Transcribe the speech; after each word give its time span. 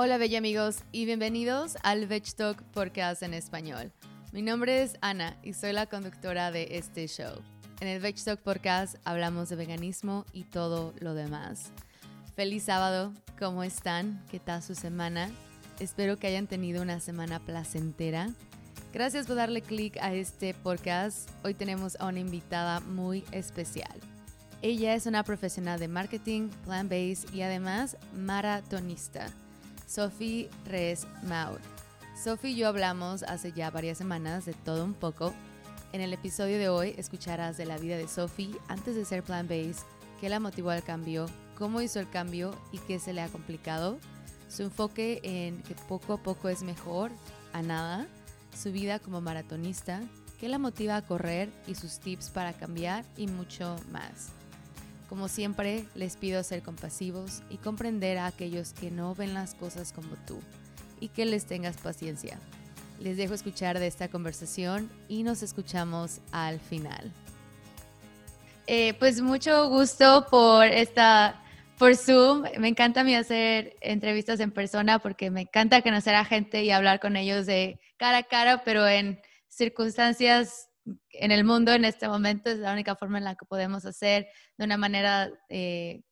Hola, 0.00 0.16
bella 0.16 0.38
amigos, 0.38 0.84
y 0.92 1.06
bienvenidos 1.06 1.76
al 1.82 2.06
Veg 2.06 2.22
Talk 2.36 2.62
Podcast 2.70 3.24
en 3.24 3.34
español. 3.34 3.90
Mi 4.30 4.42
nombre 4.42 4.84
es 4.84 4.96
Ana 5.00 5.36
y 5.42 5.54
soy 5.54 5.72
la 5.72 5.86
conductora 5.86 6.52
de 6.52 6.68
este 6.76 7.08
show. 7.08 7.42
En 7.80 7.88
el 7.88 8.00
Veg 8.00 8.14
Talk 8.14 8.38
Podcast 8.38 8.94
hablamos 9.04 9.48
de 9.48 9.56
veganismo 9.56 10.24
y 10.32 10.44
todo 10.44 10.94
lo 11.00 11.14
demás. 11.14 11.72
Feliz 12.36 12.62
sábado, 12.62 13.12
¿cómo 13.40 13.64
están? 13.64 14.24
¿Qué 14.30 14.38
tal 14.38 14.62
su 14.62 14.76
semana? 14.76 15.32
Espero 15.80 16.16
que 16.16 16.28
hayan 16.28 16.46
tenido 16.46 16.80
una 16.80 17.00
semana 17.00 17.40
placentera. 17.40 18.30
Gracias 18.92 19.26
por 19.26 19.34
darle 19.34 19.62
clic 19.62 19.96
a 20.00 20.14
este 20.14 20.54
podcast. 20.54 21.28
Hoy 21.42 21.54
tenemos 21.54 21.96
a 21.98 22.06
una 22.06 22.20
invitada 22.20 22.78
muy 22.78 23.24
especial. 23.32 23.98
Ella 24.62 24.94
es 24.94 25.06
una 25.06 25.24
profesional 25.24 25.80
de 25.80 25.88
marketing, 25.88 26.50
plant-based 26.64 27.34
y 27.34 27.42
además 27.42 27.96
maratonista. 28.14 29.26
Sophie 29.88 30.50
Res 30.66 31.06
Maur. 31.22 31.60
Sophie 32.22 32.50
y 32.50 32.56
yo 32.56 32.68
hablamos 32.68 33.22
hace 33.22 33.52
ya 33.52 33.70
varias 33.70 33.96
semanas 33.96 34.44
de 34.44 34.52
todo 34.52 34.84
un 34.84 34.92
poco. 34.92 35.32
En 35.92 36.02
el 36.02 36.12
episodio 36.12 36.58
de 36.58 36.68
hoy 36.68 36.94
escucharás 36.98 37.56
de 37.56 37.64
la 37.64 37.78
vida 37.78 37.96
de 37.96 38.06
Sophie 38.06 38.54
antes 38.68 38.94
de 38.94 39.06
ser 39.06 39.24
plant-based, 39.24 39.86
qué 40.20 40.28
la 40.28 40.40
motivó 40.40 40.70
al 40.70 40.84
cambio, 40.84 41.26
cómo 41.56 41.80
hizo 41.80 42.00
el 42.00 42.10
cambio 42.10 42.54
y 42.70 42.78
qué 42.78 42.98
se 42.98 43.14
le 43.14 43.22
ha 43.22 43.28
complicado, 43.28 43.98
su 44.50 44.62
enfoque 44.62 45.20
en 45.22 45.62
que 45.62 45.74
poco 45.74 46.12
a 46.12 46.22
poco 46.22 46.50
es 46.50 46.62
mejor 46.62 47.10
a 47.54 47.62
nada, 47.62 48.06
su 48.54 48.70
vida 48.72 48.98
como 48.98 49.22
maratonista, 49.22 50.02
qué 50.38 50.50
la 50.50 50.58
motiva 50.58 50.96
a 50.96 51.06
correr 51.06 51.48
y 51.66 51.74
sus 51.74 51.98
tips 51.98 52.28
para 52.28 52.52
cambiar 52.52 53.06
y 53.16 53.26
mucho 53.26 53.76
más. 53.90 54.37
Como 55.08 55.28
siempre, 55.28 55.86
les 55.94 56.16
pido 56.16 56.42
ser 56.42 56.62
compasivos 56.62 57.42
y 57.48 57.56
comprender 57.56 58.18
a 58.18 58.26
aquellos 58.26 58.74
que 58.74 58.90
no 58.90 59.14
ven 59.14 59.32
las 59.32 59.54
cosas 59.54 59.92
como 59.92 60.16
tú 60.26 60.38
y 61.00 61.08
que 61.08 61.24
les 61.24 61.46
tengas 61.46 61.78
paciencia. 61.78 62.38
Les 63.00 63.16
dejo 63.16 63.32
escuchar 63.32 63.78
de 63.78 63.86
esta 63.86 64.08
conversación 64.08 64.90
y 65.08 65.22
nos 65.22 65.42
escuchamos 65.42 66.20
al 66.30 66.60
final. 66.60 67.10
Eh, 68.66 68.92
pues 68.98 69.22
mucho 69.22 69.70
gusto 69.70 70.26
por 70.30 70.66
esta, 70.66 71.42
por 71.78 71.96
Zoom. 71.96 72.42
Me 72.58 72.68
encanta 72.68 73.00
a 73.00 73.04
mí 73.04 73.14
hacer 73.14 73.76
entrevistas 73.80 74.40
en 74.40 74.50
persona 74.50 74.98
porque 74.98 75.30
me 75.30 75.42
encanta 75.42 75.80
conocer 75.80 76.14
a 76.16 76.24
gente 76.26 76.64
y 76.64 76.70
hablar 76.70 77.00
con 77.00 77.16
ellos 77.16 77.46
de 77.46 77.80
cara 77.96 78.18
a 78.18 78.22
cara, 78.24 78.62
pero 78.62 78.86
en 78.86 79.18
circunstancias 79.48 80.67
en 81.10 81.32
el 81.32 81.44
mundo 81.44 81.72
en 81.72 81.84
este 81.84 82.08
momento 82.08 82.50
es 82.50 82.58
la 82.58 82.72
única 82.72 82.96
forma 82.96 83.18
en 83.18 83.24
la 83.24 83.34
que 83.34 83.46
podemos 83.46 83.84
hacer 83.84 84.28
de 84.56 84.64
una 84.64 84.76
manera 84.76 85.30
eh, 85.48 86.02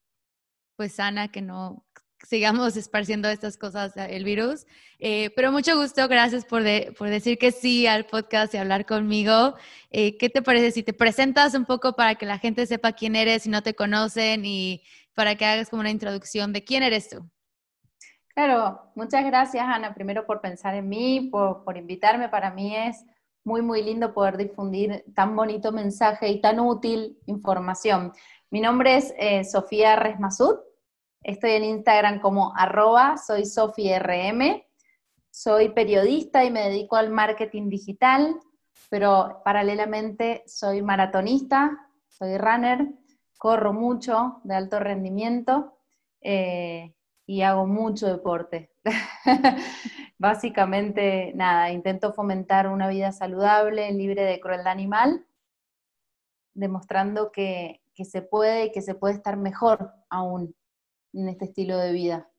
pues 0.77 0.94
sana 0.94 1.28
que 1.28 1.42
no 1.42 1.86
sigamos 2.27 2.77
esparciendo 2.77 3.28
estas 3.28 3.56
cosas, 3.56 3.92
el 3.97 4.24
virus. 4.24 4.66
Eh, 4.98 5.30
pero 5.36 5.52
mucho 5.52 5.77
gusto, 5.77 6.08
gracias 6.08 6.44
por, 6.44 6.62
por, 6.97 7.08
decir 7.08 7.38
que 7.38 7.52
sí 7.52 7.86
al 7.86 8.06
podcast 8.06 8.54
y 8.54 8.58
hablar 8.58 8.86
conmigo. 8.86 9.54
Eh, 9.91 10.16
¿Qué 10.19 10.28
te 10.28 10.42
parece 10.42 10.70
si 10.72 10.82
te 10.82 10.92
presentas 10.92 11.54
un 11.54 11.64
poco 11.64 11.94
para 11.94 12.14
que 12.16 12.27
la 12.27 12.38
gente 12.38 12.66
sepa 12.66 12.92
quién 12.92 13.16
eres 13.16 13.42
si 13.42 13.48
no 13.48 13.62
te 13.62 13.74
conocen 13.74 14.44
y 14.44 14.82
para 15.14 15.36
que 15.36 15.44
hagas 15.44 15.70
como 15.70 15.80
una 15.80 15.91
introducción 15.91 16.52
de 16.52 16.64
quién 16.64 16.82
eres 16.82 17.08
tú? 17.08 17.28
Claro, 18.34 18.92
muchas 18.94 19.24
gracias 19.24 19.64
Ana, 19.66 19.94
primero 19.94 20.27
por 20.27 20.42
pensar 20.42 20.74
en 20.74 20.88
mí, 20.88 21.28
por, 21.30 21.64
por 21.64 21.78
invitarme. 21.78 22.28
Para 22.28 22.50
mí 22.50 22.77
es 22.77 23.04
muy, 23.47 23.62
muy 23.62 23.80
lindo 23.80 24.12
poder 24.12 24.36
difundir 24.36 25.05
tan 25.14 25.36
bonito 25.36 25.70
mensaje 25.70 26.28
y 26.28 26.41
tan 26.41 26.58
útil 26.58 27.16
información. 27.27 28.12
Mi 28.50 28.61
nombre 28.61 28.97
es 28.97 29.14
eh, 29.19 29.44
Sofía 29.44 29.94
Resmasud, 29.94 30.56
estoy 31.22 31.53
en 31.53 31.64
Instagram 31.64 32.20
como 32.20 32.53
arroba, 32.56 33.16
soy 33.16 33.44
RM, 33.44 34.64
soy 35.30 35.69
periodista 35.69 36.44
y 36.44 36.50
me 36.50 36.69
dedico 36.69 36.97
al 36.97 37.11
marketing 37.11 37.69
digital, 37.69 38.34
pero 38.91 39.41
paralelamente 39.44 40.42
soy 40.48 40.83
maratonista, 40.83 41.88
soy 42.09 42.38
runner, 42.38 42.88
corro 43.38 43.72
mucho 43.72 44.41
de 44.42 44.56
alto 44.56 44.81
rendimiento 44.81 45.78
eh, 46.21 46.97
y 47.26 47.42
hago 47.42 47.65
mucho 47.65 48.09
deporte. 48.09 48.72
Básicamente, 50.19 51.32
nada, 51.34 51.70
intento 51.70 52.12
fomentar 52.12 52.69
una 52.69 52.88
vida 52.88 53.12
saludable, 53.12 53.92
libre 53.92 54.22
de 54.22 54.41
crueldad 54.41 54.72
animal, 54.72 55.26
demostrando 56.54 57.30
que, 57.32 57.82
se 58.02 58.22
puede 58.22 58.66
y 58.66 58.72
que 58.72 58.82
se 58.82 58.94
puede 58.94 59.14
estar 59.14 59.36
mejor 59.36 59.92
aún 60.08 60.54
en 61.12 61.28
este 61.28 61.47
estilo 61.47 61.78
de 61.78 61.92
vida. 61.92 62.30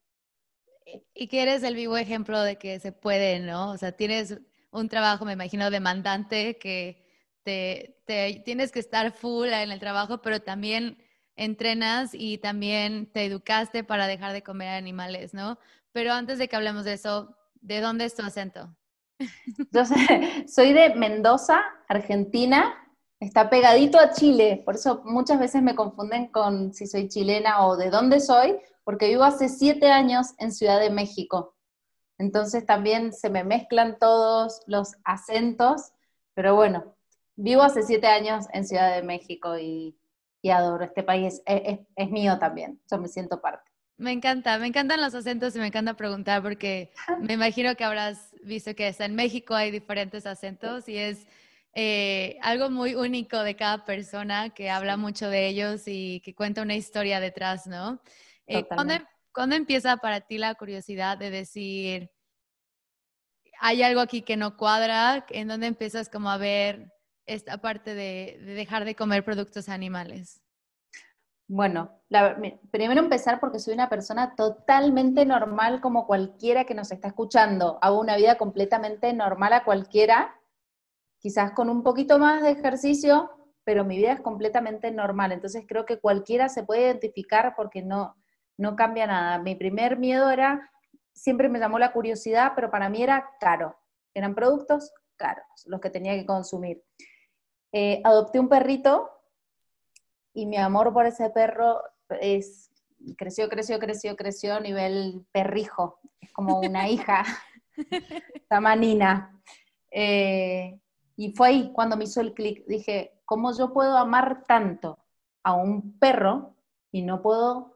Y 1.14 1.28
que 1.28 1.42
eres 1.42 1.62
el 1.62 1.74
vivo 1.74 1.96
ejemplo 1.96 2.40
de 2.40 2.56
que 2.56 2.80
se 2.80 2.92
puede, 2.92 3.40
¿no? 3.40 3.70
O 3.72 3.76
sea, 3.76 3.92
tienes 3.92 4.40
un 4.70 4.88
trabajo, 4.88 5.24
me 5.24 5.32
imagino, 5.32 5.70
demandante, 5.70 6.58
que 6.58 7.04
te, 7.42 8.00
te, 8.06 8.42
tienes 8.44 8.72
que 8.72 8.78
estar 8.80 9.12
full 9.12 9.48
en 9.48 9.70
el 9.70 9.80
trabajo, 9.80 10.22
pero 10.22 10.40
también 10.40 10.98
entrenas 11.36 12.10
y 12.12 12.38
también 12.38 13.06
te 13.06 13.24
educaste 13.24 13.84
para 13.84 14.06
dejar 14.06 14.32
de 14.32 14.42
comer 14.42 14.68
animales, 14.68 15.34
¿no? 15.34 15.58
Pero 15.98 16.12
antes 16.12 16.38
de 16.38 16.46
que 16.46 16.54
hablemos 16.54 16.84
de 16.84 16.92
eso, 16.92 17.34
¿de 17.60 17.80
dónde 17.80 18.04
es 18.04 18.14
tu 18.14 18.22
acento? 18.22 18.72
Soy 20.46 20.72
de 20.72 20.94
Mendoza, 20.94 21.60
Argentina. 21.88 22.72
Está 23.18 23.50
pegadito 23.50 23.98
a 23.98 24.12
Chile, 24.12 24.62
por 24.64 24.76
eso 24.76 25.02
muchas 25.04 25.40
veces 25.40 25.60
me 25.60 25.74
confunden 25.74 26.28
con 26.28 26.72
si 26.72 26.86
soy 26.86 27.08
chilena 27.08 27.66
o 27.66 27.76
de 27.76 27.90
dónde 27.90 28.20
soy, 28.20 28.56
porque 28.84 29.08
vivo 29.08 29.24
hace 29.24 29.48
siete 29.48 29.90
años 29.90 30.34
en 30.38 30.52
Ciudad 30.52 30.78
de 30.78 30.90
México. 30.90 31.56
Entonces 32.16 32.64
también 32.64 33.12
se 33.12 33.28
me 33.28 33.42
mezclan 33.42 33.98
todos 33.98 34.60
los 34.68 34.94
acentos, 35.02 35.94
pero 36.32 36.54
bueno, 36.54 36.94
vivo 37.34 37.62
hace 37.62 37.82
siete 37.82 38.06
años 38.06 38.46
en 38.52 38.64
Ciudad 38.64 38.94
de 38.94 39.02
México 39.02 39.58
y, 39.58 39.98
adoro 40.48 40.84
este 40.84 41.02
país, 41.02 41.42
es, 41.44 41.80
es 41.96 42.10
mío 42.12 42.38
también, 42.38 42.80
yo 42.88 42.98
me 42.98 43.08
siento 43.08 43.40
parte. 43.40 43.67
Me 43.98 44.12
encanta, 44.12 44.58
me 44.58 44.68
encantan 44.68 45.00
los 45.00 45.12
acentos 45.12 45.56
y 45.56 45.58
me 45.58 45.66
encanta 45.66 45.94
preguntar 45.94 46.40
porque 46.40 46.92
me 47.20 47.34
imagino 47.34 47.74
que 47.74 47.82
habrás 47.82 48.32
visto 48.44 48.72
que 48.76 48.86
hasta 48.86 49.04
en 49.04 49.16
México 49.16 49.56
hay 49.56 49.72
diferentes 49.72 50.24
acentos 50.24 50.88
y 50.88 50.96
es 50.96 51.26
eh, 51.74 52.38
algo 52.40 52.70
muy 52.70 52.94
único 52.94 53.42
de 53.42 53.56
cada 53.56 53.84
persona 53.84 54.50
que 54.50 54.70
habla 54.70 54.96
mucho 54.96 55.28
de 55.28 55.48
ellos 55.48 55.82
y 55.86 56.20
que 56.20 56.32
cuenta 56.32 56.62
una 56.62 56.76
historia 56.76 57.18
detrás, 57.18 57.66
¿no? 57.66 58.00
Eh, 58.46 58.64
¿cuándo, 58.68 59.56
empieza 59.56 59.96
para 59.96 60.20
ti 60.20 60.38
la 60.38 60.54
curiosidad 60.54 61.18
de 61.18 61.30
decir, 61.30 62.12
hay 63.58 63.82
algo 63.82 64.00
aquí 64.00 64.22
que 64.22 64.36
no 64.36 64.56
cuadra? 64.56 65.26
¿En 65.30 65.48
dónde 65.48 65.66
empiezas 65.66 66.08
como 66.08 66.30
a 66.30 66.36
ver 66.36 66.92
esta 67.26 67.58
parte 67.58 67.96
de 67.96 68.38
dejar 68.44 68.84
de 68.84 68.94
comer 68.94 69.24
productos 69.24 69.68
animales? 69.68 70.40
Bueno, 71.50 72.02
primero 72.70 73.00
empezar 73.00 73.40
porque 73.40 73.58
soy 73.58 73.72
una 73.72 73.88
persona 73.88 74.34
totalmente 74.36 75.24
normal 75.24 75.80
como 75.80 76.06
cualquiera 76.06 76.64
que 76.64 76.74
nos 76.74 76.92
está 76.92 77.08
escuchando. 77.08 77.78
Hago 77.80 77.98
una 78.00 78.16
vida 78.16 78.36
completamente 78.36 79.14
normal 79.14 79.54
a 79.54 79.64
cualquiera, 79.64 80.38
quizás 81.18 81.52
con 81.52 81.70
un 81.70 81.82
poquito 81.82 82.18
más 82.18 82.42
de 82.42 82.50
ejercicio, 82.50 83.30
pero 83.64 83.82
mi 83.86 83.96
vida 83.96 84.12
es 84.12 84.20
completamente 84.20 84.90
normal. 84.90 85.32
Entonces 85.32 85.64
creo 85.66 85.86
que 85.86 85.98
cualquiera 85.98 86.50
se 86.50 86.64
puede 86.64 86.82
identificar 86.82 87.54
porque 87.56 87.82
no, 87.82 88.14
no 88.58 88.76
cambia 88.76 89.06
nada. 89.06 89.38
Mi 89.38 89.54
primer 89.54 89.98
miedo 89.98 90.30
era, 90.30 90.70
siempre 91.14 91.48
me 91.48 91.58
llamó 91.58 91.78
la 91.78 91.92
curiosidad, 91.92 92.52
pero 92.54 92.70
para 92.70 92.90
mí 92.90 93.02
era 93.02 93.30
caro. 93.40 93.74
Eran 94.12 94.34
productos 94.34 94.92
caros 95.16 95.46
los 95.64 95.80
que 95.80 95.88
tenía 95.88 96.14
que 96.14 96.26
consumir. 96.26 96.84
Eh, 97.72 98.02
adopté 98.04 98.38
un 98.38 98.50
perrito 98.50 99.17
y 100.38 100.46
mi 100.46 100.56
amor 100.56 100.92
por 100.92 101.04
ese 101.04 101.30
perro 101.30 101.82
es, 102.20 102.70
creció, 103.16 103.48
creció, 103.48 103.80
creció, 103.80 104.14
creció 104.14 104.54
a 104.54 104.60
nivel 104.60 105.26
perrijo, 105.32 105.98
es 106.20 106.30
como 106.30 106.60
una 106.60 106.88
hija, 106.88 107.24
tamanina. 108.48 109.36
Eh, 109.90 110.78
y 111.16 111.32
fue 111.32 111.48
ahí 111.48 111.72
cuando 111.72 111.96
me 111.96 112.04
hizo 112.04 112.20
el 112.20 112.34
clic, 112.34 112.64
dije, 112.68 113.18
¿cómo 113.24 113.52
yo 113.52 113.72
puedo 113.72 113.96
amar 113.96 114.44
tanto 114.46 115.00
a 115.42 115.54
un 115.54 115.98
perro 115.98 116.54
y 116.92 117.02
no 117.02 117.20
puedo, 117.20 117.74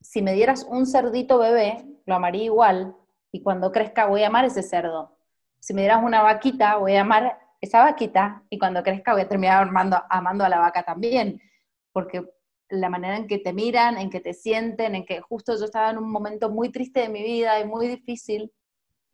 si 0.00 0.22
me 0.22 0.34
dieras 0.34 0.64
un 0.70 0.86
cerdito 0.86 1.38
bebé, 1.38 1.84
lo 2.06 2.14
amaría 2.14 2.44
igual, 2.44 2.94
y 3.32 3.42
cuando 3.42 3.72
crezca 3.72 4.06
voy 4.06 4.22
a 4.22 4.28
amar 4.28 4.44
ese 4.44 4.62
cerdo. 4.62 5.18
Si 5.58 5.74
me 5.74 5.80
dieras 5.80 6.04
una 6.04 6.22
vaquita, 6.22 6.76
voy 6.76 6.94
a 6.94 7.00
amar 7.00 7.40
esa 7.60 7.82
vaquita, 7.82 8.44
y 8.50 8.58
cuando 8.60 8.84
crezca 8.84 9.14
voy 9.14 9.22
a 9.22 9.28
terminar 9.28 9.66
amando, 9.66 10.00
amando 10.08 10.44
a 10.44 10.48
la 10.48 10.60
vaca 10.60 10.84
también 10.84 11.40
porque 11.94 12.28
la 12.68 12.90
manera 12.90 13.16
en 13.16 13.28
que 13.28 13.38
te 13.38 13.52
miran, 13.52 13.96
en 13.96 14.10
que 14.10 14.20
te 14.20 14.34
sienten, 14.34 14.96
en 14.96 15.06
que 15.06 15.20
justo 15.20 15.56
yo 15.56 15.64
estaba 15.64 15.90
en 15.90 15.98
un 15.98 16.10
momento 16.10 16.50
muy 16.50 16.70
triste 16.70 17.00
de 17.00 17.08
mi 17.08 17.22
vida 17.22 17.60
y 17.60 17.66
muy 17.66 17.86
difícil, 17.86 18.52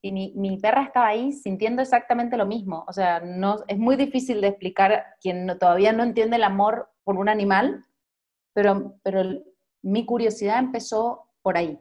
y 0.02 0.12
mi, 0.12 0.56
perra 0.56 0.84
estaba 0.84 1.08
ahí 1.08 1.30
sintiendo 1.32 1.82
exactamente 1.82 2.38
lo 2.38 2.46
mismo. 2.46 2.86
O 2.88 2.92
sea, 2.92 3.20
no, 3.20 3.58
es 3.68 3.78
muy 3.78 3.96
difícil 3.96 4.40
de 4.40 4.48
explicar 4.48 5.04
quien 5.20 5.46
todavía 5.58 5.92
no 5.92 6.02
entiende 6.02 6.36
el 6.36 6.44
amor 6.44 6.88
por 7.04 7.18
un 7.18 7.28
animal, 7.28 7.84
pero, 8.54 8.94
pero 9.02 9.22
mi 9.82 10.06
curiosidad 10.06 10.58
empezó 10.58 11.26
por 11.42 11.58
ahí. 11.58 11.78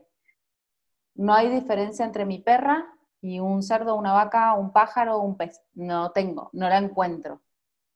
no 1.15 1.33
hay 1.33 1.49
diferencia 1.49 2.05
entre 2.05 2.25
mi 2.25 2.39
perra 2.39 2.85
y 3.21 3.39
un 3.39 3.63
cerdo, 3.63 3.95
una 3.95 4.13
vaca, 4.13 4.53
un 4.53 4.73
pájaro, 4.73 5.19
un 5.19 5.37
pez. 5.37 5.61
No 5.73 6.11
tengo, 6.11 6.49
no 6.53 6.67
la 6.67 6.77
encuentro, 6.77 7.41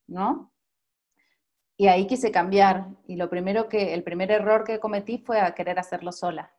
¿no? 0.07 0.52
Y 1.77 1.87
ahí 1.87 2.07
quise 2.07 2.31
cambiar. 2.31 2.87
Y 3.07 3.15
lo 3.15 3.29
primero 3.29 3.67
que, 3.67 3.93
el 3.93 4.03
primer 4.03 4.31
error 4.31 4.63
que 4.63 4.79
cometí 4.79 5.17
fue 5.17 5.39
a 5.39 5.53
querer 5.55 5.79
hacerlo 5.79 6.11
sola. 6.11 6.51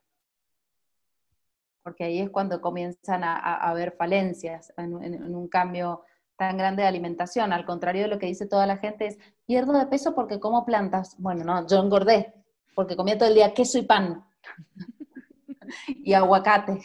Porque 1.83 2.05
ahí 2.05 2.21
es 2.21 2.31
cuando 2.31 2.61
comienzan 2.61 3.25
a, 3.25 3.57
haber 3.57 3.93
falencias 3.93 4.73
en, 4.77 4.95
un 4.95 5.49
cambio 5.49 6.03
tan 6.37 6.57
grande 6.57 6.83
de 6.83 6.89
alimentación. 6.89 7.53
Al 7.53 7.67
contrario 7.67 8.03
de 8.03 8.09
lo 8.09 8.19
que 8.19 8.27
dice 8.27 8.47
toda 8.47 8.67
la 8.67 8.79
gente 8.79 9.07
es, 9.07 9.19
pierdo 9.47 9.73
de 9.79 9.87
peso 9.87 10.15
porque 10.15 10.41
como 10.41 10.65
plantas. 10.65 11.17
Bueno, 11.19 11.45
no, 11.45 11.67
yo 11.67 11.79
engordé 11.79 12.33
porque 12.75 12.97
comía 12.97 13.19
todo 13.19 13.29
el 13.29 13.35
día 13.35 13.55
queso 13.55 13.79
y 13.79 13.83
pan. 13.83 14.25
y 15.89 16.13
aguacate. 16.13 16.81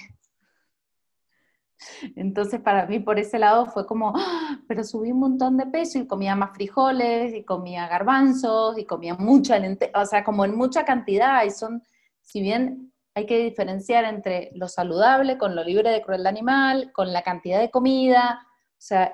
Entonces, 2.16 2.60
para 2.62 2.86
mí, 2.86 3.00
por 3.00 3.20
ese 3.20 3.40
lado 3.40 3.66
fue 3.66 3.86
como, 3.86 4.14
¡ah! 4.16 4.60
pero 4.68 4.84
subí 4.84 5.12
un 5.12 5.20
montón 5.20 5.58
de 5.58 5.66
peso 5.66 6.00
y 6.00 6.08
comía 6.08 6.36
más 6.36 6.54
frijoles, 6.54 7.34
y 7.34 7.44
comía 7.44 7.88
garbanzos, 7.88 8.78
y 8.78 8.86
comía 8.86 9.16
mucha 9.16 9.58
lenteja, 9.60 10.00
o 10.00 10.06
sea, 10.06 10.24
como 10.24 10.46
en 10.46 10.56
mucha 10.56 10.86
cantidad. 10.86 11.44
Y 11.44 11.52
son, 11.52 11.84
si 12.22 12.42
bien 12.42 12.94
hay 13.16 13.26
que 13.26 13.40
diferenciar 13.44 14.06
entre 14.06 14.52
lo 14.54 14.68
saludable 14.68 15.38
con 15.38 15.56
lo 15.56 15.64
libre 15.64 15.90
de 15.92 16.02
crueldad 16.02 16.28
animal, 16.28 16.92
con 16.94 17.12
la 17.14 17.22
cantidad 17.22 17.60
de 17.60 17.72
comida, 17.72 18.42
o 18.46 18.82
sea, 18.82 19.14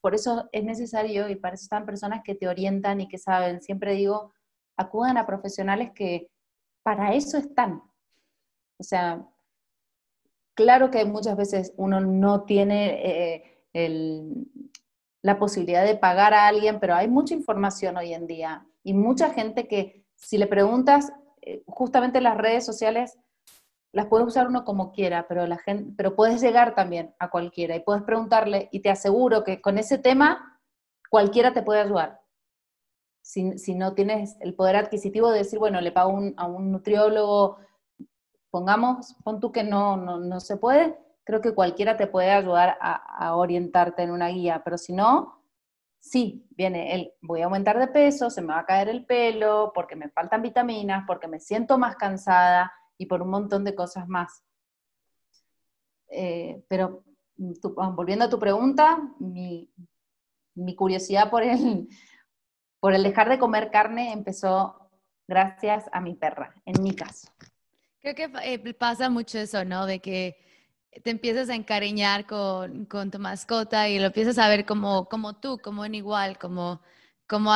por 0.00 0.14
eso 0.14 0.48
es 0.52 0.64
necesario 0.64 1.28
y 1.28 1.36
para 1.36 1.54
eso 1.54 1.64
están 1.64 1.84
personas 1.84 2.22
que 2.24 2.34
te 2.34 2.48
orientan 2.48 3.00
y 3.00 3.08
que 3.08 3.18
saben. 3.18 3.60
Siempre 3.60 3.94
digo, 3.94 4.32
acudan 4.76 5.18
a 5.18 5.26
profesionales 5.26 5.90
que 5.94 6.30
para 6.82 7.14
eso 7.14 7.38
están. 7.38 7.82
O 8.78 8.82
sea, 8.82 9.26
Claro 10.60 10.90
que 10.90 11.06
muchas 11.06 11.38
veces 11.38 11.72
uno 11.78 12.00
no 12.00 12.44
tiene 12.44 13.40
eh, 13.72 14.44
la 15.22 15.38
posibilidad 15.38 15.86
de 15.86 15.96
pagar 15.96 16.34
a 16.34 16.48
alguien, 16.48 16.80
pero 16.80 16.94
hay 16.94 17.08
mucha 17.08 17.32
información 17.32 17.96
hoy 17.96 18.12
en 18.12 18.26
día 18.26 18.66
y 18.82 18.92
mucha 18.92 19.30
gente 19.30 19.66
que 19.66 20.04
si 20.16 20.36
le 20.36 20.46
preguntas, 20.46 21.14
eh, 21.40 21.62
justamente 21.66 22.20
las 22.20 22.36
redes 22.36 22.66
sociales 22.66 23.18
las 23.92 24.08
puede 24.08 24.24
usar 24.24 24.48
uno 24.48 24.66
como 24.66 24.92
quiera, 24.92 25.26
pero, 25.26 25.46
la 25.46 25.56
gente, 25.56 25.94
pero 25.96 26.14
puedes 26.14 26.42
llegar 26.42 26.74
también 26.74 27.14
a 27.18 27.30
cualquiera 27.30 27.74
y 27.74 27.80
puedes 27.80 28.02
preguntarle 28.02 28.68
y 28.70 28.80
te 28.80 28.90
aseguro 28.90 29.44
que 29.44 29.62
con 29.62 29.78
ese 29.78 29.96
tema 29.96 30.60
cualquiera 31.08 31.54
te 31.54 31.62
puede 31.62 31.80
ayudar. 31.80 32.20
Si, 33.22 33.74
no 33.74 33.94
tienes 33.94 34.36
el 34.40 34.54
poder 34.54 34.76
adquisitivo 34.76 35.30
de 35.30 35.38
decir, 35.38 35.58
bueno, 35.58 35.80
le 35.80 35.90
pago 35.90 36.20
a 36.36 36.46
un 36.46 36.70
nutriólogo 36.70 37.56
pongamos, 38.50 39.16
pon 39.24 39.40
tú 39.40 39.52
que 39.52 39.64
no, 39.64 39.96
no, 39.96 40.40
se 40.40 40.56
puede, 40.56 40.98
creo 41.24 41.40
que 41.40 41.54
cualquiera 41.54 41.96
te 41.96 42.06
puede 42.06 42.30
ayudar 42.30 42.76
a, 42.80 43.34
orientarte 43.36 44.02
en 44.02 44.10
una 44.10 44.28
guía, 44.28 44.62
pero 44.64 44.78
si 44.78 44.92
no, 44.92 45.42
sí, 46.00 46.46
viene 46.50 46.94
el, 46.94 47.12
voy 47.22 47.42
a 47.42 47.44
aumentar 47.44 47.78
de 47.78 47.88
peso, 47.88 48.30
se 48.30 48.42
me 48.42 48.48
va 48.48 48.60
a 48.60 48.66
caer 48.66 48.88
el 48.88 49.04
pelo, 49.06 49.72
porque 49.74 49.96
me 49.96 50.10
faltan 50.10 50.42
vitaminas, 50.42 51.04
porque 51.06 51.28
me 51.28 51.40
siento 51.40 51.78
más 51.78 51.96
cansada 51.96 52.72
y 52.98 53.06
por 53.06 53.22
un 53.22 53.30
montón 53.30 53.64
de 53.64 53.74
cosas 53.74 54.08
más. 54.08 54.42
Eh, 56.08 56.64
pero 56.68 57.04
ah, 57.78 57.92
volviendo 57.94 58.24
a 58.24 58.30
tu 58.30 58.38
pregunta, 58.38 58.98
mi, 59.18 59.70
mi 60.54 60.74
curiosidad 60.74 61.30
por 61.30 61.42
el, 61.42 61.88
por 62.80 62.94
el 62.94 63.02
dejar 63.02 63.28
de 63.28 63.38
comer 63.38 63.70
carne 63.70 64.12
empezó 64.12 64.90
gracias 65.28 65.88
a 65.92 66.00
mi 66.00 66.14
perra, 66.14 66.54
en 66.64 66.82
mi 66.82 66.94
caso. 66.94 67.30
Creo 68.00 68.14
que 68.14 68.30
eh, 68.44 68.74
pasa 68.74 69.10
mucho 69.10 69.38
eso, 69.38 69.64
¿no? 69.64 69.86
De 69.86 70.00
que 70.00 70.36
te 71.04 71.10
empiezas 71.10 71.48
a 71.50 71.54
encariñar 71.54 72.26
con, 72.26 72.86
con 72.86 73.10
tu 73.10 73.18
mascota 73.18 73.88
y 73.88 73.98
lo 73.98 74.06
empiezas 74.06 74.38
a 74.38 74.48
ver 74.48 74.64
como, 74.66 75.06
como 75.08 75.38
tú, 75.38 75.58
como 75.58 75.84
en 75.84 75.94
igual, 75.94 76.38
como, 76.38 76.80
como 77.26 77.52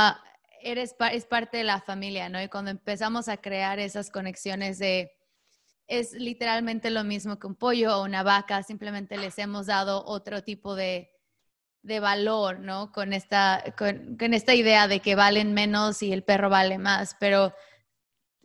eres 0.61 0.95
es 1.13 1.27
parte 1.27 1.59
de 1.59 1.65
la 1.65 1.81
familia, 1.81 2.29
¿no? 2.29 2.43
Y 2.43 2.49
cuando 2.49 2.71
empezamos 2.71 3.29
a 3.29 3.39
crear 3.39 3.79
esas 3.79 4.11
conexiones 4.11 4.79
de, 4.79 5.13
es 5.87 6.13
literalmente 6.13 6.91
lo 6.91 7.05
mismo 7.05 7.39
que 7.39 7.47
un 7.47 7.57
pollo 7.57 7.99
o 7.99 8.05
una 8.05 8.23
vaca, 8.23 8.63
simplemente 8.63 9.17
les 9.17 9.39
hemos 9.39 9.67
dado 9.67 10.05
otro 10.07 10.43
tipo 10.43 10.75
de, 10.75 11.11
de 11.83 12.01
valor, 12.01 12.61
¿no? 12.61 12.93
Con 12.93 13.13
esta, 13.13 13.65
con, 13.79 14.17
con, 14.17 14.35
esta 14.35 14.55
idea 14.55 14.89
de 14.89 15.01
que 15.01 15.15
valen 15.15 15.55
menos 15.55 16.03
y 16.03 16.13
el 16.13 16.23
perro 16.25 16.51
vale 16.51 16.79
más, 16.79 17.17
pero 17.21 17.55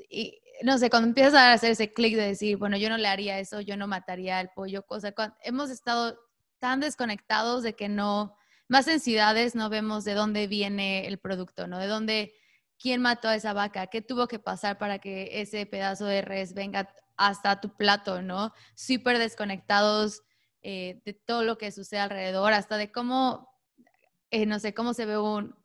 y, 0.10 0.39
no 0.64 0.78
sé, 0.78 0.90
cuando 0.90 1.08
empiezas 1.08 1.36
a 1.36 1.54
hacer 1.54 1.72
ese 1.72 1.94
clic 1.94 2.16
de 2.16 2.28
decir, 2.28 2.58
bueno, 2.58 2.78
yo 2.78 2.90
no 2.90 2.98
le 2.98 3.08
haría 3.08 3.40
eso, 3.40 3.62
yo 3.62 3.78
no 3.78 3.88
mataría 3.88 4.40
al 4.40 4.52
pollo, 4.52 4.86
cosa, 4.86 5.14
hemos 5.44 5.70
estado 5.70 6.20
tan 6.60 6.80
desconectados 6.80 7.64
de 7.64 7.74
que 7.76 7.90
no, 7.90 8.36
más 8.68 8.88
en 8.88 9.00
ciudades 9.00 9.56
no 9.56 9.70
vemos 9.70 10.04
de 10.04 10.14
dónde 10.14 10.48
viene 10.48 11.08
el 11.08 11.18
producto, 11.18 11.68
¿no? 11.68 11.80
De 11.80 11.88
dónde, 11.88 12.34
quién 12.80 13.02
mató 13.02 13.28
a 13.28 13.36
esa 13.36 13.54
vaca, 13.54 13.88
qué 13.88 14.02
tuvo 14.02 14.28
que 14.28 14.40
pasar 14.40 14.78
para 14.78 15.00
que 15.00 15.42
ese 15.42 15.66
pedazo 15.66 16.06
de 16.06 16.22
res 16.22 16.54
venga 16.54 16.94
hasta 17.18 17.60
tu 17.60 17.76
plato, 17.76 18.22
¿no? 18.22 18.54
Súper 18.76 19.18
desconectados 19.18 20.24
eh, 20.62 21.02
de 21.06 21.14
todo 21.14 21.44
lo 21.44 21.58
que 21.58 21.72
sucede 21.72 22.00
alrededor, 22.00 22.54
hasta 22.54 22.78
de 22.78 22.92
cómo, 22.92 23.50
eh, 24.32 24.46
no 24.46 24.60
sé, 24.60 24.74
cómo 24.74 24.94
se 24.94 25.06
ve 25.06 25.18
un, 25.18 25.56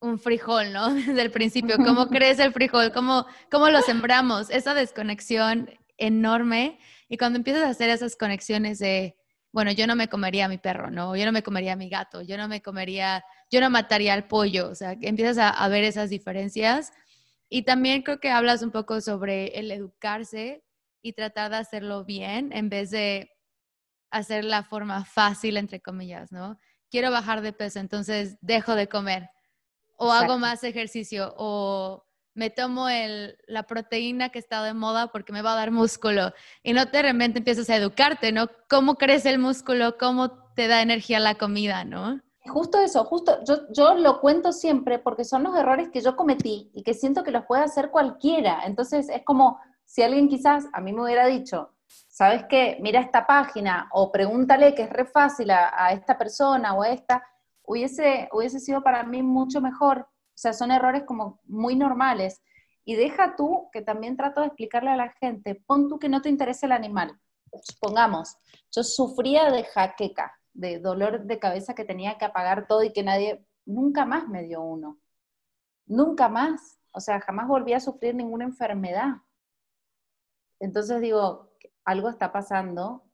un 0.00 0.18
frijol, 0.18 0.72
¿no? 0.72 0.92
Desde 0.94 1.22
el 1.22 1.30
principio, 1.30 1.76
cómo 1.76 2.06
crece 2.08 2.44
el 2.44 2.52
frijol, 2.52 2.92
cómo, 2.92 3.26
cómo 3.50 3.70
lo 3.70 3.80
sembramos, 3.82 4.50
esa 4.50 4.74
desconexión 4.74 5.70
enorme. 5.96 6.78
Y 7.08 7.16
cuando 7.16 7.38
empiezas 7.38 7.64
a 7.64 7.70
hacer 7.70 7.90
esas 7.90 8.16
conexiones 8.16 8.78
de, 8.78 9.16
bueno, 9.52 9.72
yo 9.72 9.86
no 9.86 9.96
me 9.96 10.08
comería 10.08 10.46
a 10.46 10.48
mi 10.48 10.58
perro, 10.58 10.90
¿no? 10.90 11.16
Yo 11.16 11.24
no 11.24 11.32
me 11.32 11.42
comería 11.42 11.74
a 11.74 11.76
mi 11.76 11.88
gato, 11.88 12.22
yo 12.22 12.36
no 12.36 12.48
me 12.48 12.62
comería, 12.62 13.24
yo 13.50 13.60
no 13.60 13.70
mataría 13.70 14.14
al 14.14 14.26
pollo, 14.26 14.68
o 14.68 14.74
sea, 14.74 14.96
que 14.96 15.08
empiezas 15.08 15.38
a, 15.38 15.50
a 15.50 15.68
ver 15.68 15.84
esas 15.84 16.10
diferencias. 16.10 16.92
Y 17.48 17.62
también 17.62 18.02
creo 18.02 18.18
que 18.18 18.30
hablas 18.30 18.62
un 18.62 18.72
poco 18.72 19.00
sobre 19.00 19.58
el 19.58 19.70
educarse 19.70 20.64
y 21.00 21.12
tratar 21.12 21.50
de 21.52 21.58
hacerlo 21.58 22.04
bien 22.04 22.52
en 22.52 22.68
vez 22.68 22.90
de 22.90 23.30
hacer 24.10 24.44
la 24.44 24.64
forma 24.64 25.04
fácil, 25.04 25.56
entre 25.56 25.80
comillas, 25.80 26.32
¿no? 26.32 26.58
Quiero 26.90 27.10
bajar 27.10 27.40
de 27.42 27.52
peso, 27.52 27.78
entonces 27.78 28.38
dejo 28.40 28.74
de 28.74 28.88
comer 28.88 29.28
o 29.96 30.12
hago 30.12 30.38
más 30.38 30.62
ejercicio 30.64 31.34
o 31.36 32.06
me 32.36 32.50
tomo 32.50 32.88
el, 32.88 33.38
la 33.46 33.64
proteína 33.64 34.28
que 34.28 34.38
está 34.38 34.62
de 34.62 34.74
moda 34.74 35.08
porque 35.08 35.32
me 35.32 35.42
va 35.42 35.52
a 35.52 35.56
dar 35.56 35.70
músculo 35.70 36.32
y 36.62 36.74
no 36.74 36.84
de 36.84 37.02
repente 37.02 37.38
empiezas 37.38 37.68
a 37.70 37.76
educarte, 37.76 38.30
¿no? 38.30 38.48
¿Cómo 38.68 38.96
crece 38.96 39.30
el 39.30 39.38
músculo? 39.38 39.96
¿Cómo 39.98 40.30
te 40.54 40.68
da 40.68 40.82
energía 40.82 41.18
la 41.18 41.36
comida, 41.36 41.84
¿no? 41.84 42.20
Justo 42.46 42.78
eso, 42.78 43.04
justo, 43.04 43.42
yo, 43.44 43.62
yo 43.72 43.94
lo 43.94 44.20
cuento 44.20 44.52
siempre 44.52 44.98
porque 44.98 45.24
son 45.24 45.42
los 45.42 45.56
errores 45.56 45.88
que 45.88 46.00
yo 46.00 46.14
cometí 46.14 46.70
y 46.74 46.82
que 46.82 46.94
siento 46.94 47.24
que 47.24 47.32
los 47.32 47.46
puede 47.46 47.62
hacer 47.62 47.90
cualquiera. 47.90 48.60
Entonces 48.66 49.08
es 49.08 49.24
como 49.24 49.58
si 49.84 50.02
alguien 50.02 50.28
quizás 50.28 50.66
a 50.72 50.80
mí 50.80 50.92
me 50.92 51.02
hubiera 51.02 51.26
dicho, 51.26 51.72
¿sabes 51.86 52.44
qué? 52.48 52.78
Mira 52.80 53.00
esta 53.00 53.26
página 53.26 53.88
o 53.92 54.12
pregúntale 54.12 54.74
que 54.74 54.82
es 54.82 54.90
re 54.90 55.06
fácil 55.06 55.50
a, 55.50 55.72
a 55.74 55.92
esta 55.92 56.18
persona 56.18 56.74
o 56.74 56.82
a 56.82 56.90
esta 56.90 57.22
hubiese, 57.66 58.28
hubiese 58.32 58.60
sido 58.60 58.82
para 58.82 59.02
mí 59.02 59.22
mucho 59.22 59.60
mejor. 59.60 60.00
O 60.00 60.38
sea, 60.38 60.52
son 60.52 60.70
errores 60.70 61.04
como 61.04 61.40
muy 61.44 61.76
normales. 61.76 62.42
Y 62.84 62.94
deja 62.94 63.34
tú, 63.36 63.68
que 63.72 63.82
también 63.82 64.16
trato 64.16 64.40
de 64.40 64.46
explicarle 64.46 64.90
a 64.90 64.96
la 64.96 65.10
gente, 65.20 65.54
pon 65.54 65.88
tú 65.88 65.98
que 65.98 66.08
no 66.08 66.22
te 66.22 66.28
interese 66.28 66.66
el 66.66 66.72
animal. 66.72 67.18
Supongamos, 67.62 68.36
yo 68.70 68.84
sufría 68.84 69.50
de 69.50 69.64
jaqueca, 69.64 70.38
de 70.52 70.78
dolor 70.78 71.24
de 71.24 71.38
cabeza 71.38 71.74
que 71.74 71.84
tenía 71.84 72.16
que 72.16 72.24
apagar 72.24 72.66
todo 72.66 72.84
y 72.84 72.92
que 72.92 73.02
nadie, 73.02 73.44
nunca 73.64 74.04
más 74.04 74.28
me 74.28 74.44
dio 74.44 74.62
uno. 74.62 74.98
Nunca 75.86 76.28
más. 76.28 76.78
O 76.92 77.00
sea, 77.00 77.20
jamás 77.20 77.48
volví 77.48 77.72
a 77.72 77.80
sufrir 77.80 78.14
ninguna 78.14 78.44
enfermedad. 78.44 79.16
Entonces 80.60 81.00
digo, 81.00 81.50
algo 81.84 82.08
está 82.08 82.32
pasando 82.32 83.04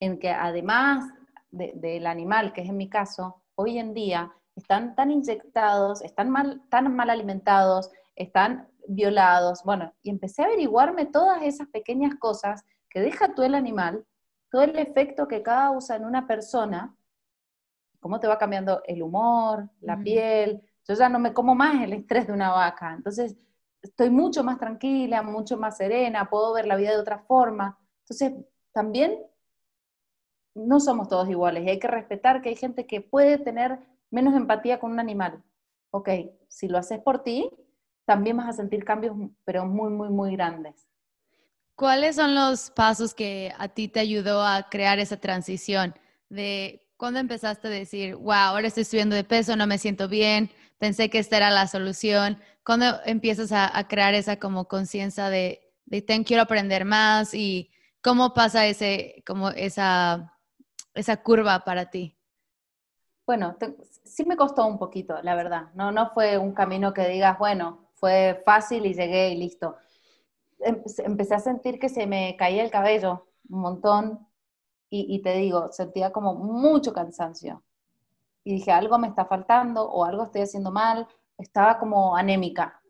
en 0.00 0.18
que 0.18 0.30
además 0.30 1.12
del 1.50 2.06
animal, 2.06 2.52
que 2.52 2.62
es 2.62 2.68
en 2.68 2.76
mi 2.76 2.88
caso, 2.88 3.42
hoy 3.58 3.78
en 3.78 3.92
día 3.92 4.32
están 4.54 4.94
tan 4.94 5.10
inyectados, 5.10 6.00
están 6.02 6.30
mal, 6.30 6.62
tan 6.70 6.94
mal 6.94 7.10
alimentados, 7.10 7.90
están 8.14 8.68
violados. 8.86 9.64
Bueno, 9.64 9.92
y 10.02 10.10
empecé 10.10 10.42
a 10.42 10.46
averiguarme 10.46 11.06
todas 11.06 11.42
esas 11.42 11.68
pequeñas 11.68 12.14
cosas 12.20 12.64
que 12.88 13.00
deja 13.00 13.34
tú 13.34 13.42
el 13.42 13.56
animal, 13.56 14.04
todo 14.50 14.62
el 14.62 14.78
efecto 14.78 15.26
que 15.26 15.42
cada 15.42 15.72
usa 15.72 15.96
en 15.96 16.04
una 16.04 16.26
persona, 16.26 16.96
cómo 17.98 18.20
te 18.20 18.28
va 18.28 18.38
cambiando 18.38 18.80
el 18.86 19.02
humor, 19.02 19.68
la 19.80 19.98
piel. 19.98 20.62
Yo 20.86 20.94
ya 20.94 21.08
no 21.08 21.18
me 21.18 21.34
como 21.34 21.56
más 21.56 21.82
el 21.82 21.92
estrés 21.92 22.28
de 22.28 22.32
una 22.32 22.52
vaca. 22.52 22.94
Entonces, 22.94 23.36
estoy 23.82 24.08
mucho 24.10 24.44
más 24.44 24.58
tranquila, 24.58 25.22
mucho 25.22 25.58
más 25.58 25.76
serena, 25.76 26.30
puedo 26.30 26.52
ver 26.52 26.66
la 26.66 26.76
vida 26.76 26.90
de 26.90 26.98
otra 27.00 27.18
forma. 27.18 27.76
Entonces, 28.02 28.34
también 28.72 29.18
no 30.54 30.80
somos 30.80 31.08
todos 31.08 31.28
iguales 31.28 31.64
y 31.64 31.70
hay 31.70 31.78
que 31.78 31.88
respetar 31.88 32.42
que 32.42 32.50
hay 32.50 32.56
gente 32.56 32.86
que 32.86 33.00
puede 33.00 33.38
tener 33.38 33.78
menos 34.10 34.34
empatía 34.34 34.80
con 34.80 34.92
un 34.92 35.00
animal. 35.00 35.42
Ok, 35.90 36.08
si 36.48 36.68
lo 36.68 36.78
haces 36.78 37.00
por 37.00 37.22
ti, 37.22 37.50
también 38.04 38.36
vas 38.36 38.48
a 38.48 38.52
sentir 38.52 38.84
cambios, 38.84 39.14
pero 39.44 39.66
muy, 39.66 39.90
muy, 39.90 40.08
muy 40.08 40.32
grandes. 40.32 40.88
¿Cuáles 41.74 42.16
son 42.16 42.34
los 42.34 42.70
pasos 42.70 43.14
que 43.14 43.52
a 43.56 43.68
ti 43.68 43.86
te 43.86 44.00
ayudó 44.00 44.42
a 44.42 44.68
crear 44.68 44.98
esa 44.98 45.18
transición 45.18 45.94
de 46.28 46.88
cuando 46.96 47.20
empezaste 47.20 47.68
a 47.68 47.70
decir, 47.70 48.16
wow, 48.16 48.32
ahora 48.32 48.66
estoy 48.66 48.84
subiendo 48.84 49.14
de 49.14 49.24
peso, 49.24 49.54
no 49.54 49.66
me 49.66 49.78
siento 49.78 50.08
bien, 50.08 50.50
pensé 50.78 51.08
que 51.08 51.18
esta 51.18 51.36
era 51.36 51.50
la 51.50 51.68
solución? 51.68 52.38
¿Cuándo 52.64 52.98
empiezas 53.04 53.52
a, 53.52 53.86
crear 53.86 54.14
esa 54.14 54.38
como 54.38 54.66
conciencia 54.66 55.30
de, 55.30 55.72
de 55.86 56.02
ten, 56.02 56.24
quiero 56.24 56.42
aprender 56.42 56.84
más 56.84 57.32
y 57.32 57.70
cómo 58.02 58.34
pasa 58.34 58.66
ese, 58.66 59.22
como 59.26 59.50
esa, 59.50 60.32
esa 60.98 61.22
curva 61.22 61.64
para 61.64 61.90
ti? 61.90 62.16
Bueno, 63.26 63.56
sí 64.04 64.24
me 64.24 64.36
costó 64.36 64.66
un 64.66 64.78
poquito, 64.78 65.20
la 65.22 65.34
verdad. 65.34 65.70
No, 65.74 65.92
no 65.92 66.10
fue 66.10 66.38
un 66.38 66.52
camino 66.52 66.92
que 66.92 67.06
digas, 67.08 67.38
bueno, 67.38 67.90
fue 67.94 68.42
fácil 68.44 68.86
y 68.86 68.94
llegué 68.94 69.30
y 69.30 69.36
listo. 69.36 69.76
Em, 70.60 70.82
empecé 70.98 71.34
a 71.34 71.40
sentir 71.40 71.78
que 71.78 71.88
se 71.88 72.06
me 72.06 72.36
caía 72.36 72.64
el 72.64 72.70
cabello 72.70 73.26
un 73.48 73.60
montón 73.60 74.26
y, 74.90 75.20
te 75.20 75.34
digo, 75.34 75.70
sentía 75.70 76.12
como 76.12 76.34
mucho 76.34 76.94
cansancio. 76.94 77.62
Y 78.42 78.54
dije, 78.54 78.72
algo 78.72 78.98
me 78.98 79.08
está 79.08 79.26
faltando 79.26 79.84
o 79.84 80.04
algo 80.04 80.24
estoy 80.24 80.42
haciendo 80.42 80.72
mal. 80.72 81.06
Estaba 81.36 81.78
como 81.78 82.16
anémica. 82.16 82.80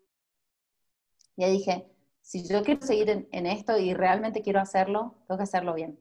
Y 1.36 1.42
ahí 1.44 1.52
dije, 1.52 1.90
si 2.20 2.46
yo 2.46 2.62
quiero 2.62 2.86
seguir 2.86 3.28
en 3.32 3.46
esto 3.46 3.76
y 3.76 3.94
realmente 3.94 4.42
quiero 4.42 4.60
hacerlo, 4.60 5.16
tengo 5.26 5.38
que 5.38 5.44
hacerlo 5.44 5.74
bien 5.74 5.98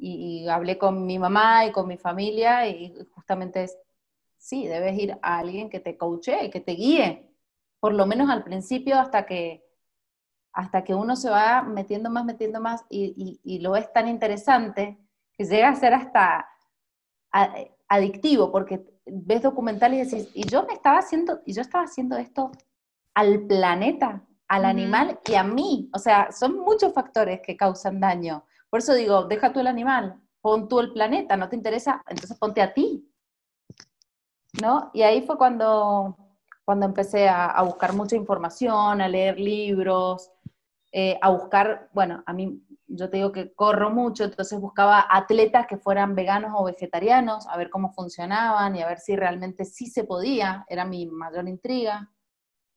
y, 0.00 0.48
hablé 0.48 0.78
con 0.78 1.06
mi 1.06 1.18
mamá 1.18 1.66
y 1.66 1.72
con 1.72 1.86
mi 1.88 1.96
familia 1.96 2.66
y 2.68 2.94
justamente 3.12 3.64
es, 3.64 3.78
sí, 4.38 4.66
debes 4.66 4.98
ir 4.98 5.18
a 5.22 5.38
alguien 5.38 5.70
que 5.70 5.80
te 5.80 5.96
coache, 5.96 6.50
que 6.50 6.60
te 6.60 6.72
guíe, 6.72 7.30
por 7.80 7.94
lo 7.94 8.06
menos 8.06 8.30
al 8.30 8.44
principio 8.44 8.98
hasta 8.98 9.26
que, 9.26 9.64
hasta 10.52 10.84
que 10.84 10.94
uno 10.94 11.16
se 11.16 11.30
va 11.30 11.62
metiendo 11.62 12.10
más, 12.10 12.24
metiendo 12.24 12.60
más 12.60 12.84
y, 12.88 13.40
y, 13.44 13.58
lo 13.60 13.76
es 13.76 13.92
tan 13.92 14.08
interesante 14.08 14.98
que 15.32 15.44
llega 15.44 15.68
a 15.68 15.76
ser 15.76 15.94
hasta 15.94 16.46
adictivo, 17.88 18.50
porque 18.50 18.84
ves 19.06 19.42
documentales 19.42 20.12
y 20.12 20.16
decís, 20.16 20.32
y 20.34 20.48
yo 20.48 20.64
me 20.66 20.74
estaba 20.74 20.98
haciendo, 20.98 21.40
y 21.46 21.52
yo 21.52 21.62
estaba 21.62 21.84
haciendo 21.84 22.16
esto 22.16 22.50
al 23.14 23.46
planeta, 23.46 24.24
al 24.48 24.64
animal 24.64 25.20
y 25.26 25.34
a 25.34 25.44
mí. 25.44 25.88
O 25.94 25.98
sea, 25.98 26.32
son 26.32 26.58
muchos 26.58 26.92
factores 26.92 27.40
que 27.40 27.56
causan 27.56 28.00
daño. 28.00 28.44
Por 28.70 28.78
eso 28.78 28.94
digo, 28.94 29.24
deja 29.24 29.52
tú 29.52 29.60
el 29.60 29.66
animal, 29.66 30.20
pon 30.40 30.68
tú 30.68 30.80
el 30.80 30.92
planeta, 30.92 31.36
no 31.36 31.48
te 31.48 31.56
interesa, 31.56 32.02
entonces 32.08 32.38
ponte 32.38 32.62
a 32.62 32.72
ti. 32.72 33.06
¿No? 34.62 34.90
Y 34.94 35.02
ahí 35.02 35.22
fue 35.22 35.36
cuando, 35.36 36.16
cuando 36.64 36.86
empecé 36.86 37.28
a, 37.28 37.60
buscar 37.62 37.92
mucha 37.92 38.16
información, 38.16 39.00
a 39.00 39.08
leer 39.08 39.38
libros, 39.38 40.30
eh, 40.92 41.18
a 41.20 41.30
buscar, 41.30 41.88
bueno, 41.92 42.22
a 42.26 42.32
mí 42.32 42.64
yo 42.88 43.08
te 43.08 43.18
digo 43.18 43.30
que 43.30 43.52
corro 43.54 43.90
mucho, 43.90 44.24
entonces 44.24 44.58
buscaba 44.60 45.06
atletas 45.08 45.66
que 45.68 45.76
fueran 45.76 46.16
veganos 46.16 46.52
o 46.56 46.64
vegetarianos, 46.64 47.46
a 47.46 47.56
ver 47.56 47.70
cómo 47.70 47.92
funcionaban 47.92 48.74
y 48.74 48.82
a 48.82 48.88
ver 48.88 48.98
si 48.98 49.14
realmente 49.14 49.64
sí 49.64 49.86
se 49.86 50.04
podía, 50.04 50.64
era 50.68 50.84
mi 50.84 51.06
mayor 51.06 51.48
intriga. 51.48 52.10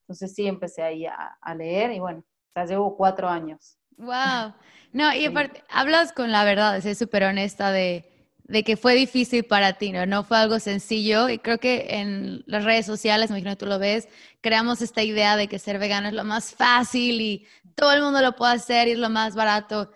Entonces 0.02 0.34
sí 0.34 0.46
empecé 0.46 0.82
ahí 0.82 1.06
a, 1.06 1.38
a 1.40 1.54
leer 1.54 1.92
y 1.92 1.98
bueno, 1.98 2.24
ya 2.54 2.64
llevo 2.64 2.96
cuatro 2.96 3.28
años. 3.28 3.78
Wow. 3.98 4.54
No, 4.92 5.12
y 5.12 5.24
aparte, 5.24 5.62
hablas 5.68 6.12
con 6.12 6.30
la 6.30 6.44
verdad, 6.44 6.84
es 6.84 6.98
súper 6.98 7.24
honesta 7.24 7.72
de, 7.72 8.04
de, 8.44 8.62
que 8.62 8.76
fue 8.76 8.94
difícil 8.94 9.44
para 9.44 9.72
ti, 9.74 9.90
¿no? 9.90 10.06
No 10.06 10.22
fue 10.22 10.38
algo 10.38 10.60
sencillo. 10.60 11.28
Y 11.28 11.38
creo 11.38 11.58
que 11.58 11.86
en 11.90 12.44
las 12.46 12.64
redes 12.64 12.86
sociales, 12.86 13.30
me 13.30 13.38
imagino 13.38 13.56
que 13.56 13.64
tú 13.64 13.66
lo 13.66 13.78
ves, 13.78 14.08
creamos 14.40 14.82
esta 14.82 15.02
idea 15.02 15.36
de 15.36 15.48
que 15.48 15.58
ser 15.58 15.78
vegano 15.78 16.08
es 16.08 16.14
lo 16.14 16.24
más 16.24 16.54
fácil 16.54 17.20
y 17.20 17.46
todo 17.74 17.92
el 17.92 18.02
mundo 18.02 18.20
lo 18.20 18.36
puede 18.36 18.54
hacer 18.54 18.88
y 18.88 18.92
es 18.92 18.98
lo 18.98 19.10
más 19.10 19.34
barato. 19.34 19.90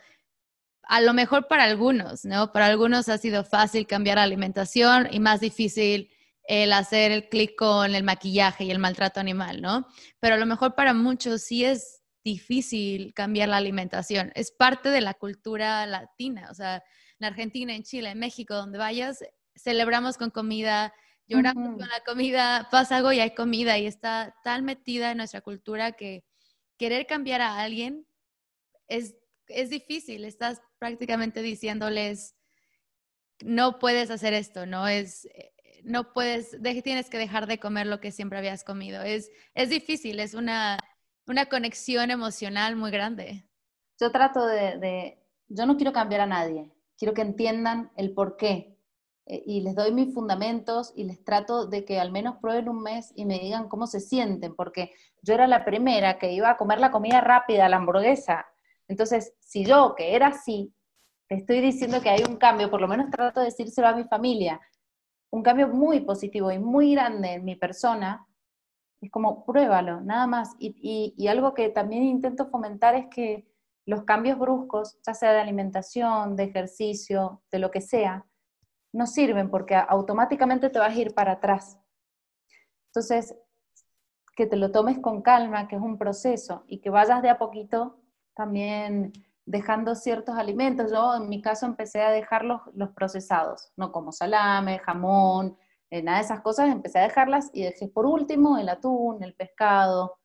A 0.82 1.00
lo 1.00 1.12
mejor 1.14 1.48
para 1.48 1.64
algunos, 1.64 2.24
¿no? 2.24 2.52
Para 2.52 2.66
algunos 2.66 3.08
ha 3.08 3.18
sido 3.18 3.44
fácil 3.44 3.86
cambiar 3.86 4.16
la 4.16 4.24
alimentación 4.24 5.08
y 5.12 5.20
más 5.20 5.40
difícil 5.40 6.10
el 6.44 6.72
hacer 6.72 7.12
el 7.12 7.28
clic 7.28 7.56
con 7.56 7.94
el 7.94 8.02
maquillaje 8.02 8.64
y 8.64 8.70
el 8.70 8.78
maltrato 8.78 9.20
animal, 9.20 9.60
¿no? 9.60 9.86
Pero 10.18 10.34
a 10.34 10.38
lo 10.38 10.46
mejor 10.46 10.74
para 10.74 10.94
muchos 10.94 11.42
sí 11.42 11.64
es 11.64 11.97
difícil 12.24 13.14
cambiar 13.14 13.48
la 13.48 13.56
alimentación. 13.56 14.32
Es 14.34 14.50
parte 14.50 14.90
de 14.90 15.00
la 15.00 15.14
cultura 15.14 15.86
latina, 15.86 16.48
o 16.50 16.54
sea, 16.54 16.82
en 17.18 17.26
Argentina, 17.26 17.74
en 17.74 17.82
Chile, 17.82 18.10
en 18.10 18.18
México, 18.18 18.54
donde 18.54 18.78
vayas, 18.78 19.24
celebramos 19.56 20.16
con 20.16 20.30
comida, 20.30 20.92
lloramos 21.26 21.76
con 21.76 21.88
la 21.88 22.02
comida, 22.06 22.68
pasa 22.70 22.96
algo 22.96 23.12
y 23.12 23.20
hay 23.20 23.34
comida 23.34 23.78
y 23.78 23.86
está 23.86 24.34
tan 24.44 24.64
metida 24.64 25.10
en 25.10 25.18
nuestra 25.18 25.40
cultura 25.40 25.92
que 25.92 26.24
querer 26.78 27.06
cambiar 27.06 27.40
a 27.40 27.60
alguien 27.60 28.06
es, 28.86 29.16
es 29.48 29.70
difícil. 29.70 30.24
Estás 30.24 30.60
prácticamente 30.78 31.42
diciéndoles, 31.42 32.34
no 33.42 33.78
puedes 33.78 34.10
hacer 34.10 34.32
esto, 34.32 34.66
no 34.66 34.88
es, 34.88 35.26
eh, 35.26 35.52
no 35.84 36.12
puedes, 36.12 36.56
tienes 36.82 37.10
que 37.10 37.18
dejar 37.18 37.46
de 37.46 37.58
comer 37.58 37.86
lo 37.86 38.00
que 38.00 38.10
siempre 38.10 38.38
habías 38.38 38.64
comido. 38.64 39.02
Es, 39.02 39.30
es 39.54 39.70
difícil, 39.70 40.20
es 40.20 40.34
una 40.34 40.78
una 41.28 41.46
conexión 41.46 42.10
emocional 42.10 42.74
muy 42.74 42.90
grande. 42.90 43.44
Yo 44.00 44.10
trato 44.10 44.46
de, 44.46 45.18
yo 45.48 45.66
no 45.66 45.76
quiero 45.76 45.92
cambiar 45.92 46.22
a 46.22 46.26
nadie, 46.26 46.72
quiero 46.96 47.14
que 47.14 47.22
entiendan 47.22 47.90
el 47.96 48.14
por 48.14 48.36
qué. 48.36 48.76
Eh, 49.26 49.42
y 49.44 49.60
les 49.60 49.74
doy 49.74 49.92
mis 49.92 50.14
fundamentos 50.14 50.92
y 50.96 51.04
les 51.04 51.22
trato 51.22 51.66
de 51.66 51.84
que 51.84 52.00
al 52.00 52.10
menos 52.10 52.36
prueben 52.40 52.68
un 52.68 52.82
mes 52.82 53.12
y 53.14 53.26
me 53.26 53.38
digan 53.38 53.68
cómo 53.68 53.86
se 53.86 54.00
sienten, 54.00 54.54
porque 54.56 54.92
yo 55.20 55.34
era 55.34 55.46
la 55.46 55.64
primera 55.64 56.18
que 56.18 56.32
iba 56.32 56.50
a 56.50 56.56
comer 56.56 56.80
la 56.80 56.90
comida 56.90 57.20
rápida, 57.20 57.68
la 57.68 57.76
hamburguesa. 57.76 58.46
Entonces, 58.88 59.34
si 59.40 59.66
yo, 59.66 59.94
que 59.94 60.14
era 60.14 60.28
así, 60.28 60.72
te 61.28 61.34
estoy 61.34 61.60
diciendo 61.60 62.00
que 62.00 62.08
hay 62.08 62.22
un 62.26 62.36
cambio, 62.36 62.70
por 62.70 62.80
lo 62.80 62.88
menos 62.88 63.10
trato 63.10 63.40
de 63.40 63.46
decírselo 63.46 63.88
a 63.88 63.96
mi 63.96 64.04
familia, 64.04 64.60
un 65.30 65.42
cambio 65.42 65.68
muy 65.68 66.00
positivo 66.00 66.50
y 66.50 66.58
muy 66.58 66.92
grande 66.94 67.34
en 67.34 67.44
mi 67.44 67.54
persona, 67.54 68.26
es 69.00 69.10
como, 69.10 69.44
pruébalo, 69.44 70.00
nada 70.00 70.26
más. 70.26 70.54
Y, 70.58 71.26
algo 71.28 71.54
que 71.54 71.68
también 71.68 72.02
intento 72.02 72.48
fomentar 72.48 72.94
es 72.94 73.06
que 73.08 73.46
los 73.86 74.04
cambios 74.04 74.38
bruscos, 74.38 74.98
ya 75.06 75.14
sea 75.14 75.32
de 75.32 75.40
alimentación, 75.40 76.36
de 76.36 76.44
ejercicio, 76.44 77.42
de 77.50 77.58
lo 77.58 77.70
que 77.70 77.80
sea, 77.80 78.26
no 78.92 79.06
sirven 79.06 79.50
porque 79.50 79.76
automáticamente 79.76 80.70
te 80.70 80.78
vas 80.78 80.94
a 80.94 80.98
ir 81.00 81.14
para 81.14 81.32
atrás. 81.32 81.78
Entonces, 82.88 83.36
que 84.36 84.46
te 84.46 84.56
lo 84.56 84.70
tomes 84.70 84.98
con 84.98 85.22
calma, 85.22 85.68
que 85.68 85.76
es 85.76 85.82
un 85.82 85.98
proceso, 85.98 86.64
y 86.66 86.80
que 86.80 86.90
vayas 86.90 87.22
de 87.22 87.30
a 87.30 87.38
poquito 87.38 88.00
también 88.34 89.12
dejando 89.46 89.94
ciertos 89.94 90.36
alimentos. 90.36 90.90
Yo 90.90 91.16
en 91.16 91.28
mi 91.28 91.40
caso 91.40 91.66
empecé 91.66 92.02
a 92.02 92.10
dejar 92.10 92.44
los, 92.44 92.60
los 92.74 92.90
procesados, 92.90 93.72
no 93.76 93.90
como 93.92 94.12
salame, 94.12 94.78
jamón, 94.78 95.56
eh, 95.90 96.02
nada 96.02 96.18
de 96.18 96.24
esas 96.24 96.40
cosas, 96.42 96.70
empecé 96.70 96.98
a 96.98 97.02
dejarlas 97.02 97.50
y 97.52 97.62
dejé 97.62 97.88
por 97.88 98.04
último 98.06 98.58
el 98.58 98.68
atún, 98.68 99.22
el 99.22 99.34
pescado. 99.34 100.18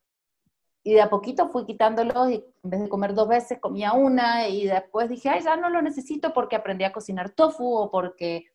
Y 0.84 0.94
de 0.94 1.02
a 1.02 1.10
poquito 1.10 1.48
fui 1.48 1.66
quitándolos 1.66 2.30
y 2.30 2.46
en 2.64 2.70
vez 2.70 2.82
de 2.82 2.90
comer 2.90 3.14
dos 3.14 3.30
veces 3.30 3.60
comía 3.60 3.94
una 3.94 4.50
y 4.50 4.66
después 4.66 5.10
dije, 5.10 5.30
ay, 5.30 5.42
ya 5.42 5.56
no 5.56 5.70
lo 5.70 5.82
necesito 5.82 6.34
porque 6.34 6.58
aprendí 6.58 6.84
a 6.84 6.92
cocinar 6.92 7.30
tofu 7.30 7.74
o 7.74 7.90
porque, 7.90 8.48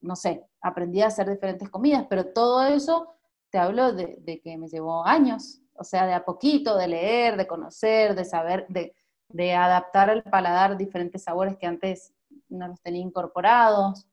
no 0.00 0.14
sé, 0.14 0.46
aprendí 0.60 1.02
a 1.02 1.08
hacer 1.08 1.28
diferentes 1.28 1.68
comidas, 1.68 2.06
pero 2.08 2.26
todo 2.32 2.62
eso 2.62 3.14
te 3.50 3.58
hablo 3.58 3.92
de, 3.92 4.40
que 4.42 4.56
me 4.56 4.68
llevó 4.68 5.04
años, 5.04 5.60
o 5.74 5.82
sea, 5.82 6.06
de 6.06 6.14
a 6.14 6.24
poquito, 6.24 6.76
de 6.76 6.86
leer, 6.86 7.36
de 7.36 7.48
conocer, 7.48 8.14
de 8.14 8.24
saber, 8.24 8.66
de, 8.68 8.94
de 9.28 9.54
adaptar 9.54 10.10
al 10.10 10.22
paladar 10.22 10.76
diferentes 10.76 11.24
sabores 11.24 11.56
que 11.56 11.66
antes 11.66 12.12
no 12.48 12.68
los 12.68 12.80
tenía 12.80 13.02
incorporados. 13.02 14.06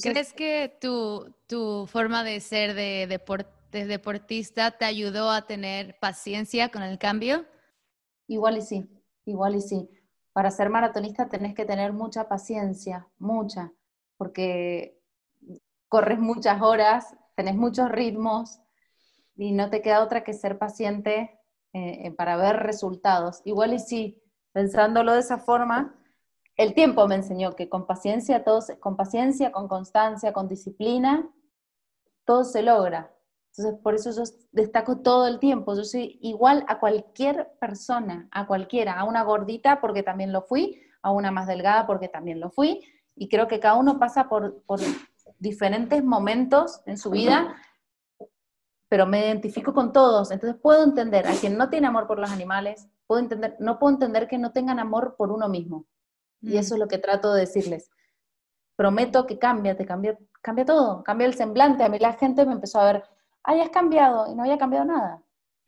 ¿Crees 0.00 0.32
que 0.32 0.76
tu, 0.80 1.34
tu, 1.46 1.86
forma 1.86 2.24
de 2.24 2.40
ser 2.40 2.74
de, 2.74 3.06
deportista 3.86 4.70
te 4.70 4.84
ayudó 4.84 5.30
a 5.30 5.46
tener 5.46 5.98
paciencia 5.98 6.70
con 6.70 6.82
el 6.82 6.98
cambio? 6.98 7.44
Igual 8.26 8.58
y 8.58 8.62
sí, 8.62 8.88
igual 9.26 9.56
y 9.56 9.60
sí. 9.60 9.88
Para 10.32 10.50
ser 10.50 10.70
maratonista 10.70 11.28
tenés 11.28 11.54
que 11.54 11.66
tener 11.66 11.92
mucha 11.92 12.28
paciencia, 12.28 13.06
mucha, 13.18 13.72
porque 14.16 14.98
corres 15.88 16.18
muchas 16.18 16.62
horas, 16.62 17.14
tenés 17.34 17.54
muchos 17.54 17.90
ritmos 17.90 18.60
y 19.36 19.52
no 19.52 19.68
te 19.68 19.82
queda 19.82 20.02
otra 20.02 20.24
que 20.24 20.32
ser 20.32 20.58
paciente 20.58 21.38
eh, 21.74 22.10
para 22.12 22.36
ver 22.36 22.56
resultados. 22.56 23.42
Igual 23.44 23.74
y 23.74 23.78
sí, 23.78 24.22
pensándolo 24.52 25.12
de 25.12 25.20
esa 25.20 25.38
forma, 25.38 26.01
el 26.56 26.74
tiempo 26.74 27.06
me 27.08 27.16
enseñó 27.16 27.54
que 27.56 27.68
con 27.68 27.86
paciencia, 27.86 28.44
con 28.80 28.96
paciencia, 28.96 29.52
con 29.52 29.68
constancia, 29.68 30.32
con 30.32 30.48
disciplina, 30.48 31.30
todo 32.24 32.44
se 32.44 32.62
logra. 32.62 33.14
Entonces, 33.56 33.80
por 33.82 33.94
eso 33.94 34.10
yo 34.12 34.22
destaco 34.52 34.98
todo 34.98 35.26
el 35.26 35.38
tiempo. 35.38 35.74
Yo 35.74 35.84
soy 35.84 36.18
igual 36.22 36.64
a 36.68 36.78
cualquier 36.78 37.52
persona, 37.60 38.28
a 38.30 38.46
cualquiera, 38.46 38.98
a 38.98 39.04
una 39.04 39.22
gordita 39.22 39.80
porque 39.80 40.02
también 40.02 40.32
lo 40.32 40.42
fui, 40.42 40.80
a 41.02 41.10
una 41.10 41.30
más 41.30 41.46
delgada 41.46 41.86
porque 41.86 42.08
también 42.08 42.40
lo 42.40 42.50
fui. 42.50 42.80
Y 43.14 43.28
creo 43.28 43.48
que 43.48 43.60
cada 43.60 43.76
uno 43.76 43.98
pasa 43.98 44.28
por, 44.28 44.62
por 44.62 44.80
diferentes 45.38 46.02
momentos 46.02 46.80
en 46.86 46.96
su 46.96 47.10
vida, 47.10 47.54
pero 48.88 49.06
me 49.06 49.20
identifico 49.26 49.74
con 49.74 49.92
todos. 49.92 50.30
Entonces 50.30 50.58
puedo 50.60 50.84
entender 50.84 51.26
a 51.26 51.32
quien 51.32 51.58
no 51.58 51.68
tiene 51.68 51.86
amor 51.86 52.06
por 52.06 52.18
los 52.18 52.30
animales, 52.30 52.88
puedo 53.06 53.20
entender, 53.20 53.56
no 53.58 53.78
puedo 53.78 53.92
entender 53.92 54.28
que 54.28 54.38
no 54.38 54.52
tengan 54.52 54.78
amor 54.78 55.16
por 55.16 55.30
uno 55.30 55.48
mismo. 55.48 55.86
Y 56.42 56.56
eso 56.56 56.74
mm. 56.74 56.76
es 56.76 56.80
lo 56.80 56.88
que 56.88 56.98
trato 56.98 57.32
de 57.32 57.40
decirles. 57.40 57.90
Prometo 58.76 59.26
que 59.26 59.38
cambia, 59.38 59.76
te 59.76 59.86
cambia, 59.86 60.18
cambia 60.42 60.64
todo, 60.64 61.02
cambia 61.04 61.26
el 61.26 61.34
semblante. 61.34 61.84
A 61.84 61.88
mí 61.88 61.98
la 61.98 62.14
gente 62.14 62.44
me 62.44 62.52
empezó 62.52 62.80
a 62.80 62.92
ver, 62.92 63.04
ay, 63.42 63.60
has 63.60 63.70
cambiado, 63.70 64.30
y 64.30 64.34
no 64.34 64.42
había 64.42 64.58
cambiado 64.58 64.84
nada. 64.84 65.22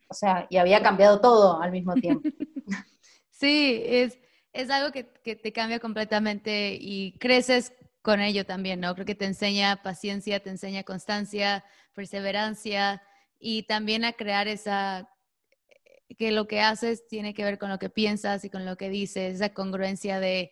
O 0.07 0.13
sea, 0.13 0.47
y 0.49 0.57
había 0.57 0.83
cambiado 0.83 1.19
todo 1.21 1.61
al 1.61 1.71
mismo 1.71 1.93
tiempo. 1.95 2.27
sí, 3.31 3.81
es, 3.85 4.19
es 4.53 4.69
algo 4.69 4.91
que, 4.91 5.07
que 5.23 5.35
te 5.35 5.51
cambia 5.51 5.79
completamente 5.79 6.77
y 6.79 7.17
creces 7.17 7.73
con 8.01 8.21
ello 8.21 8.45
también, 8.45 8.79
¿no? 8.79 8.93
Creo 8.93 9.05
que 9.05 9.15
te 9.15 9.25
enseña 9.25 9.81
paciencia, 9.81 10.39
te 10.39 10.51
enseña 10.51 10.83
constancia, 10.83 11.63
perseverancia 11.93 13.01
y 13.39 13.63
también 13.63 14.05
a 14.05 14.13
crear 14.13 14.47
esa 14.47 15.09
que 16.17 16.31
lo 16.31 16.47
que 16.47 16.61
haces 16.61 17.07
tiene 17.07 17.33
que 17.33 17.43
ver 17.43 17.57
con 17.57 17.69
lo 17.69 17.79
que 17.79 17.89
piensas 17.89 18.45
y 18.45 18.49
con 18.49 18.65
lo 18.65 18.77
que 18.77 18.89
dices, 18.89 19.35
esa 19.35 19.53
congruencia 19.53 20.19
de 20.19 20.51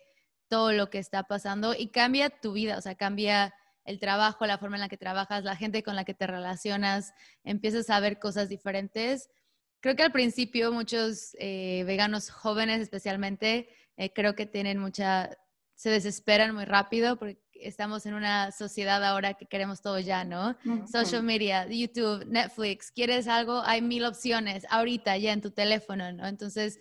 todo 0.54 0.72
lo 0.72 0.92
que 0.92 1.00
está 1.00 1.24
pasando 1.24 1.74
y 1.76 1.88
cambia 1.88 2.30
tu 2.30 2.54
vida, 2.54 2.78
o 2.78 2.82
sea, 2.82 2.94
cambia 2.94 3.56
el 3.86 3.98
trabajo, 3.98 4.46
la 4.46 4.60
forma 4.60 4.76
en 4.76 4.82
la 4.82 4.88
que 4.88 4.98
trabajas, 4.98 5.44
la 5.44 5.56
gente 5.56 5.82
con 5.82 5.96
la 5.96 6.04
que 6.06 6.14
te 6.14 6.28
relacionas, 6.28 7.16
empiezas 7.44 7.90
a 7.90 8.00
ver 8.00 8.20
cosas 8.20 8.50
diferentes. 8.50 9.32
Creo 9.80 9.96
que 9.96 10.04
al 10.04 10.12
principio 10.12 10.72
muchos 10.72 11.36
eh, 11.40 11.84
veganos 11.88 12.30
jóvenes 12.30 12.82
especialmente, 12.82 13.68
eh, 13.98 14.14
creo 14.14 14.36
que 14.36 14.46
tienen 14.46 14.78
mucha, 14.78 15.32
se 15.74 15.90
desesperan 15.90 16.54
muy 16.54 16.66
rápido 16.66 17.18
porque 17.18 17.42
estamos 17.56 18.06
en 18.06 18.14
una 18.14 18.52
sociedad 18.52 19.04
ahora 19.04 19.34
que 19.34 19.48
queremos 19.48 19.82
todo 19.82 19.98
ya, 19.98 20.24
¿no? 20.24 20.56
Social 20.86 21.24
media, 21.24 21.66
YouTube, 21.68 22.28
Netflix, 22.28 22.92
quieres 22.92 23.28
algo, 23.28 23.64
hay 23.66 23.82
mil 23.82 24.06
opciones 24.06 24.68
ahorita 24.70 25.18
ya 25.18 25.34
en 25.34 25.42
tu 25.42 25.50
teléfono, 25.50 26.12
¿no? 26.14 26.28
Entonces 26.28 26.80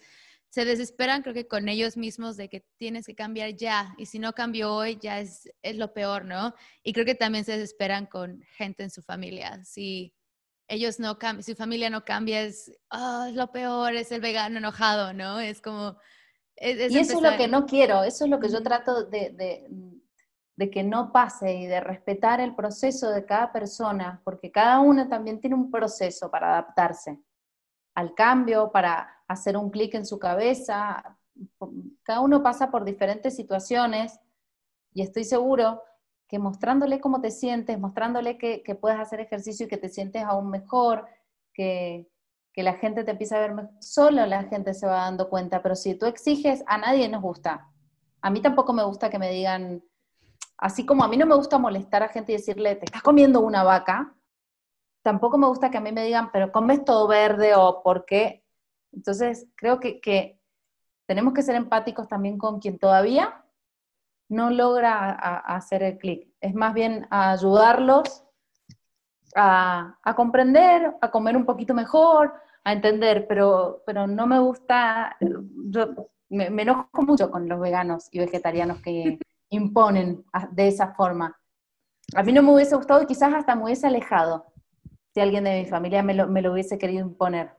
se 0.52 0.66
desesperan 0.66 1.22
creo 1.22 1.32
que 1.32 1.48
con 1.48 1.66
ellos 1.70 1.96
mismos 1.96 2.36
de 2.36 2.50
que 2.50 2.62
tienes 2.76 3.06
que 3.06 3.14
cambiar 3.14 3.56
ya 3.56 3.94
y 3.96 4.04
si 4.04 4.18
no 4.18 4.34
cambio 4.34 4.74
hoy 4.74 4.98
ya 5.00 5.18
es, 5.18 5.50
es 5.62 5.76
lo 5.78 5.94
peor, 5.94 6.26
¿no? 6.26 6.54
Y 6.82 6.92
creo 6.92 7.06
que 7.06 7.14
también 7.14 7.46
se 7.46 7.52
desesperan 7.52 8.04
con 8.04 8.42
gente 8.58 8.82
en 8.82 8.90
su 8.90 9.00
familia. 9.00 9.64
Si 9.64 10.14
ellos 10.68 11.00
no 11.00 11.18
cambian, 11.18 11.42
si 11.42 11.52
su 11.52 11.56
familia 11.56 11.88
no 11.88 12.04
cambia 12.04 12.42
es, 12.42 12.70
oh, 12.90 13.24
es 13.30 13.34
lo 13.34 13.50
peor, 13.50 13.94
es 13.94 14.12
el 14.12 14.20
vegano 14.20 14.58
enojado, 14.58 15.14
¿no? 15.14 15.40
Es 15.40 15.62
como... 15.62 15.96
y 16.60 16.98
eso 16.98 17.14
es 17.14 17.22
lo 17.22 17.34
que 17.38 17.48
no 17.48 17.64
quiero, 17.64 18.04
eso 18.04 18.26
es 18.26 18.30
lo 18.30 18.38
que 18.38 18.50
yo 18.50 18.62
trato 18.62 19.04
de 19.04 19.66
de 20.54 20.70
que 20.70 20.82
no 20.82 21.12
pase 21.12 21.54
y 21.54 21.66
de 21.66 21.80
respetar 21.80 22.40
el 22.40 22.54
proceso 22.54 23.10
de 23.10 23.24
cada 23.24 23.50
persona, 23.52 24.20
porque 24.22 24.52
cada 24.52 24.80
uno 24.80 25.08
también 25.08 25.40
tiene 25.40 25.56
un 25.56 25.70
proceso 25.70 26.30
para 26.30 26.50
adaptarse 26.50 27.18
al 27.94 28.14
cambio, 28.14 28.70
para 28.70 29.22
hacer 29.28 29.56
un 29.56 29.70
clic 29.70 29.94
en 29.94 30.06
su 30.06 30.18
cabeza. 30.18 31.18
Cada 32.02 32.20
uno 32.20 32.42
pasa 32.42 32.70
por 32.70 32.84
diferentes 32.84 33.36
situaciones 33.36 34.18
y 34.92 35.02
estoy 35.02 35.24
seguro 35.24 35.82
que 36.28 36.38
mostrándole 36.38 37.00
cómo 37.00 37.20
te 37.20 37.30
sientes, 37.30 37.78
mostrándole 37.78 38.38
que, 38.38 38.78
puedes 38.80 38.98
hacer 38.98 39.20
ejercicio 39.20 39.66
y 39.66 39.68
que 39.68 39.76
te 39.76 39.88
sientes 39.88 40.24
aún 40.24 40.48
mejor, 40.50 41.06
que, 41.52 42.10
que 42.52 42.62
la 42.62 42.74
gente 42.74 43.04
te 43.04 43.10
empieza 43.10 43.36
a 43.36 43.40
ver 43.40 43.54
mejor, 43.54 43.72
solo 43.80 44.24
la 44.26 44.44
gente 44.44 44.72
se 44.72 44.86
va 44.86 45.04
dando 45.04 45.28
cuenta, 45.28 45.62
pero 45.62 45.74
si 45.74 45.94
tú 45.94 46.06
exiges, 46.06 46.64
a 46.66 46.78
nadie 46.78 47.08
nos 47.08 47.22
gusta. 47.22 47.68
A 48.22 48.30
mí 48.30 48.40
tampoco 48.40 48.72
me 48.72 48.84
gusta 48.84 49.10
que 49.10 49.18
me 49.18 49.30
digan, 49.30 49.82
Así 50.62 50.86
como 50.86 51.02
a 51.02 51.08
mí 51.08 51.16
no 51.16 51.26
me 51.26 51.34
gusta 51.34 51.58
molestar 51.58 52.04
a 52.04 52.08
gente 52.08 52.30
y 52.30 52.36
decirle, 52.36 52.76
te 52.76 52.84
estás 52.84 53.02
comiendo 53.02 53.40
una 53.40 53.64
vaca, 53.64 54.14
tampoco 55.02 55.38
me 55.38 55.46
gusta 55.46 55.70
que 55.70 55.78
a 55.78 55.80
mí 55.80 55.92
me 55.92 56.04
digan, 56.04 56.30
pero 56.32 56.52
comes 56.52 56.84
todo 56.84 57.06
verde 57.08 57.54
o 57.54 57.82
por 57.82 58.04
qué. 58.04 58.44
Entonces, 58.92 59.46
creo 59.56 59.80
que, 59.80 60.38
tenemos 61.06 61.34
que 61.34 61.42
ser 61.42 61.56
empáticos 61.56 62.08
también 62.08 62.38
con 62.38 62.60
quien 62.60 62.78
todavía 62.78 63.44
no 64.28 64.50
logra 64.50 65.10
hacer 65.10 65.82
el 65.82 65.98
clic. 65.98 66.28
Es 66.40 66.54
más 66.54 66.72
bien 66.72 67.06
ayudarlos 67.10 68.24
a, 69.34 69.98
comprender, 70.16 70.94
a 71.00 71.10
comer 71.10 71.36
un 71.36 71.44
poquito 71.44 71.74
mejor, 71.74 72.32
a 72.64 72.72
entender, 72.72 73.26
pero, 73.26 73.82
pero 73.84 74.06
no 74.06 74.26
me 74.26 74.38
gusta, 74.38 75.16
yo 75.20 76.08
me 76.30 76.46
enojo 76.46 76.88
mucho 77.02 77.30
con 77.30 77.46
los 77.46 77.60
veganos 77.60 78.08
y 78.10 78.20
vegetarianos 78.20 78.80
que 78.80 79.18
imponen 79.50 80.24
de 80.52 80.68
esa 80.68 80.94
forma. 80.94 81.38
A 82.14 82.22
mí 82.22 82.32
no 82.32 82.42
me 82.42 82.54
hubiese 82.54 82.76
gustado 82.76 83.02
y 83.02 83.06
quizás 83.06 83.34
hasta 83.34 83.54
me 83.54 83.64
hubiese 83.64 83.86
alejado 83.86 84.51
si 85.14 85.20
alguien 85.20 85.44
de 85.44 85.62
mi 85.62 85.66
familia 85.66 86.02
me 86.02 86.14
lo, 86.14 86.28
me 86.28 86.42
lo 86.42 86.52
hubiese 86.52 86.78
querido 86.78 87.00
imponer. 87.06 87.50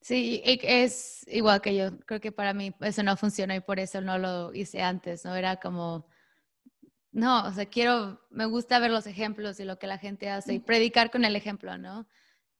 Sí, 0.00 0.42
es 0.44 1.26
igual 1.28 1.60
que 1.60 1.76
yo. 1.76 1.98
Creo 2.06 2.20
que 2.20 2.32
para 2.32 2.54
mí 2.54 2.74
eso 2.80 3.02
no 3.02 3.16
funcionó 3.16 3.54
y 3.54 3.60
por 3.60 3.78
eso 3.78 4.00
no 4.00 4.18
lo 4.18 4.54
hice 4.54 4.82
antes, 4.82 5.24
¿no? 5.24 5.36
Era 5.36 5.56
como, 5.56 6.08
no, 7.12 7.46
o 7.46 7.52
sea, 7.52 7.66
quiero, 7.66 8.20
me 8.30 8.46
gusta 8.46 8.78
ver 8.78 8.90
los 8.90 9.06
ejemplos 9.06 9.60
y 9.60 9.64
lo 9.64 9.78
que 9.78 9.86
la 9.86 9.98
gente 9.98 10.30
hace 10.30 10.54
y 10.54 10.58
predicar 10.58 11.10
con 11.10 11.24
el 11.24 11.36
ejemplo, 11.36 11.76
¿no? 11.76 12.08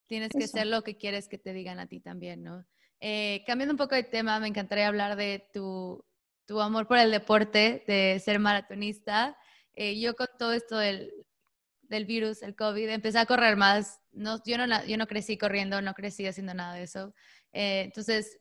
Tienes 0.07 0.31
que 0.33 0.49
ser 0.49 0.67
lo 0.67 0.83
que 0.83 0.97
quieres 0.97 1.29
que 1.29 1.39
te 1.39 1.53
digan 1.53 1.79
a 1.79 1.87
ti 1.87 2.01
también, 2.01 2.43
¿no? 2.43 2.67
Eh, 3.01 3.43
cambiando 3.47 3.73
un 3.73 3.79
poco 3.79 3.95
de 3.95 4.03
tema, 4.03 4.39
me 4.41 4.49
encantaría 4.49 4.89
hablar 4.89 5.17
de 5.17 5.49
tu 5.55 6.05
tu 6.51 6.61
amor 6.61 6.89
por 6.89 6.99
el 6.99 7.13
deporte, 7.13 7.85
de 7.87 8.19
ser 8.19 8.41
maratonista. 8.41 9.39
Eh, 9.73 10.01
yo 10.01 10.17
con 10.17 10.27
todo 10.37 10.53
esto 10.53 10.79
del, 10.79 11.13
del, 11.91 12.07
virus, 12.07 12.43
el 12.43 12.57
COVID, 12.57 12.89
empecé 12.89 13.19
a 13.19 13.27
correr 13.27 13.57
más. 13.57 14.01
No, 14.13 14.43
yo, 14.45 14.57
no, 14.57 14.85
yo 14.87 14.97
no 14.97 15.07
crecí 15.07 15.37
corriendo, 15.37 15.83
no 15.83 15.93
crecí 15.93 16.27
haciendo 16.27 16.55
nada 16.55 16.75
de 16.75 16.85
eso. 16.85 17.15
Eh, 17.53 17.83
entonces, 17.85 18.39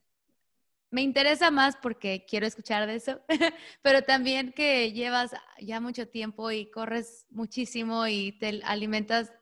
me 0.91 1.01
interesa 1.01 1.51
más 1.51 1.75
porque 1.75 2.25
quiero 2.27 2.47
escuchar 2.47 2.87
de 2.87 2.95
eso, 2.95 3.21
pero 3.81 4.03
también 4.03 4.53
que 4.53 4.91
llevas 4.93 5.31
ya 5.59 5.81
mucho 5.81 6.07
tiempo 6.07 6.49
y 6.51 6.71
corres 6.71 7.25
muchísimo 7.29 8.07
y 8.07 8.37
te 8.39 8.61
alimentas 8.63 9.33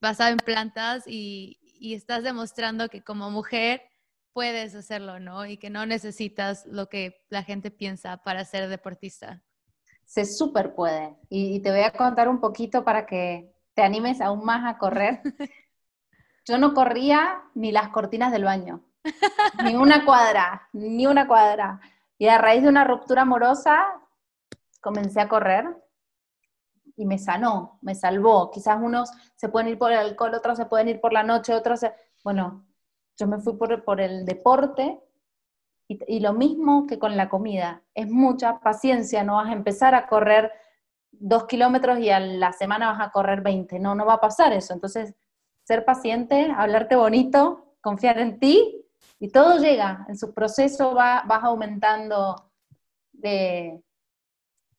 basado 0.00 0.30
en 0.30 0.38
plantas 0.38 1.04
y, 1.06 1.58
y 1.62 1.94
estás 1.94 2.22
demostrando 2.22 2.88
que 2.88 3.02
como 3.02 3.30
mujer 3.30 3.82
puedes 4.32 4.74
hacerlo, 4.74 5.18
¿no? 5.18 5.46
Y 5.46 5.56
que 5.56 5.70
no 5.70 5.86
necesitas 5.86 6.66
lo 6.66 6.88
que 6.88 7.24
la 7.28 7.42
gente 7.42 7.70
piensa 7.70 8.18
para 8.18 8.44
ser 8.44 8.68
deportista. 8.68 9.42
Se 10.08 10.24
súper 10.24 10.74
puede. 10.74 11.18
Y, 11.28 11.60
te 11.60 11.70
voy 11.70 11.82
a 11.82 11.92
contar 11.92 12.30
un 12.30 12.40
poquito 12.40 12.82
para 12.82 13.04
que 13.04 13.54
te 13.74 13.82
animes 13.82 14.22
aún 14.22 14.42
más 14.42 14.64
a 14.64 14.78
correr. 14.78 15.20
Yo 16.46 16.56
no 16.56 16.72
corría 16.72 17.42
ni 17.54 17.72
las 17.72 17.90
cortinas 17.90 18.32
del 18.32 18.44
baño, 18.44 18.82
ni 19.62 19.76
una 19.76 20.06
cuadra, 20.06 20.66
ni 20.72 21.06
una 21.06 21.28
cuadra. 21.28 21.78
Y 22.16 22.26
a 22.28 22.38
raíz 22.38 22.62
de 22.62 22.70
una 22.70 22.84
ruptura 22.84 23.22
amorosa, 23.22 23.84
comencé 24.80 25.20
a 25.20 25.28
correr 25.28 25.66
y 26.96 27.04
me 27.04 27.18
sanó, 27.18 27.78
me 27.82 27.94
salvó. 27.94 28.50
Quizás 28.50 28.78
unos 28.80 29.10
se 29.36 29.50
pueden 29.50 29.68
ir 29.68 29.78
por 29.78 29.92
el 29.92 29.98
alcohol, 29.98 30.32
otros 30.32 30.56
se 30.56 30.64
pueden 30.64 30.88
ir 30.88 31.02
por 31.02 31.12
la 31.12 31.22
noche, 31.22 31.52
otros 31.52 31.80
se... 31.80 31.92
Bueno, 32.24 32.66
yo 33.18 33.26
me 33.26 33.40
fui 33.40 33.58
por, 33.58 34.00
el 34.00 34.24
deporte 34.24 35.02
y, 35.88 36.20
lo 36.20 36.34
mismo 36.34 36.86
que 36.86 36.98
con 36.98 37.16
la 37.16 37.28
comida. 37.28 37.82
Es 37.94 38.08
mucha 38.08 38.60
paciencia, 38.60 39.24
no 39.24 39.36
vas 39.36 39.48
a 39.48 39.54
empezar 39.54 39.94
a 39.94 40.06
correr 40.06 40.52
dos 41.10 41.46
kilómetros 41.46 41.98
y 41.98 42.10
a 42.10 42.20
la 42.20 42.52
semana 42.52 42.92
vas 42.92 43.00
a 43.00 43.10
correr 43.10 43.40
20. 43.40 43.78
No, 43.78 43.94
no 43.94 44.04
va 44.04 44.14
a 44.14 44.20
pasar 44.20 44.52
eso. 44.52 44.74
Entonces, 44.74 45.14
ser 45.64 45.84
paciente, 45.84 46.52
hablarte 46.54 46.94
bonito, 46.94 47.74
confiar 47.80 48.18
en 48.18 48.38
ti 48.38 48.86
y 49.18 49.30
todo 49.30 49.58
llega. 49.58 50.04
En 50.08 50.18
su 50.18 50.34
proceso 50.34 50.94
va, 50.94 51.24
vas 51.26 51.42
aumentando 51.42 52.50
de 53.12 53.82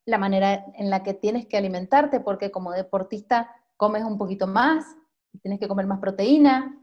la 0.05 0.17
manera 0.17 0.65
en 0.75 0.89
la 0.89 1.03
que 1.03 1.13
tienes 1.15 1.47
que 1.47 1.57
alimentarte, 1.57 2.19
porque 2.19 2.51
como 2.51 2.71
deportista 2.71 3.49
comes 3.77 4.03
un 4.03 4.17
poquito 4.17 4.47
más, 4.47 4.85
tienes 5.41 5.59
que 5.59 5.67
comer 5.67 5.87
más 5.87 5.99
proteína. 5.99 6.79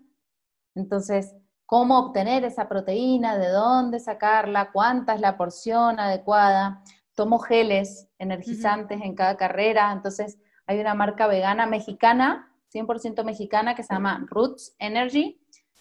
Entonces, 0.74 1.34
cómo 1.66 1.98
obtener 1.98 2.44
esa 2.44 2.68
proteína, 2.68 3.36
de 3.36 3.48
dónde 3.48 3.98
sacarla, 3.98 4.70
cuánta 4.72 5.14
es 5.14 5.20
la 5.20 5.36
porción 5.36 6.00
adecuada. 6.00 6.82
Tomo 7.14 7.38
geles 7.38 8.08
energizantes 8.18 9.00
en 9.02 9.14
cada 9.14 9.36
carrera, 9.36 9.92
entonces 9.92 10.38
hay 10.66 10.80
una 10.80 10.94
marca 10.94 11.26
vegana 11.26 11.66
mexicana, 11.66 12.52
100% 12.72 13.24
mexicana, 13.24 13.74
que 13.74 13.82
se 13.82 13.94
llama 13.94 14.24
Roots 14.28 14.74
Energy. 14.78 15.40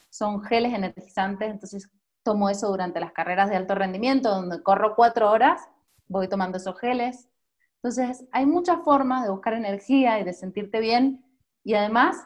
Son 0.10 0.42
geles 0.44 0.74
energizantes, 0.74 1.50
entonces 1.50 1.90
tomo 2.24 2.50
eso 2.50 2.68
durante 2.68 3.00
las 3.00 3.12
carreras 3.12 3.50
de 3.50 3.56
alto 3.56 3.76
rendimiento, 3.76 4.30
donde 4.30 4.64
corro 4.64 4.96
cuatro 4.96 5.30
horas, 5.30 5.62
voy 6.08 6.28
tomando 6.28 6.58
esos 6.58 6.80
geles. 6.80 7.30
Entonces, 7.76 8.26
hay 8.32 8.46
muchas 8.48 8.80
formas 8.84 9.24
de 9.24 9.30
buscar 9.30 9.54
energía 9.54 10.20
y 10.20 10.24
de 10.24 10.34
sentirte 10.34 10.80
bien 10.80 11.24
y 11.64 11.76
además 11.76 12.26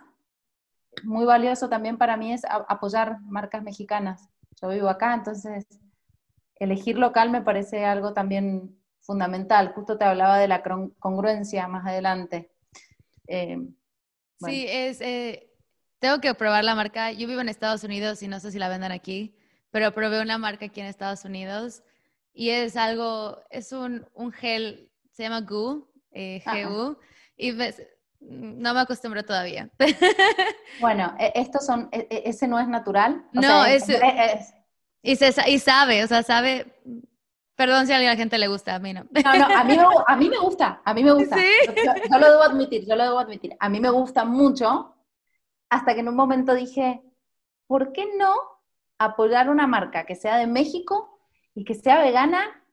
muy 1.04 1.25
valioso 1.25 1.69
también 1.69 1.97
para 1.97 2.17
mí 2.17 2.34
es 2.34 2.41
apoyar 2.45 3.19
marcas 3.21 3.63
mexicanas. 3.63 4.30
Yo 4.62 4.69
vivo 4.69 4.89
acá, 4.89 5.13
entonces 5.13 5.65
elegir 6.56 6.97
local 6.97 7.30
me 7.30 7.41
parece 7.41 7.86
algo 7.86 8.13
también 8.13 8.78
fundamental. 9.02 9.73
Justo 9.73 9.97
te 9.97 10.06
hablaba 10.06 10.38
de 10.38 10.47
la 10.47 10.62
congruencia 10.99 11.67
más 11.67 11.86
adelante. 11.86 12.52
Eh, 13.28 13.58
sí, 14.39 14.65
es, 14.67 15.02
eh, 15.02 15.52
tengo 15.99 16.19
que 16.19 16.34
probar 16.34 16.63
la 16.63 16.75
marca. 16.75 17.12
Yo 17.12 17.28
vivo 17.28 17.41
en 17.41 17.49
Estados 17.49 17.84
Unidos 17.84 18.21
y 18.23 18.28
no 18.28 18.39
sé 18.39 18.52
si 18.52 18.60
la 18.60 18.69
venden 18.69 18.91
aquí, 18.91 19.36
pero 19.71 19.93
probé 19.93 20.21
una 20.21 20.38
marca 20.38 20.65
aquí 20.65 20.82
en 20.82 20.88
Estados 20.88 21.25
Unidos 21.25 21.84
y 22.34 22.49
es 22.49 22.75
algo, 22.75 23.41
es 23.49 23.71
un, 23.71 24.08
un 24.13 24.32
gel, 24.32 24.91
se 25.12 25.23
llama 25.23 25.41
GU, 25.41 25.91
eh, 26.12 26.43
GU, 26.45 26.97
y 27.36 27.52
no 28.19 28.73
me 28.73 28.79
acostumbro 28.79 29.23
todavía. 29.23 29.69
Bueno, 30.82 31.13
e, 31.19 31.34
estos 31.36 31.65
son, 31.65 31.89
e, 31.91 32.08
e, 32.10 32.23
ese 32.25 32.47
no 32.47 32.60
es 32.60 32.67
natural. 32.67 33.25
no, 33.34 33.65
es, 33.65 33.88
y, 35.01 35.15
se, 35.15 35.34
y 35.49 35.60
sabe, 35.60 36.03
o 36.03 36.08
sea, 36.08 36.23
sabe, 36.23 36.79
Perdón 37.60 37.88
si 37.88 37.91
a 37.91 37.99
la 37.99 38.15
gente 38.15 38.38
le 38.38 38.47
gusta, 38.47 38.75
a 38.75 38.79
mí 38.79 38.93
no. 38.93 39.03
No, 39.03 39.36
no, 39.36 39.45
a 39.53 39.65
mí 39.65 39.75
me, 39.75 39.84
a 40.08 40.15
mí 40.15 40.29
me 40.29 40.38
gusta, 40.38 40.82
a 40.86 40.93
mí 40.93 41.03
me 41.03 41.12
gusta. 41.12 41.36
Yo, 41.36 42.17
lo 42.17 42.32
debo 42.32 42.43
admitir, 42.43 42.88
yo 42.88 42.95
lo 42.95 43.03
debo 43.03 43.19
admitir. 43.19 43.58
A 43.60 43.67
mí 43.67 43.82
me 43.82 43.89
gusta 43.89 44.23
mucho, 44.23 44.95
hasta 45.69 45.93
que 45.93 45.99
en 45.99 46.08
un 46.08 46.15
momento 46.15 46.53
dije, 46.53 47.01
¿por 47.67 47.91
qué 47.91 48.08
no 48.17 48.34
apoyar 48.97 49.49
una 49.49 49.67
marca 49.67 50.05
que 50.05 50.15
sea 50.15 50.38
de 50.38 50.47
México 50.47 51.19
y 51.53 51.65
que 51.65 51.75
sea 51.75 51.99
vegana? 51.99 52.63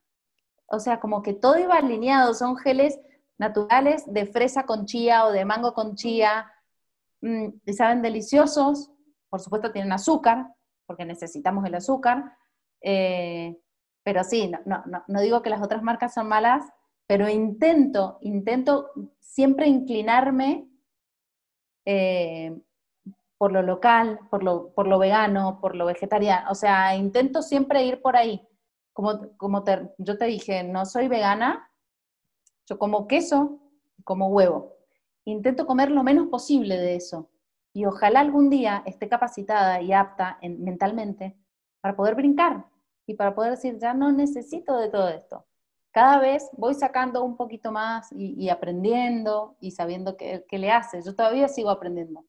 O 0.67 0.79
sea, 0.79 1.01
como 1.01 1.21
que 1.21 1.33
todo 1.33 1.59
iba 1.59 1.75
alineado, 1.75 2.33
son 2.33 2.55
geles 2.55 2.97
naturales 3.37 4.03
de 4.11 4.25
fresa 4.25 4.65
con 4.65 4.85
chía 4.85 5.25
o 5.25 5.31
de 5.31 5.45
mango 5.45 5.73
con 5.73 5.95
chía, 5.95 6.51
mm, 7.21 7.47
y 7.65 7.73
saben 7.73 8.01
deliciosos, 8.01 8.91
por 9.29 9.39
supuesto 9.39 9.71
tienen 9.71 9.91
azúcar, 9.91 10.53
porque 10.85 11.05
necesitamos 11.05 11.65
el 11.65 11.75
azúcar. 11.75 12.37
Eh, 12.81 13.57
pero 14.03 14.23
sí, 14.23 14.49
no, 14.65 14.83
no, 14.85 15.03
no 15.07 15.21
digo 15.21 15.41
que 15.41 15.49
las 15.49 15.61
otras 15.61 15.83
marcas 15.83 16.13
son 16.13 16.27
malas, 16.27 16.63
pero 17.07 17.29
intento, 17.29 18.17
intento 18.21 18.91
siempre 19.19 19.67
inclinarme 19.67 20.67
eh, 21.85 22.57
por 23.37 23.51
lo 23.51 23.61
local, 23.61 24.19
por 24.29 24.43
lo, 24.43 24.73
por 24.73 24.87
lo 24.87 24.99
vegano, 24.99 25.59
por 25.61 25.75
lo 25.75 25.85
vegetariano. 25.85 26.51
O 26.51 26.55
sea, 26.55 26.95
intento 26.95 27.41
siempre 27.41 27.85
ir 27.85 28.01
por 28.01 28.17
ahí. 28.17 28.45
Como, 28.93 29.37
como 29.37 29.63
yo 29.99 30.17
te 30.17 30.25
dije, 30.25 30.63
no 30.63 30.85
soy 30.85 31.07
vegana, 31.07 31.69
yo 32.67 32.77
como 32.77 33.07
queso, 33.07 33.59
como 34.03 34.29
huevo. 34.29 34.75
Intento 35.25 35.65
comer 35.65 35.91
lo 35.91 36.03
menos 36.03 36.27
posible 36.27 36.77
de 36.77 36.95
eso. 36.95 37.29
Y 37.73 37.85
ojalá 37.85 38.19
algún 38.21 38.49
día 38.49 38.83
esté 38.85 39.07
capacitada 39.09 39.81
y 39.81 39.93
apta 39.93 40.39
mentalmente 40.41 41.37
para 41.81 41.95
poder 41.95 42.15
brincar, 42.15 42.65
y 43.07 43.13
para 43.15 43.33
poder 43.33 43.51
decir, 43.51 43.79
ya 43.79 43.93
no 43.93 44.11
necesito 44.11 44.77
de 44.77 44.89
todo 44.89 45.07
esto. 45.09 45.45
Cada 45.91 46.19
vez 46.19 46.47
voy 46.51 46.75
sacando 46.75 47.23
un 47.23 47.37
poquito 47.37 47.71
más 47.71 48.09
y, 48.11 48.49
aprendiendo 48.49 49.57
y 49.59 49.71
sabiendo 49.71 50.15
qué, 50.17 50.45
le 50.51 50.71
hace. 50.71 51.01
Yo 51.01 51.15
todavía 51.15 51.47
sigo 51.47 51.71
aprendiendo. 51.71 52.23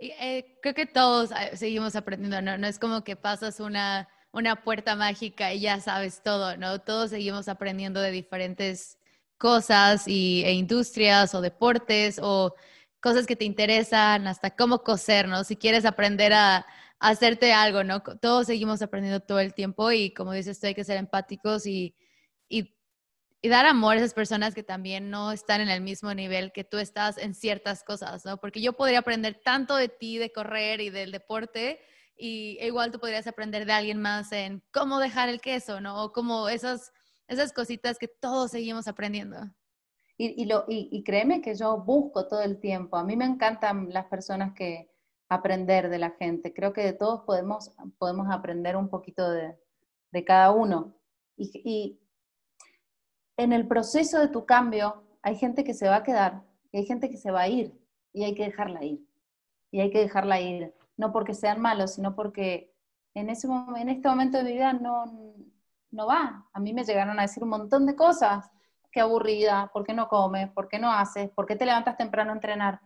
Eh, 0.00 0.58
creo 0.60 0.74
que 0.74 0.86
todos 0.86 1.30
eh, 1.30 1.56
seguimos 1.56 1.94
aprendiendo, 1.94 2.42
¿no? 2.42 2.58
No 2.58 2.66
es 2.66 2.78
como 2.78 3.04
que 3.04 3.14
pasas 3.14 3.60
una, 3.60 4.08
una 4.32 4.64
puerta 4.64 4.96
mágica 4.96 5.52
y 5.52 5.60
ya 5.60 5.78
sabes 5.80 6.22
todo, 6.22 6.56
¿no? 6.56 6.80
Todos 6.80 7.10
seguimos 7.10 7.46
aprendiendo 7.46 8.00
de 8.00 8.10
diferentes 8.10 8.98
cosas 9.44 10.08
y, 10.08 10.42
e 10.46 10.52
industrias 10.54 11.34
o 11.34 11.42
deportes 11.42 12.18
o 12.22 12.54
cosas 12.98 13.26
que 13.26 13.36
te 13.36 13.44
interesan, 13.44 14.26
hasta 14.26 14.56
cómo 14.56 14.82
coser, 14.82 15.28
¿no? 15.28 15.44
Si 15.44 15.54
quieres 15.54 15.84
aprender 15.84 16.32
a, 16.32 16.66
hacerte 16.98 17.52
algo, 17.52 17.84
¿no? 17.84 18.02
Todos 18.02 18.46
seguimos 18.46 18.80
aprendiendo 18.80 19.20
todo 19.20 19.40
el 19.40 19.52
tiempo 19.52 19.92
y 19.92 20.14
como 20.14 20.32
dices, 20.32 20.58
tú 20.58 20.66
hay 20.68 20.74
que 20.74 20.84
ser 20.84 20.96
empáticos 20.96 21.66
y, 21.66 21.94
y, 22.48 22.74
y, 23.42 23.48
dar 23.50 23.66
amor 23.66 23.96
a 23.96 23.98
esas 23.98 24.14
personas 24.14 24.54
que 24.54 24.62
también 24.62 25.10
no 25.10 25.30
están 25.32 25.60
en 25.60 25.68
el 25.68 25.82
mismo 25.82 26.14
nivel 26.14 26.50
que 26.50 26.64
tú 26.64 26.78
estás 26.78 27.18
en 27.18 27.34
ciertas 27.34 27.84
cosas, 27.84 28.24
¿no? 28.24 28.38
Porque 28.38 28.62
yo 28.62 28.72
podría 28.72 29.00
aprender 29.00 29.42
tanto 29.44 29.76
de 29.76 29.90
ti, 29.90 30.16
de 30.16 30.32
correr 30.32 30.80
y 30.80 30.88
del 30.88 31.12
deporte, 31.12 31.80
y 32.16 32.56
e 32.60 32.68
igual 32.68 32.90
tú 32.92 32.98
podrías 32.98 33.26
aprender 33.26 33.66
de 33.66 33.72
alguien 33.74 34.00
más 34.00 34.32
en 34.32 34.62
cómo 34.72 35.00
dejar 35.00 35.28
el 35.28 35.42
queso, 35.42 35.82
¿no? 35.82 36.02
O 36.02 36.12
como 36.12 36.48
esas, 36.48 36.94
esas 37.28 37.52
cositas 37.52 37.98
que 37.98 38.08
todos 38.08 38.50
seguimos 38.50 38.88
aprendiendo. 38.88 39.38
Y, 40.16 40.42
y, 40.42 40.46
lo, 40.46 40.64
y, 40.68 41.02
créeme 41.02 41.40
que 41.40 41.54
yo 41.56 41.78
busco 41.78 42.28
todo 42.28 42.42
el 42.42 42.60
tiempo. 42.60 42.96
A 42.96 43.04
mí 43.04 43.16
me 43.16 43.24
encantan 43.24 43.92
las 43.92 44.06
personas 44.06 44.54
que, 44.54 44.88
aprender 45.28 45.88
de 45.88 45.98
la 45.98 46.10
gente. 46.10 46.52
Creo 46.52 46.72
que 46.72 46.82
de 46.82 46.92
todos 46.92 47.22
podemos, 47.22 47.70
podemos 47.98 48.28
aprender 48.30 48.76
un 48.76 48.88
poquito 48.88 49.28
de, 49.30 49.56
cada 50.24 50.52
uno. 50.52 50.94
Y, 51.36 52.00
en 53.36 53.52
el 53.52 53.66
proceso 53.66 54.20
de 54.20 54.28
tu 54.28 54.46
cambio 54.46 55.02
hay 55.20 55.34
gente 55.34 55.64
que 55.64 55.74
se 55.74 55.88
va 55.88 55.96
a 55.96 56.02
quedar 56.04 56.44
y 56.70 56.78
hay 56.78 56.86
gente 56.86 57.10
que 57.10 57.16
se 57.16 57.32
va 57.32 57.40
a 57.40 57.48
ir 57.48 57.76
y 58.12 58.22
hay 58.22 58.34
que 58.34 58.44
dejarla 58.44 58.84
ir. 58.84 59.04
Y 59.72 59.80
hay 59.80 59.90
que 59.90 59.98
dejarla 59.98 60.40
ir, 60.40 60.72
no 60.96 61.12
porque 61.12 61.34
sean 61.34 61.60
malos, 61.60 61.94
sino 61.94 62.14
porque 62.14 62.72
en, 63.14 63.28
ese, 63.28 63.48
en 63.48 63.88
este 63.88 64.08
momento 64.08 64.38
de 64.38 64.52
vida 64.52 64.72
no, 64.72 65.34
no 65.94 66.06
va. 66.06 66.46
A 66.52 66.60
mí 66.60 66.72
me 66.74 66.84
llegaron 66.84 67.18
a 67.18 67.22
decir 67.22 67.42
un 67.42 67.50
montón 67.50 67.86
de 67.86 67.96
cosas. 67.96 68.50
Qué 68.92 69.00
aburrida, 69.00 69.70
¿por 69.72 69.84
qué 69.84 69.94
no 69.94 70.08
comes? 70.08 70.50
¿Por 70.52 70.68
qué 70.68 70.78
no 70.78 70.92
haces? 70.92 71.30
¿Por 71.30 71.46
qué 71.46 71.56
te 71.56 71.66
levantas 71.66 71.96
temprano 71.96 72.30
a 72.32 72.34
entrenar? 72.34 72.80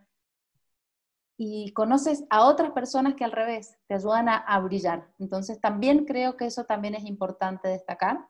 y 1.41 1.71
conoces 1.71 2.25
a 2.29 2.45
otras 2.45 2.71
personas 2.71 3.15
que 3.15 3.23
al 3.23 3.31
revés 3.31 3.77
te 3.87 3.93
ayudan 3.93 4.27
a, 4.27 4.59
brillar. 4.59 5.07
Entonces 5.19 5.61
también 5.61 6.03
creo 6.03 6.35
que 6.35 6.45
eso 6.45 6.65
también 6.65 6.95
es 6.95 7.05
importante 7.05 7.69
destacar. 7.69 8.27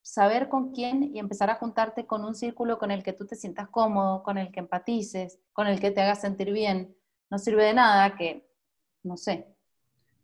Saber 0.00 0.48
con 0.48 0.72
quién 0.72 1.14
y 1.14 1.18
empezar 1.18 1.50
a 1.50 1.56
juntarte 1.56 2.06
con 2.06 2.24
un 2.24 2.34
círculo 2.34 2.78
con 2.78 2.90
el 2.90 3.02
que 3.02 3.12
tú 3.12 3.26
te 3.26 3.36
sientas 3.36 3.68
cómodo, 3.68 4.22
con 4.22 4.38
el 4.38 4.50
que 4.50 4.60
empatices, 4.60 5.38
con 5.52 5.66
el 5.66 5.80
que 5.80 5.90
te 5.90 6.00
haga 6.00 6.14
sentir 6.14 6.50
bien. 6.50 6.96
No 7.28 7.36
sirve 7.36 7.66
de 7.66 7.74
nada 7.74 8.16
que, 8.16 8.50
no 9.02 9.18
sé, 9.18 9.54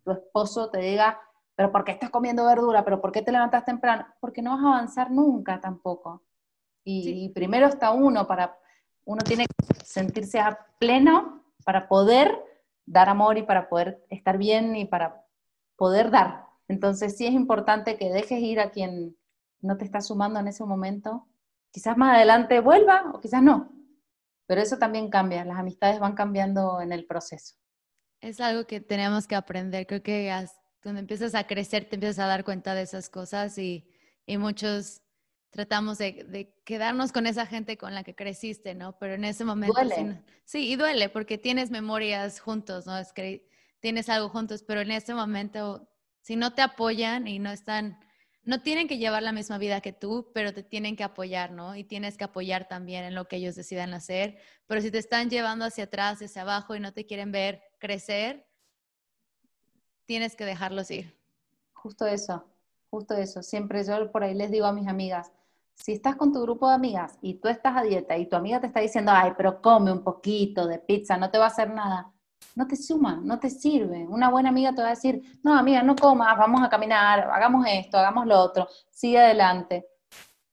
tu 0.04 0.12
esposo 0.12 0.70
te 0.70 0.78
diga, 0.78 1.20
pero 1.56 1.72
¿por 1.72 1.84
qué 1.84 1.92
estás 1.92 2.10
comiendo 2.10 2.46
verdura? 2.46 2.84
¿Pero 2.84 3.00
por 3.00 3.10
qué 3.10 3.22
te 3.22 3.32
levantas 3.32 3.64
temprano? 3.64 4.06
Porque 4.20 4.42
no 4.42 4.50
vas 4.50 4.64
a 4.64 4.68
avanzar 4.68 5.10
nunca 5.10 5.60
tampoco. 5.60 6.22
Y, 6.84 7.24
y 7.24 7.28
primero 7.30 7.66
está 7.66 7.90
uno 7.90 8.26
para 8.26 8.56
uno 9.06 9.22
tiene 9.22 9.46
que 9.46 9.84
sentirse 9.84 10.38
a 10.40 10.58
pleno 10.78 11.44
para 11.64 11.88
poder 11.88 12.36
dar 12.84 13.08
amor 13.08 13.38
y 13.38 13.42
para 13.42 13.68
poder 13.68 14.04
estar 14.10 14.36
bien 14.36 14.76
y 14.76 14.84
para 14.84 15.24
poder 15.76 16.10
dar. 16.10 16.44
Entonces 16.68 17.16
sí 17.16 17.26
es 17.26 17.32
importante 17.32 17.96
que 17.96 18.10
dejes 18.10 18.40
ir 18.40 18.60
a 18.60 18.70
quien 18.70 19.16
no 19.60 19.76
te 19.76 19.84
está 19.84 20.00
sumando 20.00 20.40
en 20.40 20.48
ese 20.48 20.64
momento. 20.64 21.26
Quizás 21.70 21.96
más 21.96 22.16
adelante 22.16 22.60
vuelva 22.60 23.10
o 23.14 23.20
quizás 23.20 23.42
no. 23.42 23.72
Pero 24.46 24.60
eso 24.60 24.76
también 24.78 25.08
cambia, 25.08 25.44
las 25.44 25.58
amistades 25.58 25.98
van 25.98 26.14
cambiando 26.14 26.80
en 26.80 26.92
el 26.92 27.06
proceso. 27.06 27.56
Es 28.20 28.40
algo 28.40 28.66
que 28.66 28.80
tenemos 28.80 29.26
que 29.26 29.34
aprender. 29.34 29.86
Creo 29.86 30.02
que 30.02 30.30
cuando 30.86 31.00
empiezas 31.00 31.34
a 31.34 31.48
crecer 31.48 31.86
te 31.86 31.96
empiezas 31.96 32.20
a 32.20 32.28
dar 32.28 32.44
cuenta 32.44 32.72
de 32.76 32.82
esas 32.82 33.08
cosas 33.08 33.58
y, 33.58 33.90
y 34.24 34.36
muchos 34.38 35.02
tratamos 35.50 35.98
de, 35.98 36.54
quedarnos 36.64 37.10
con 37.10 37.26
esa 37.26 37.44
gente 37.44 37.76
con 37.76 37.92
la 37.92 38.04
que 38.04 38.14
creciste, 38.14 38.72
¿no? 38.76 38.96
Pero 38.96 39.14
en 39.14 39.24
ese 39.24 39.44
momento... 39.44 39.74
Duele. 39.82 40.22
Sí, 40.44 40.70
y 40.70 40.76
duele 40.76 41.08
porque 41.08 41.38
tienes 41.38 41.72
memorias 41.72 42.38
juntos, 42.38 42.86
¿no? 42.86 42.96
Es 42.98 43.12
que 43.12 43.48
tienes 43.80 44.08
algo 44.08 44.28
juntos, 44.28 44.62
pero 44.62 44.80
en 44.80 44.92
ese 44.92 45.12
momento, 45.12 45.90
si 46.20 46.36
no 46.36 46.54
te 46.54 46.62
apoyan 46.62 47.26
y 47.26 47.40
no 47.40 47.50
están, 47.50 47.98
no 48.44 48.62
tienen 48.62 48.86
que 48.86 48.98
llevar 48.98 49.24
la 49.24 49.32
misma 49.32 49.58
vida 49.58 49.80
que 49.80 49.92
tú, 49.92 50.30
pero 50.32 50.54
te 50.54 50.62
tienen 50.62 50.94
que 50.94 51.02
apoyar, 51.02 51.50
¿no? 51.50 51.74
Y 51.74 51.82
tienes 51.82 52.16
que 52.16 52.22
apoyar 52.22 52.68
también 52.68 53.02
en 53.02 53.16
lo 53.16 53.26
que 53.26 53.38
ellos 53.38 53.56
decidan 53.56 53.92
hacer. 53.92 54.38
Pero 54.68 54.80
si 54.80 54.92
te 54.92 54.98
están 54.98 55.30
llevando 55.30 55.64
hacia 55.64 55.82
atrás, 55.82 56.22
hacia 56.22 56.42
abajo 56.42 56.76
y 56.76 56.80
no 56.80 56.92
te 56.92 57.06
quieren 57.06 57.32
ver 57.32 57.60
crecer, 57.80 58.45
tienes 60.06 60.36
que 60.36 60.44
dejarlos 60.44 60.90
ir. 60.90 61.14
Justo 61.74 62.06
eso, 62.06 62.44
justo 62.90 63.14
eso. 63.14 63.42
Siempre 63.42 63.84
yo 63.84 64.10
por 64.10 64.24
ahí 64.24 64.34
les 64.34 64.50
digo 64.50 64.66
a 64.66 64.72
mis 64.72 64.88
amigas, 64.88 65.32
si 65.74 65.92
estás 65.92 66.16
con 66.16 66.32
tu 66.32 66.40
grupo 66.40 66.68
de 66.68 66.74
amigas 66.74 67.18
y 67.20 67.34
tú 67.34 67.48
estás 67.48 67.76
a 67.76 67.82
dieta 67.82 68.16
y 68.16 68.26
tu 68.26 68.36
amiga 68.36 68.60
te 68.60 68.66
está 68.66 68.80
diciendo, 68.80 69.12
ay, 69.14 69.32
pero 69.36 69.60
come 69.60 69.92
un 69.92 70.02
poquito 70.02 70.66
de 70.66 70.78
pizza, 70.78 71.16
no 71.16 71.30
te 71.30 71.38
va 71.38 71.44
a 71.44 71.48
hacer 71.48 71.70
nada, 71.70 72.10
no 72.54 72.66
te 72.66 72.76
suma, 72.76 73.20
no 73.22 73.38
te 73.38 73.50
sirve. 73.50 74.06
Una 74.08 74.30
buena 74.30 74.48
amiga 74.48 74.74
te 74.74 74.80
va 74.80 74.88
a 74.88 74.90
decir, 74.90 75.38
no, 75.42 75.54
amiga, 75.54 75.82
no 75.82 75.94
comas, 75.94 76.36
vamos 76.38 76.62
a 76.62 76.70
caminar, 76.70 77.30
hagamos 77.30 77.66
esto, 77.68 77.98
hagamos 77.98 78.26
lo 78.26 78.40
otro, 78.40 78.66
sigue 78.90 79.18
adelante. 79.18 79.86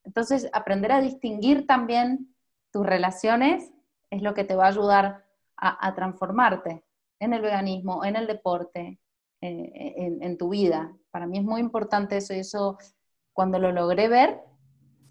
Entonces, 0.03 0.49
aprender 0.51 0.91
a 0.91 0.99
distinguir 0.99 1.65
también 1.65 2.35
tus 2.71 2.85
relaciones 2.85 3.71
es 4.09 4.21
lo 4.21 4.33
que 4.33 4.43
te 4.43 4.55
va 4.55 4.65
a 4.65 4.69
ayudar 4.69 5.23
a, 5.55 5.95
transformarte 5.95 6.83
en 7.19 7.33
el 7.33 7.41
veganismo, 7.41 8.03
en 8.03 8.17
el 8.17 8.27
deporte, 8.27 8.99
eh, 9.43 9.93
en, 9.97 10.23
en 10.23 10.37
tu 10.37 10.49
vida. 10.49 10.95
Para 11.11 11.27
mí 11.27 11.37
es 11.37 11.43
muy 11.43 11.59
importante 11.59 12.17
eso 12.17 12.33
y 12.33 12.39
eso, 12.39 12.77
cuando 13.33 13.59
lo 13.59 13.71
logré 13.71 14.07
ver, 14.07 14.39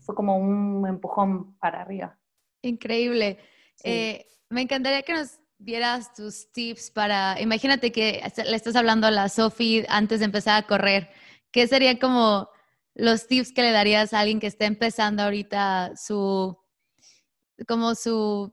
fue 0.01 0.14
como 0.14 0.37
un 0.37 0.87
empujón 0.87 1.57
para 1.59 1.83
arriba. 1.83 2.18
Increíble. 2.62 3.38
Eh, 3.85 4.27
me 4.49 4.62
encantaría 4.62 5.03
que 5.03 5.14
nos 5.14 5.38
dieras 5.59 6.12
tus 6.14 6.51
tips 6.53 6.90
para, 6.90 7.40
imagínate 7.40 7.92
que 7.92 8.23
le 8.45 8.57
estás 8.57 8.75
hablando 8.77 9.07
a 9.07 9.11
la 9.11 9.29
Sofi 9.29 9.85
antes 9.88 10.21
de 10.21 10.27
empezar 10.27 10.62
a 10.62 10.66
correr. 10.66 11.11
¿Qué 11.51 11.66
serían 11.66 11.99
como 11.99 12.49
los 12.95 13.27
tips 13.27 13.53
que 13.53 13.62
le 13.62 13.71
darías 13.71 14.12
a 14.12 14.21
alguien 14.21 14.40
que 14.40 14.47
esté 14.47 14.64
empezando 14.64 15.23
ahorita 15.23 15.92
su, 15.97 16.57
como 17.68 17.95
su, 17.95 18.53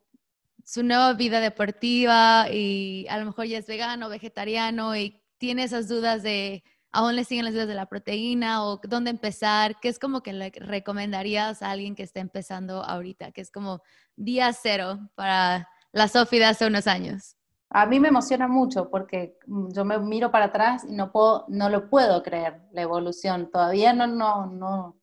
su 0.64 0.84
nueva 0.84 1.14
vida 1.14 1.40
deportiva 1.40 2.48
y 2.52 3.08
a 3.10 3.18
lo 3.18 3.26
mejor 3.26 3.46
ya 3.46 3.58
es 3.58 3.68
vegano, 3.68 4.10
vegetariano 4.10 4.96
y 4.96 5.22
tiene 5.40 5.64
esas 5.64 5.88
dudas 5.88 6.22
de 6.22 6.64
aún 6.92 7.16
le 7.16 7.24
siguen 7.24 7.46
las 7.46 7.54
dudas 7.54 7.68
de 7.68 7.76
la 7.76 7.88
proteína 7.88 8.66
o 8.66 8.80
dónde 8.84 9.10
empezar? 9.10 9.80
¿Qué 9.80 9.90
es 9.90 10.00
como 10.00 10.22
que 10.22 10.34
le 10.34 10.52
recomendarías 10.52 11.62
a 11.62 11.72
alguien 11.72 11.96
que 11.96 12.04
esté 12.04 12.20
empezando 12.20 12.84
ahorita? 12.84 13.32
Que 13.32 13.42
es 13.42 13.52
como 13.52 13.82
día 14.16 14.52
cero 14.54 15.00
para 15.16 15.68
la 15.92 16.08
Sofi 16.08 16.38
de 16.38 16.46
hace 16.46 16.68
unos 16.68 16.88
años. 16.88 17.36
A 17.72 17.86
mí 17.86 18.00
me 18.00 18.08
emociona 18.08 18.48
mucho 18.48 18.90
porque 18.90 19.38
yo 19.48 19.86
me 19.86 20.00
miro 20.00 20.32
para 20.32 20.46
atrás 20.46 20.84
y 20.88 20.94
no 20.94 21.12
puedo, 21.12 21.46
no 21.50 21.70
lo 21.70 21.90
puedo 21.90 22.24
creer, 22.24 22.62
la 22.72 22.82
evolución. 22.82 23.52
Todavía 23.52 23.94
no, 23.94 24.08
no, 24.08 24.48
no, 24.48 24.98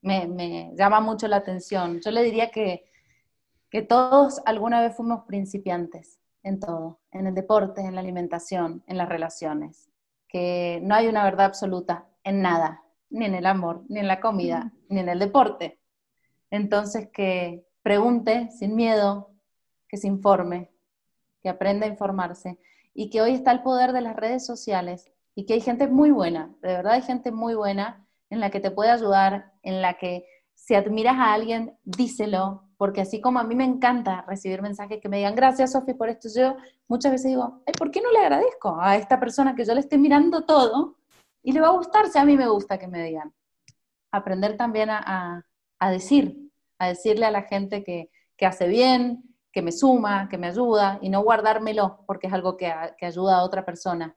me, 0.00 0.26
me 0.26 0.72
llama 0.74 1.00
mucho 1.00 1.28
la 1.28 1.36
atención. 1.36 2.00
Yo 2.00 2.10
le 2.10 2.22
diría 2.22 2.50
que, 2.50 2.90
que 3.68 3.82
todos 3.82 4.40
alguna 4.46 4.80
vez 4.80 4.96
fuimos 4.96 5.24
principiantes 5.26 6.19
en 6.42 6.60
todo, 6.60 7.00
en 7.12 7.26
el 7.26 7.34
deporte, 7.34 7.80
en 7.80 7.94
la 7.94 8.00
alimentación, 8.00 8.82
en 8.86 8.96
las 8.96 9.08
relaciones, 9.08 9.90
que 10.28 10.80
no 10.82 10.94
hay 10.94 11.08
una 11.08 11.24
verdad 11.24 11.46
absoluta 11.46 12.06
en 12.24 12.42
nada, 12.42 12.82
ni 13.10 13.24
en 13.24 13.34
el 13.34 13.46
amor, 13.46 13.84
ni 13.88 14.00
en 14.00 14.08
la 14.08 14.20
comida, 14.20 14.72
ni 14.88 15.00
en 15.00 15.08
el 15.08 15.18
deporte. 15.18 15.78
Entonces 16.50 17.08
que 17.12 17.66
pregunte 17.82 18.50
sin 18.50 18.74
miedo, 18.76 19.30
que 19.88 19.96
se 19.96 20.06
informe, 20.06 20.70
que 21.42 21.48
aprenda 21.48 21.86
a 21.86 21.90
informarse 21.90 22.58
y 22.94 23.10
que 23.10 23.20
hoy 23.20 23.32
está 23.32 23.52
el 23.52 23.62
poder 23.62 23.92
de 23.92 24.02
las 24.02 24.16
redes 24.16 24.44
sociales 24.46 25.10
y 25.34 25.46
que 25.46 25.54
hay 25.54 25.60
gente 25.60 25.88
muy 25.88 26.10
buena, 26.10 26.54
de 26.62 26.68
verdad 26.68 26.94
hay 26.94 27.02
gente 27.02 27.32
muy 27.32 27.54
buena 27.54 28.06
en 28.30 28.40
la 28.40 28.50
que 28.50 28.60
te 28.60 28.70
puede 28.70 28.90
ayudar, 28.90 29.52
en 29.62 29.82
la 29.82 29.94
que 29.94 30.26
si 30.54 30.74
admiras 30.74 31.16
a 31.16 31.32
alguien, 31.32 31.76
díselo, 31.84 32.64
porque 32.80 33.02
así 33.02 33.20
como 33.20 33.38
a 33.38 33.44
mí 33.44 33.54
me 33.54 33.66
encanta 33.66 34.24
recibir 34.26 34.62
mensajes 34.62 35.02
que 35.02 35.08
me 35.10 35.18
digan, 35.18 35.34
gracias 35.34 35.72
Sofi 35.72 35.92
por 35.92 36.08
esto, 36.08 36.30
yo 36.34 36.56
muchas 36.88 37.12
veces 37.12 37.32
digo, 37.32 37.60
¿por 37.76 37.90
qué 37.90 38.00
no 38.00 38.10
le 38.10 38.20
agradezco 38.20 38.80
a 38.80 38.96
esta 38.96 39.20
persona 39.20 39.54
que 39.54 39.66
yo 39.66 39.74
le 39.74 39.80
estoy 39.80 39.98
mirando 39.98 40.46
todo 40.46 40.96
y 41.42 41.52
le 41.52 41.60
va 41.60 41.66
a 41.68 41.72
gustar 41.72 42.08
si 42.08 42.18
a 42.18 42.24
mí 42.24 42.38
me 42.38 42.48
gusta 42.48 42.78
que 42.78 42.88
me 42.88 43.04
digan? 43.04 43.34
Aprender 44.10 44.56
también 44.56 44.88
a, 44.88 45.44
decir, 45.90 46.50
a 46.78 46.88
decirle 46.88 47.26
a 47.26 47.30
la 47.30 47.42
gente 47.42 47.84
que, 47.84 48.08
hace 48.46 48.66
bien, 48.66 49.24
que 49.52 49.60
me 49.60 49.72
suma, 49.72 50.30
que 50.30 50.38
me 50.38 50.46
ayuda 50.46 50.98
y 51.02 51.10
no 51.10 51.20
guardármelo 51.22 52.02
porque 52.06 52.28
es 52.28 52.32
algo 52.32 52.56
que, 52.56 52.72
que 52.96 53.04
ayuda 53.04 53.36
a 53.36 53.42
otra 53.42 53.66
persona. 53.66 54.16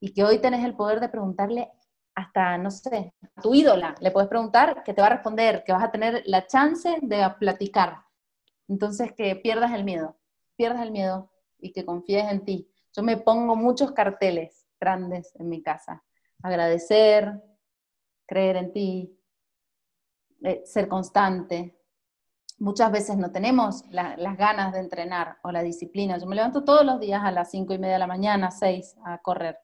Y 0.00 0.14
que 0.14 0.24
hoy 0.24 0.38
tenés 0.38 0.64
el 0.64 0.74
poder 0.74 1.00
de 1.00 1.10
preguntarle 1.10 1.70
hasta, 2.14 2.56
no 2.58 2.70
sé, 2.70 3.14
a 3.36 3.40
tu 3.40 3.54
ídola. 3.54 3.94
Le 4.00 4.10
puedes 4.10 4.28
preguntar 4.28 4.82
que 4.84 4.94
te 4.94 5.00
va 5.00 5.08
a 5.08 5.10
responder, 5.10 5.64
que 5.64 5.72
vas 5.72 5.84
a 5.84 5.90
tener 5.90 6.22
la 6.26 6.46
chance 6.46 6.98
de 7.02 7.28
platicar. 7.38 8.04
Entonces, 8.68 9.12
que 9.12 9.36
pierdas 9.36 9.72
el 9.72 9.84
miedo, 9.84 10.16
pierdas 10.56 10.82
el 10.82 10.92
miedo 10.92 11.30
y 11.58 11.72
que 11.72 11.84
confíes 11.84 12.30
en 12.30 12.44
ti. 12.44 12.70
Yo 12.94 13.02
me 13.02 13.16
pongo 13.16 13.56
muchos 13.56 13.92
carteles 13.92 14.66
grandes 14.80 15.34
en 15.36 15.48
mi 15.48 15.62
casa. 15.62 16.04
Agradecer, 16.42 17.42
creer 18.26 18.56
en 18.56 18.72
ti, 18.72 19.18
eh, 20.42 20.62
ser 20.64 20.88
constante. 20.88 21.78
Muchas 22.58 22.92
veces 22.92 23.16
no 23.16 23.32
tenemos 23.32 23.84
las 23.90 24.36
ganas 24.38 24.72
de 24.72 24.78
entrenar 24.78 25.38
o 25.42 25.50
la 25.50 25.62
disciplina. 25.62 26.18
Yo 26.18 26.26
me 26.26 26.36
levanto 26.36 26.62
todos 26.62 26.84
los 26.84 27.00
días 27.00 27.22
a 27.24 27.32
las 27.32 27.50
cinco 27.50 27.74
y 27.74 27.78
media 27.78 27.94
de 27.94 27.98
la 27.98 28.06
mañana, 28.06 28.52
seis, 28.52 28.94
a 29.04 29.18
correr 29.18 29.58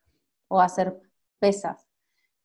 o 0.49 0.61
a 0.61 0.65
hacer 0.65 1.01
pesas 1.39 1.90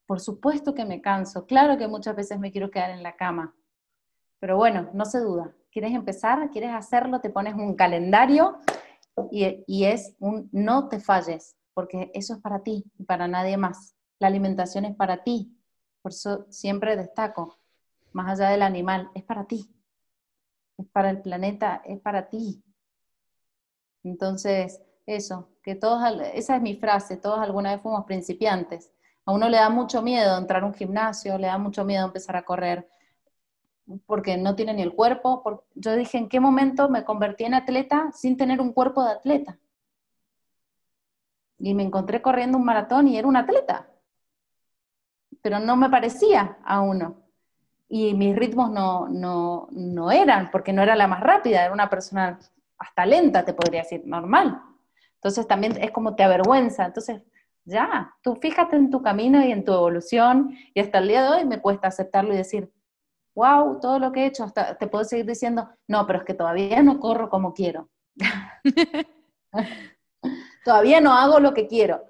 por 0.06 0.20
supuesto 0.20 0.76
que 0.76 0.86
me 0.86 1.02
canso, 1.02 1.46
claro 1.46 1.78
que 1.78 1.88
muchas 1.88 2.15
veces 2.15 2.39
me 2.39 2.52
quiero 2.52 2.70
quedar 2.70 2.91
en 2.91 3.04
la 3.04 3.15
cama, 3.15 3.56
pero 4.39 4.58
bueno, 4.58 4.89
no 4.94 5.06
se 5.06 5.20
duda. 5.20 5.54
¿Quieres 5.72 5.94
empezar? 5.94 6.50
¿Quieres 6.52 6.72
hacerlo? 6.72 7.20
Te 7.20 7.30
pones 7.30 7.56
un 7.56 7.76
calendario 7.76 8.60
y, 9.32 9.86
es 9.86 10.15
un 10.20 10.50
no 10.52 10.88
te 10.88 11.00
falles, 11.00 11.56
porque 11.74 12.12
eso 12.13 12.36
es 12.36 12.41
para 12.41 12.62
ti 12.62 12.86
y 12.98 13.04
para 13.04 13.28
nadie 13.28 13.58
más. 13.58 13.96
La 14.20 14.28
alimentación 14.28 14.86
es 14.86 14.96
para 14.96 15.24
ti, 15.24 15.58
por 16.02 16.12
eso 16.12 16.46
siempre 16.50 16.96
destaco, 16.96 17.58
más 18.13 18.39
allá 18.39 18.52
del 18.52 18.62
animal, 18.62 19.10
es 19.15 19.24
para 19.24 19.46
ti, 19.46 19.70
es 20.78 20.88
para 20.88 21.10
el 21.10 21.22
planeta, 21.22 21.82
es 21.84 22.00
para 22.00 22.30
ti. 22.30 22.63
Entonces, 24.04 24.82
eso, 25.06 25.50
que 25.63 25.76
todos, 25.76 26.02
esa 26.34 26.56
es 26.56 26.62
mi 26.62 26.76
frase, 26.76 27.18
todos 27.18 27.39
alguna 27.39 27.74
vez 27.74 27.82
fuimos 27.82 28.06
principiantes 28.06 28.94
a 29.25 29.31
uno 29.31 29.49
le 29.49 29.57
da 29.57 29.69
mucho 29.69 30.01
miedo 30.01 30.38
entrar 30.38 30.63
a 30.63 30.65
un 30.65 30.73
gimnasio, 30.73 31.38
le 31.38 31.47
da 31.47 31.57
mucho 31.57 31.83
miedo 31.83 32.05
empezar 32.05 32.35
a 32.35 32.45
correr 32.45 32.88
porque 34.05 34.38
no 34.38 34.55
tiene 34.55 34.73
ni 34.73 34.81
el 34.81 34.93
cuerpo. 34.93 35.63
Yo 35.75 35.95
dije, 35.95 36.17
¿en 36.17 36.29
qué 36.29 36.39
momento 36.39 36.89
me 36.89 37.03
convertí 37.03 37.43
en 37.43 37.53
atleta 37.53 38.11
sin 38.13 38.38
tener 38.38 38.61
un 38.61 38.73
cuerpo 38.73 39.03
de 39.03 39.11
atleta? 39.11 39.57
Y 41.57 41.73
me 41.73 41.83
encontré 41.83 42.21
corriendo 42.21 42.57
un 42.57 42.65
maratón 42.65 43.07
y 43.07 43.17
era 43.17 43.27
un 43.27 43.38
atleta, 43.38 43.88
pero 45.41 45.59
no 45.59 45.75
me 45.75 45.89
parecía 45.89 46.57
a 46.65 46.81
uno. 46.81 47.21
Y 47.88 48.13
mis 48.13 48.35
ritmos 48.35 48.71
no, 48.71 49.07
no, 49.07 49.67
no 49.71 50.11
eran, 50.11 50.51
porque 50.51 50.73
no 50.73 50.81
era 50.81 50.95
la 50.95 51.07
más 51.07 51.21
rápida, 51.21 51.63
era 51.63 51.73
una 51.73 51.89
persona 51.89 52.39
hasta 52.77 53.05
lenta, 53.05 53.45
te 53.45 53.53
podría 53.53 53.83
decir, 53.83 54.01
normal. 54.05 54.61
Entonces 55.15 55.47
también 55.47 55.77
es 55.81 55.91
como 55.91 56.15
te 56.15 56.23
avergüenza. 56.23 56.85
Entonces 56.85 57.21
ya, 57.65 58.15
tú 58.21 58.36
fíjate 58.36 58.75
en 58.75 58.91
tu 58.91 59.01
camino 59.01 59.43
y 59.43 59.51
en 59.51 59.65
tu 59.65 59.73
evolución 59.73 60.56
y 60.73 60.80
hasta 60.80 60.99
el 60.99 61.08
día 61.08 61.23
de 61.23 61.30
hoy 61.30 61.45
me 61.45 61.62
cuesta 61.62 61.88
aceptarlo 61.88 62.34
y 62.34 62.38
decir, 62.38 62.71
wow, 63.34 63.80
todo 63.80 63.99
lo 63.99 64.12
que 64.12 64.21
he 64.21 64.25
hecho, 64.28 64.43
hasta 64.43 64.78
te 64.78 64.88
puedo 64.88 65.04
seguir 65.04 65.25
diciendo, 65.25 65.69
no, 65.88 66.06
pero 66.06 66.19
es 66.19 66.25
que 66.25 66.36
todavía 66.36 66.82
no 66.84 66.99
corro 66.99 67.30
como 67.30 67.54
quiero. 67.54 67.89
todavía 70.63 71.01
no 71.01 71.12
hago 71.12 71.39
lo 71.39 71.54
que 71.54 71.67
quiero. 71.67 72.06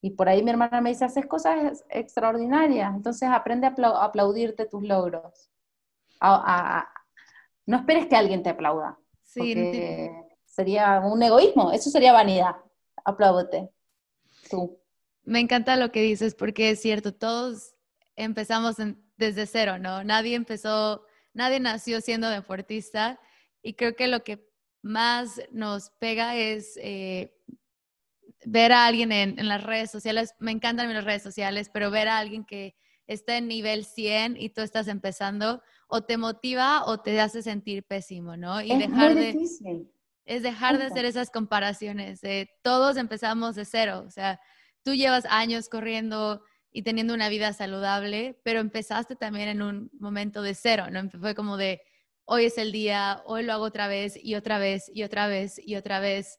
Y 0.00 0.10
por 0.10 0.28
ahí 0.28 0.42
mi 0.42 0.50
hermana 0.50 0.80
me 0.80 0.90
dice, 0.90 1.04
haces 1.04 1.26
cosas 1.26 1.84
extraordinarias, 1.90 2.94
entonces 2.94 3.28
aprende 3.28 3.66
a 3.66 3.74
aplaudirte 4.02 4.66
tus 4.66 4.84
logros. 4.84 5.50
no 7.66 7.76
esperes 7.76 8.06
que 8.06 8.16
alguien 8.16 8.42
te 8.42 8.50
aplauda. 8.50 8.98
Sí, 9.22 10.10
sería 10.44 11.00
un 11.00 11.22
egoísmo, 11.22 11.72
eso 11.72 11.90
sería 11.90 12.12
vanidad. 12.12 12.56
Apláudete. 13.04 13.70
Me 15.24 15.40
encanta 15.40 15.76
lo 15.76 15.90
que 15.90 16.02
dices 16.02 16.34
porque 16.34 16.70
es 16.70 16.80
cierto, 16.80 17.12
todos 17.12 17.74
empezamos 18.14 18.76
desde 19.16 19.46
cero, 19.46 19.78
¿no? 19.78 20.04
Nadie 20.04 20.34
empezó, 20.34 21.04
nadie 21.34 21.60
nació 21.60 22.00
siendo 22.00 22.30
deportista 22.30 23.20
y 23.62 23.74
creo 23.74 23.96
que 23.96 24.06
lo 24.06 24.22
que 24.22 24.46
más 24.82 25.40
nos 25.50 25.90
pega 25.98 26.36
es 26.36 26.78
eh, 26.80 27.34
ver 28.44 28.72
a 28.72 28.86
alguien 28.86 29.10
en, 29.10 29.48
las 29.48 29.62
redes 29.64 29.90
sociales, 29.90 30.34
me 30.38 30.52
encantan 30.52 30.92
las 30.94 31.04
redes 31.04 31.22
sociales, 31.22 31.70
pero 31.72 31.90
ver 31.90 32.08
a 32.08 32.18
alguien 32.18 32.44
que 32.44 32.76
está 33.06 33.36
en 33.36 33.48
nivel 33.48 33.84
100 33.84 34.36
y 34.38 34.50
tú 34.50 34.60
estás 34.60 34.88
empezando, 34.88 35.62
o 35.88 36.02
te 36.02 36.16
motiva 36.16 36.84
o 36.86 37.00
te 37.00 37.20
hace 37.20 37.42
sentir 37.42 37.84
pésimo, 37.84 38.36
¿no? 38.36 38.60
Y 38.60 38.72
es 38.72 38.78
dejar 38.78 39.14
muy 39.14 39.22
de... 39.22 39.86
Es 40.26 40.42
dejar 40.42 40.76
de 40.76 40.84
hacer 40.84 41.06
esas 41.06 41.30
comparaciones. 41.30 42.20
todos 42.62 42.96
empezamos 42.98 43.54
de 43.54 43.64
cero, 43.64 44.04
o 44.06 44.10
sea, 44.10 44.40
tú 44.84 44.94
llevas 44.94 45.24
años 45.26 45.68
corriendo 45.68 46.42
y 46.70 46.82
teniendo 46.82 47.14
una 47.14 47.30
vida 47.30 47.54
saludable, 47.54 48.38
pero 48.44 48.60
empezaste 48.60 49.16
también 49.16 49.48
en 49.48 49.62
un 49.62 49.90
momento 49.98 50.42
de 50.42 50.54
cero, 50.54 50.88
¿no? 50.90 51.08
Fue 51.18 51.34
como 51.34 51.56
de, 51.56 51.80
hoy 52.26 52.44
es 52.44 52.58
el 52.58 52.70
día, 52.70 53.22
hoy 53.24 53.44
lo 53.44 53.54
hago 53.54 53.64
otra 53.64 53.88
vez 53.88 54.18
y 54.22 54.34
otra 54.34 54.58
vez 54.58 54.90
y 54.92 55.02
otra 55.02 55.26
vez 55.26 55.58
y 55.64 55.76
otra 55.76 56.00
vez. 56.00 56.38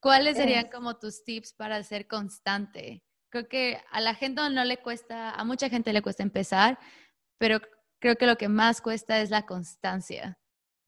¿Cuáles 0.00 0.36
serían 0.36 0.68
como 0.68 0.98
tus 0.98 1.24
tips 1.24 1.54
para 1.54 1.82
ser 1.82 2.06
constante? 2.06 3.02
Creo 3.30 3.48
que 3.48 3.80
a 3.90 4.00
la 4.00 4.14
gente 4.14 4.42
no 4.50 4.64
le 4.64 4.76
cuesta, 4.76 5.30
a 5.30 5.44
mucha 5.44 5.68
gente 5.68 5.92
le 5.92 6.02
cuesta 6.02 6.22
empezar, 6.22 6.78
pero 7.38 7.60
creo 7.98 8.16
que 8.16 8.26
lo 8.26 8.36
que 8.36 8.48
más 8.48 8.80
cuesta 8.80 9.20
es 9.20 9.30
la 9.30 9.46
constancia. 9.46 10.38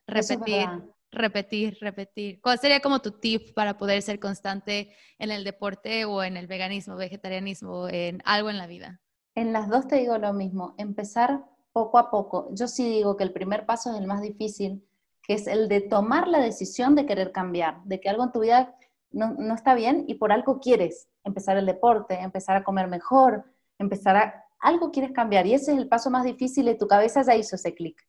Repetir, 0.07 0.69
repetir, 1.13 1.79
repetir. 1.81 2.41
¿Cuál 2.41 2.59
sería 2.59 2.81
como 2.81 3.01
tu 3.01 3.13
tip 3.13 3.55
para 3.55 3.79
poder 3.79 4.03
ser 4.03 4.21
constante 4.21 4.95
en 5.19 5.31
el 5.31 5.45
deporte 5.45 6.05
o 6.05 6.23
en 6.23 6.37
el 6.37 6.47
veganismo, 6.47 6.97
vegetarianismo, 6.97 7.89
en 7.89 8.23
algo 8.25 8.51
en 8.51 8.59
la 8.59 8.67
vida? 8.67 9.01
En 9.35 9.53
las 9.53 9.69
dos 9.69 9.87
te 9.89 9.97
digo 9.97 10.19
lo 10.19 10.33
mismo, 10.33 10.75
empezar 10.79 11.45
poco 11.73 11.99
a 11.99 12.11
poco. 12.11 12.49
Yo 12.53 12.69
sí 12.69 12.89
digo 12.89 13.17
que 13.17 13.25
el 13.25 13.33
primer 13.33 13.67
paso 13.67 13.93
es 13.93 14.01
el 14.01 14.07
más 14.07 14.23
difícil, 14.23 14.85
que 15.23 15.35
es 15.35 15.47
el 15.47 15.69
de 15.69 15.81
tomar 15.81 16.29
la 16.29 16.41
decisión 16.41 16.95
de 16.95 17.07
querer 17.07 17.33
cambiar, 17.33 17.83
de 17.85 18.01
que 18.01 18.09
algo 18.09 18.25
en 18.25 18.33
tu 18.33 18.41
vida 18.41 18.75
no, 19.11 19.35
no 19.35 19.55
está 19.55 19.75
bien 19.75 20.05
y 20.07 20.15
por 20.15 20.33
algo 20.33 20.61
quieres 20.61 21.09
empezar 21.25 21.57
el 21.57 21.67
deporte, 21.67 22.15
empezar 22.15 22.57
a 22.57 22.65
comer 22.65 22.89
mejor, 22.89 23.45
empezar 23.79 24.17
a... 24.17 24.45
Algo 24.63 24.91
quieres 24.91 25.13
cambiar 25.13 25.47
y 25.47 25.55
ese 25.55 25.73
es 25.73 25.79
el 25.79 25.89
paso 25.89 26.11
más 26.11 26.25
difícil 26.25 26.69
y 26.69 26.77
tu 26.77 26.87
cabeza 26.87 27.23
ya 27.23 27.35
hizo 27.35 27.57
ese 27.57 27.75
clic. 27.75 28.07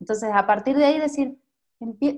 Entonces, 0.00 0.30
a 0.34 0.46
partir 0.46 0.76
de 0.76 0.84
ahí 0.84 0.98
decir, 0.98 1.38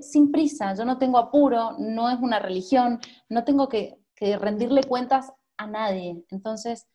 sin 0.01 0.31
prisa, 0.31 0.73
yo 0.75 0.85
no 0.85 0.97
tengo 0.97 1.17
apuro, 1.17 1.75
no 1.79 2.09
es 2.09 2.19
una 2.19 2.39
religión, 2.39 2.99
no 3.29 3.43
tengo 3.43 3.69
que, 3.69 3.99
rendirle 4.39 4.83
cuentas 4.83 5.33
a 5.57 5.67
nadie. 5.67 6.23
Entonces, 6.29 6.87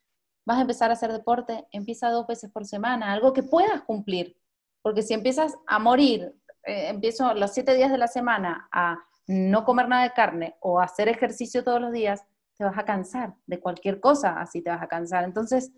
vas 0.46 0.56
a 0.56 0.62
empezar 0.62 0.90
a 0.90 0.94
hacer 0.94 1.12
deporte, 1.12 1.66
empieza 1.70 2.10
dos 2.10 2.26
veces 2.26 2.50
por 2.50 2.64
semana, 2.66 3.12
algo 3.12 3.34
que 3.34 3.42
puedas 3.42 3.82
cumplir. 3.82 4.36
Porque 4.82 5.02
si 5.02 5.12
empiezas 5.12 5.54
a 5.66 5.78
morir, 5.78 6.34
eh, 6.64 6.88
empiezo 6.88 7.34
los 7.34 7.52
siete 7.52 7.74
días 7.74 7.92
de 7.92 7.98
la 7.98 8.08
semana 8.08 8.68
a 8.72 8.98
no 9.26 9.64
comer 9.64 9.88
nada 9.88 10.04
de 10.04 10.12
carne 10.12 10.56
o 10.60 10.80
a 10.80 10.84
hacer 10.84 11.08
ejercicio 11.08 11.62
todos 11.62 11.80
los 11.80 11.92
días, 11.92 12.24
te 12.56 12.64
vas 12.64 12.78
a 12.78 12.84
cansar 12.86 13.34
de 13.46 13.60
cualquier 13.60 14.00
cosa, 14.00 14.40
así 14.40 14.62
te 14.62 14.70
vas 14.70 14.82
a 14.82 14.88
cansar. 14.88 15.24
Entonces, 15.24 15.72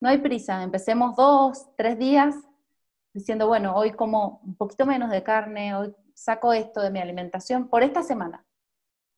no 0.00 0.08
hay 0.08 0.18
prisa, 0.18 0.62
empecemos 0.62 1.14
dos, 1.14 1.68
tres 1.76 1.96
días 1.96 2.34
diciendo, 3.12 3.46
bueno, 3.46 3.74
hoy 3.74 3.92
como 3.92 4.40
un 4.44 4.54
poquito 4.54 4.86
menos 4.86 5.10
de 5.10 5.22
carne, 5.22 5.74
hoy 5.74 5.94
saco 6.14 6.52
esto 6.52 6.80
de 6.80 6.90
mi 6.90 7.00
alimentación 7.00 7.68
por 7.68 7.82
esta 7.82 8.02
semana. 8.02 8.44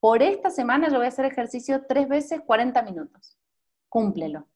Por 0.00 0.22
esta 0.22 0.50
semana 0.50 0.88
yo 0.88 0.96
voy 0.96 1.06
a 1.06 1.08
hacer 1.08 1.24
ejercicio 1.24 1.84
tres 1.88 2.08
veces 2.08 2.40
40 2.44 2.82
minutos. 2.82 3.38
Cúmplelo. 3.88 4.46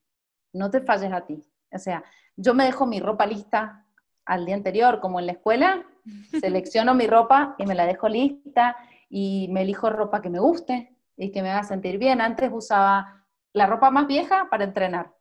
No 0.53 0.70
te 0.70 0.81
falles 0.81 1.12
a 1.12 1.27
ti. 1.27 1.44
O 1.70 1.79
sea, 1.79 2.05
yo 2.37 2.55
me 2.55 2.64
dejo 2.64 2.87
mi 2.87 3.01
ropa 3.01 3.27
lista 3.27 3.87
al 4.25 4.44
día 4.44 4.57
anterior, 4.57 5.01
como 5.01 5.20
en 5.20 5.27
la 5.27 5.33
escuela, 5.33 5.87
selecciono 6.40 6.94
mi 6.94 7.07
ropa 7.07 7.55
y 7.59 7.66
me 7.66 7.75
la 7.75 7.87
dejo 7.87 8.09
lista 8.09 8.77
y 9.09 9.49
me 9.53 9.62
elijo 9.62 9.90
ropa 9.90 10.20
que 10.20 10.31
me 10.31 10.40
guste 10.40 10.96
y 11.16 11.31
que 11.31 11.42
me 11.42 11.51
haga 11.51 11.62
sentir 11.62 11.99
bien. 11.99 12.20
Antes 12.20 12.51
usaba 12.53 13.25
la 13.53 13.66
ropa 13.66 13.90
más 13.90 14.07
vieja 14.07 14.49
para 14.51 14.64
entrenar. 14.64 15.14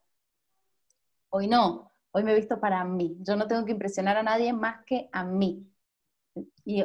Hoy 1.30 1.48
no, 1.48 1.92
hoy 2.16 2.24
me 2.24 2.32
he 2.32 2.36
visto 2.36 2.58
para 2.58 2.82
mí. 2.82 3.18
Yo 3.20 3.36
no 3.36 3.46
tengo 3.46 3.66
que 3.66 3.72
impresionar 3.72 4.16
a 4.16 4.22
nadie 4.22 4.50
más 4.54 4.82
que 4.86 5.10
a 5.12 5.22
mí. 5.22 5.70
Y, 6.64 6.82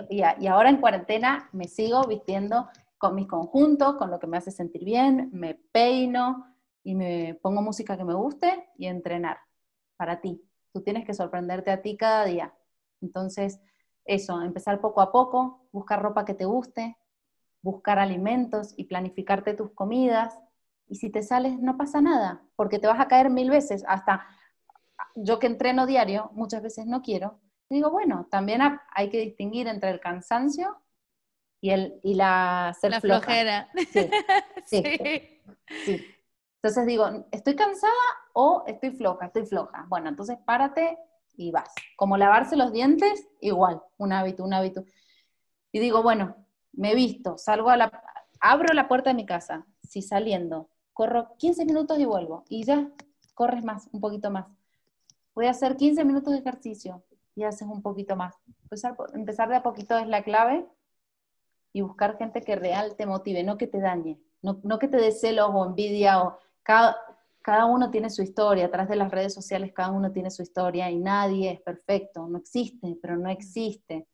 ahora 0.48 0.70
en 0.70 0.82
cuarentena 0.82 1.50
me 1.54 1.70
sigo 1.70 2.04
vistiendo 2.04 2.68
con 2.98 3.16
mis 3.16 3.28
conjuntos, 3.28 3.96
con 3.96 4.12
lo 4.12 4.20
que 4.20 4.28
me 4.28 4.36
hace 4.36 4.52
sentir 4.52 4.84
bien, 4.84 5.30
me 5.32 5.56
peino 5.56 6.54
y 6.84 6.96
me 6.96 7.40
pongo 7.42 7.62
música 7.62 7.96
que 7.96 8.04
me 8.04 8.14
guste 8.14 8.68
y 8.78 8.88
entrenar 8.88 9.40
para 9.96 10.20
ti. 10.20 10.44
Tú 10.74 10.82
tienes 10.82 11.06
que 11.06 11.14
sorprenderte 11.14 11.72
a 11.72 11.82
ti 11.82 11.96
cada 11.96 12.26
día. 12.26 12.54
Entonces, 13.00 13.62
eso, 14.04 14.42
empezar 14.42 14.82
poco 14.82 15.00
a 15.00 15.14
poco, 15.14 15.66
buscar 15.72 16.02
ropa 16.02 16.26
que 16.26 16.34
te 16.34 16.44
guste, 16.44 16.98
buscar 17.62 18.00
alimentos 18.00 18.74
y 18.76 18.84
planificarte 18.84 19.54
tus 19.54 19.72
comidas. 19.72 20.38
Y 20.90 20.96
si 20.96 21.10
te 21.10 21.24
sales, 21.24 21.58
no 21.58 21.78
pasa 21.78 22.02
nada, 22.02 22.44
porque 22.58 22.80
te 22.80 22.88
vas 22.88 23.00
a 23.00 23.08
caer 23.08 23.30
mil 23.30 23.50
veces. 23.50 23.86
Hasta 23.88 24.28
yo 25.16 25.40
que 25.40 25.48
entreno 25.48 25.86
diario, 25.86 26.30
muchas 26.34 26.62
veces 26.62 26.86
no 26.86 27.02
quiero. 27.02 27.40
digo, 27.70 27.90
bueno, 27.90 28.28
también 28.30 28.62
hay 28.94 29.10
que 29.10 29.20
distinguir 29.20 29.68
entre 29.68 29.90
el 29.90 30.00
cansancio 30.00 30.78
y, 31.62 31.72
el, 31.72 32.00
y 32.04 32.16
la 32.16 32.76
ser 32.80 32.92
la 32.92 33.02
flojera. 33.02 33.70
Sí, 34.66 34.84
sí. 35.86 36.06
Entonces 36.56 36.86
digo, 36.86 37.26
¿estoy 37.32 37.56
cansada 37.56 37.94
o 38.34 38.64
estoy 38.68 38.92
floja? 38.92 39.26
Estoy 39.26 39.46
floja. 39.46 39.86
Bueno, 39.90 40.10
entonces 40.10 40.38
párate 40.46 40.98
y 41.36 41.52
vas. 41.52 41.74
Como 41.96 42.18
lavarse 42.18 42.56
los 42.56 42.72
dientes, 42.72 43.28
igual, 43.40 43.82
un 43.98 44.14
hábito, 44.14 44.44
un 44.44 44.54
hábito. 44.54 44.86
Y 45.72 45.80
digo, 45.80 46.04
bueno, 46.04 46.36
me 46.74 46.96
visto, 46.96 47.38
salgo 47.38 47.70
a 47.70 47.78
la, 47.78 48.04
abro 48.40 48.74
la 48.74 48.88
puerta 48.88 49.10
de 49.10 49.16
mi 49.16 49.26
casa, 49.26 49.66
si 49.88 50.02
saliendo, 50.02 50.70
corro 50.94 51.36
15 51.38 51.66
minutos 51.66 52.00
y 52.00 52.06
vuelvo, 52.06 52.44
y 52.48 52.64
ya, 52.64 52.90
corres 53.34 53.64
más, 53.64 53.88
un 53.92 54.02
poquito 54.02 54.30
más. 54.32 54.46
Voy 55.42 55.48
a 55.48 55.52
hacer 55.52 55.76
15 55.76 56.06
minutos 56.06 56.34
de 56.34 56.38
ejercicio 56.38 57.04
y 57.34 57.46
haces 57.46 57.68
un 57.68 57.82
poquito 57.82 58.16
más. 58.16 58.36
Empezar, 58.62 59.50
de 59.50 59.56
a 59.56 59.64
poquito 59.64 59.98
es 59.98 60.06
la 60.08 60.22
clave 60.24 60.68
y 61.74 61.82
buscar 61.82 62.16
gente 62.20 62.44
que 62.44 62.56
real 62.56 62.96
te 62.96 63.08
motive, 63.08 63.42
no 63.42 63.58
que 63.58 63.66
te 63.66 63.80
dañe, 63.80 64.20
no, 64.44 64.60
no 64.62 64.78
que 64.78 64.88
te 64.88 64.98
dé 64.98 65.12
celos 65.12 65.50
o 65.52 65.66
envidia 65.66 66.22
o 66.22 66.38
cada, 66.62 66.96
cada 67.42 67.66
uno 67.66 67.90
tiene 67.90 68.12
su 68.12 68.22
historia, 68.22 68.68
atrás 68.68 68.88
de 68.88 68.96
las 68.98 69.10
redes 69.10 69.34
sociales 69.34 69.74
cada 69.74 69.90
uno 69.90 70.12
tiene 70.12 70.30
su 70.30 70.44
historia 70.44 70.92
y 70.92 71.00
nadie 71.00 71.54
es 71.54 71.62
perfecto, 71.62 72.28
no 72.28 72.38
existe, 72.38 72.96
pero 73.02 73.18
no 73.18 73.28
existe. 73.28 74.08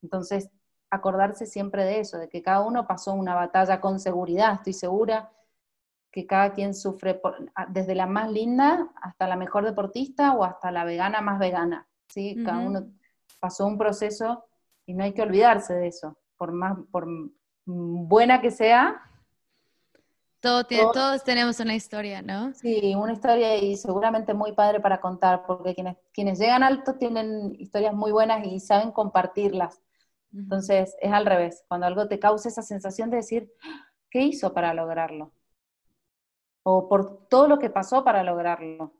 Entonces, 0.00 0.48
acordarse 0.88 1.44
siempre 1.44 1.84
de 1.84 2.00
eso, 2.00 2.16
de 2.16 2.30
que 2.30 2.40
cada 2.40 2.62
uno 2.62 2.86
pasó 2.86 3.12
una 3.12 3.34
batalla 3.34 3.82
con 3.82 4.00
seguridad, 4.00 4.54
estoy 4.54 4.72
segura 4.72 5.30
que 6.10 6.26
cada 6.26 6.52
quien 6.52 6.74
sufre 6.74 7.20
desde 7.68 7.94
la 7.94 8.06
más 8.06 8.30
linda 8.30 8.88
hasta 9.00 9.28
la 9.28 9.36
mejor 9.36 9.64
deportista 9.64 10.34
o 10.34 10.44
hasta 10.44 10.70
la 10.70 10.84
vegana 10.84 11.20
más 11.20 11.38
vegana, 11.38 11.86
¿sí? 12.08 12.36
Cada 12.44 12.58
uno 12.58 12.86
pasó 13.38 13.66
un 13.66 13.78
proceso 13.78 14.44
y 14.86 14.94
no 14.94 15.04
hay 15.04 15.12
que 15.12 15.22
olvidarse 15.22 15.74
de 15.74 15.88
eso, 15.88 16.18
por 16.36 16.52
más 16.52 16.76
por 16.90 17.06
buena 17.64 18.40
que 18.40 18.50
sea, 18.50 19.02
todos 20.40 21.22
tenemos 21.22 21.60
una 21.60 21.74
historia, 21.74 22.22
¿no? 22.22 22.54
Sí, 22.54 22.94
una 22.94 23.12
historia 23.12 23.56
y 23.56 23.76
seguramente 23.76 24.32
muy 24.32 24.52
padre 24.52 24.80
para 24.80 25.00
contar, 25.00 25.44
porque 25.46 25.74
quienes, 25.74 25.96
quienes 26.12 26.38
llegan 26.38 26.62
alto 26.62 26.94
tienen 26.94 27.54
historias 27.58 27.94
muy 27.94 28.10
buenas 28.10 28.46
y 28.46 28.58
saben 28.58 28.90
compartirlas. 28.90 29.82
Entonces, 30.32 30.96
es 31.00 31.12
al 31.12 31.26
revés, 31.26 31.64
cuando 31.68 31.86
algo 31.86 32.08
te 32.08 32.18
causa 32.18 32.48
esa 32.48 32.62
sensación 32.62 33.10
de 33.10 33.18
decir, 33.18 33.52
¿qué 34.10 34.22
hizo 34.22 34.54
para 34.54 34.72
lograrlo? 34.72 35.32
O 36.62 36.88
por 36.88 37.28
todo 37.28 37.48
lo 37.48 37.58
que 37.58 37.70
pasó 37.70 38.04
para 38.04 38.22
lograrlo. 38.22 38.92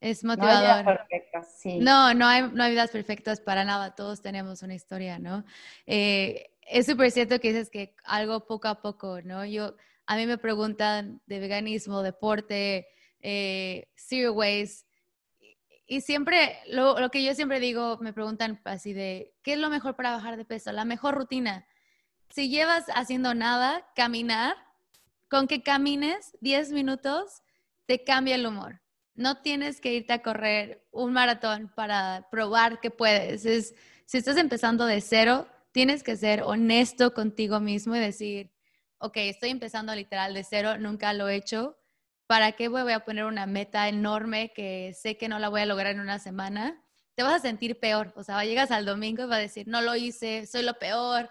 Es 0.00 0.24
motivador. 0.24 0.62
No 0.62 0.68
hay 0.68 0.82
vidas 0.82 0.96
perfectas, 0.96 1.58
sí. 1.58 1.78
No, 1.78 2.14
no 2.14 2.26
hay, 2.26 2.42
no 2.50 2.62
hay 2.62 2.70
vidas 2.70 2.90
perfectas 2.90 3.40
para 3.40 3.64
nada, 3.64 3.94
todos 3.94 4.22
tenemos 4.22 4.62
una 4.62 4.74
historia, 4.74 5.18
¿no? 5.18 5.44
Eh, 5.86 6.50
es 6.62 6.86
súper 6.86 7.10
cierto 7.10 7.38
que 7.38 7.48
dices 7.48 7.68
que 7.68 7.94
algo 8.04 8.46
poco 8.46 8.68
a 8.68 8.80
poco, 8.80 9.20
¿no? 9.22 9.44
Yo 9.44 9.74
a 10.06 10.16
mí 10.16 10.26
me 10.26 10.38
preguntan 10.38 11.20
de 11.26 11.38
veganismo, 11.38 12.02
deporte, 12.02 12.88
eh, 13.20 13.88
zero 13.94 14.32
waste. 14.32 14.86
Y 15.86 16.00
siempre, 16.00 16.56
lo, 16.68 16.98
lo, 16.98 17.10
que 17.10 17.22
yo 17.22 17.34
siempre 17.34 17.60
digo, 17.60 17.98
me 18.00 18.12
preguntan 18.12 18.60
así 18.64 18.92
de, 18.92 19.34
¿qué 19.42 19.54
es 19.54 19.58
lo 19.58 19.68
mejor 19.68 19.96
para 19.96 20.12
bajar 20.12 20.36
de 20.36 20.44
peso? 20.44 20.72
La 20.72 20.84
mejor 20.84 21.16
rutina. 21.16 21.66
Si 22.30 22.48
llevas 22.48 22.86
haciendo 22.94 23.34
nada, 23.34 23.86
caminar, 23.96 24.56
con 25.30 25.46
que 25.46 25.62
camines 25.62 26.36
10 26.40 26.72
minutos, 26.72 27.42
te 27.86 28.02
cambia 28.02 28.34
el 28.34 28.46
humor. 28.46 28.82
No 29.14 29.40
tienes 29.42 29.80
que 29.80 29.94
irte 29.94 30.12
a 30.12 30.22
correr 30.22 30.86
un 30.90 31.12
maratón 31.12 31.72
para 31.74 32.28
probar 32.30 32.80
que 32.80 32.90
puedes. 32.90 33.46
Es, 33.46 33.74
si 34.06 34.18
estás 34.18 34.36
empezando 34.36 34.86
de 34.86 35.00
cero, 35.00 35.46
tienes 35.72 36.02
que 36.02 36.16
ser 36.16 36.42
honesto 36.42 37.14
contigo 37.14 37.60
mismo 37.60 37.94
y 37.94 38.00
decir, 38.00 38.52
ok, 38.98 39.16
estoy 39.18 39.50
empezando 39.50 39.94
literal 39.94 40.34
de 40.34 40.42
cero, 40.42 40.78
nunca 40.78 41.12
lo 41.12 41.28
he 41.28 41.36
hecho, 41.36 41.78
¿para 42.26 42.52
qué 42.52 42.68
voy 42.68 42.92
a 42.92 43.04
poner 43.04 43.24
una 43.24 43.46
meta 43.46 43.88
enorme 43.88 44.52
que 44.54 44.94
sé 44.94 45.16
que 45.16 45.28
no 45.28 45.38
la 45.38 45.48
voy 45.48 45.60
a 45.60 45.66
lograr 45.66 45.94
en 45.94 46.00
una 46.00 46.18
semana? 46.18 46.82
Te 47.14 47.22
vas 47.22 47.34
a 47.34 47.38
sentir 47.38 47.78
peor, 47.78 48.12
o 48.16 48.24
sea, 48.24 48.44
llegas 48.44 48.70
al 48.72 48.84
domingo 48.84 49.22
y 49.22 49.26
vas 49.26 49.38
a 49.38 49.42
decir, 49.42 49.68
no 49.68 49.80
lo 49.80 49.94
hice, 49.94 50.46
soy 50.46 50.62
lo 50.62 50.74
peor. 50.78 51.30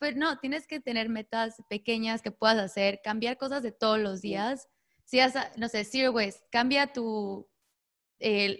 Pues 0.00 0.16
no, 0.16 0.38
tienes 0.38 0.66
que 0.66 0.80
tener 0.80 1.10
metas 1.10 1.62
pequeñas 1.68 2.22
que 2.22 2.30
puedas 2.30 2.58
hacer, 2.58 3.02
cambiar 3.04 3.36
cosas 3.36 3.62
de 3.62 3.70
todos 3.70 3.98
los 3.98 4.22
días. 4.22 4.66
Si 5.04 5.20
has, 5.20 5.34
no 5.58 5.68
sé, 5.68 5.84
zero 5.84 6.12
waste, 6.12 6.40
cambia 6.50 6.90
tu, 6.90 7.46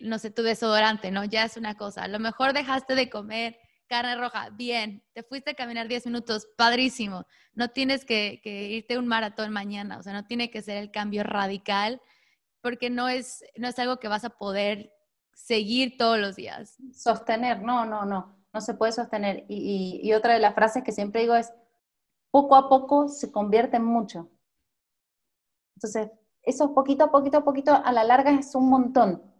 no 0.02 0.18
sé, 0.18 0.30
tu 0.30 0.42
desodorante, 0.42 1.10
¿no? 1.10 1.24
Ya 1.24 1.44
es 1.44 1.56
una 1.56 1.78
cosa. 1.78 2.04
A 2.04 2.08
lo 2.08 2.18
mejor 2.18 2.52
dejaste 2.52 2.94
de 2.94 3.08
comer 3.08 3.58
carne 3.88 4.16
roja, 4.16 4.50
bien, 4.50 5.02
te 5.14 5.22
fuiste 5.22 5.52
a 5.52 5.54
caminar 5.54 5.88
10 5.88 6.06
minutos, 6.06 6.46
padrísimo. 6.58 7.26
No 7.54 7.68
tienes 7.68 8.04
que, 8.04 8.40
irte 8.44 8.94
a 8.94 8.98
un 8.98 9.08
maratón 9.08 9.50
mañana, 9.50 9.98
o 9.98 10.02
sea, 10.02 10.12
no 10.12 10.26
tiene 10.26 10.50
que 10.50 10.60
ser 10.60 10.76
el 10.76 10.90
cambio 10.90 11.22
radical, 11.24 12.02
porque 12.60 12.90
no 12.90 13.08
es, 13.08 13.42
no 13.56 13.66
es 13.66 13.78
algo 13.78 13.98
que 13.98 14.08
vas 14.08 14.24
a 14.24 14.30
poder 14.30 14.92
seguir 15.32 15.96
todos 15.96 16.18
los 16.18 16.36
días. 16.36 16.76
Sostener, 16.92 17.62
no, 17.62 17.86
no, 17.86 18.04
no, 18.04 18.39
no 18.52 18.60
se 18.60 18.74
puede 18.74 18.92
sostener. 18.92 19.44
Y, 19.48 20.12
otra 20.12 20.34
de 20.34 20.40
las 20.40 20.54
frases 20.54 20.82
que 20.84 20.92
siempre 20.92 21.22
digo 21.22 21.34
es, 21.34 21.52
poco 22.30 22.56
a 22.56 22.68
poco 22.68 23.08
se 23.08 23.30
convierte 23.32 23.76
en 23.76 23.84
mucho. 23.84 24.30
Entonces, 25.76 26.10
eso 26.42 26.74
poquito 26.74 27.04
a 27.04 27.10
poquito 27.10 27.38
a 27.38 27.44
poquito, 27.44 27.72
a 27.72 27.92
la 27.92 28.04
larga 28.04 28.32
es 28.32 28.54
un 28.54 28.68
montón 28.68 29.30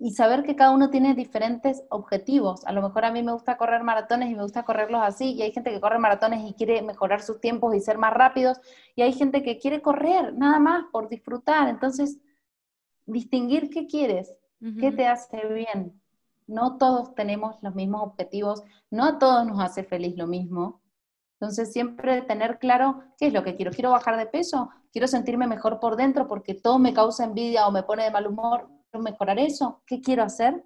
y 0.00 0.12
saber 0.12 0.44
que 0.44 0.56
cada 0.56 0.70
uno 0.70 0.88
tiene 0.88 1.14
diferentes 1.14 1.84
objetivos. 1.90 2.64
A 2.64 2.72
lo 2.72 2.80
mejor 2.80 3.04
a 3.04 3.12
mí 3.12 3.22
me 3.22 3.32
gusta 3.32 3.58
correr 3.58 3.82
maratones 3.82 4.30
y 4.30 4.34
me 4.34 4.42
gusta 4.42 4.62
correrlos 4.62 5.02
así, 5.04 5.32
y 5.32 5.42
hay 5.42 5.52
gente 5.52 5.70
que 5.70 5.80
corre 5.80 5.98
maratones 5.98 6.48
y 6.48 6.54
quiere 6.54 6.80
mejorar 6.80 7.20
sus 7.20 7.38
tiempos 7.38 7.74
y 7.74 7.80
ser 7.80 7.98
más 7.98 8.14
rápidos, 8.14 8.58
y 8.96 9.02
hay 9.02 9.12
gente 9.12 9.42
que 9.42 9.58
quiere 9.58 9.82
correr 9.82 10.32
nada 10.32 10.58
más 10.58 10.84
por 10.90 11.10
disfrutar. 11.10 11.68
Entonces, 11.68 12.18
distinguir 13.04 13.68
qué 13.68 13.86
quieres, 13.86 14.34
qué 14.80 14.90
te 14.90 15.06
hace 15.06 15.46
bien. 15.48 15.99
No 16.50 16.76
todos 16.78 17.14
tenemos 17.14 17.56
los 17.62 17.74
mismos 17.74 18.02
objetivos, 18.02 18.62
no 18.90 19.04
a 19.04 19.18
todos 19.18 19.46
nos 19.46 19.60
hace 19.60 19.84
feliz 19.84 20.16
lo 20.16 20.26
mismo. 20.26 20.82
Entonces, 21.40 21.72
siempre 21.72 22.22
tener 22.22 22.58
claro 22.58 23.02
qué 23.18 23.28
es 23.28 23.32
lo 23.32 23.42
que 23.42 23.56
quiero. 23.56 23.70
¿Quiero 23.70 23.92
bajar 23.92 24.18
de 24.18 24.26
peso? 24.26 24.68
¿Quiero 24.92 25.08
sentirme 25.08 25.46
mejor 25.46 25.80
por 25.80 25.96
dentro 25.96 26.26
porque 26.26 26.54
todo 26.54 26.78
me 26.78 26.92
causa 26.92 27.24
envidia 27.24 27.66
o 27.66 27.72
me 27.72 27.82
pone 27.82 28.04
de 28.04 28.10
mal 28.10 28.26
humor? 28.26 28.68
mejorar 28.98 29.38
eso, 29.38 29.82
qué 29.86 30.00
quiero 30.00 30.24
hacer 30.24 30.64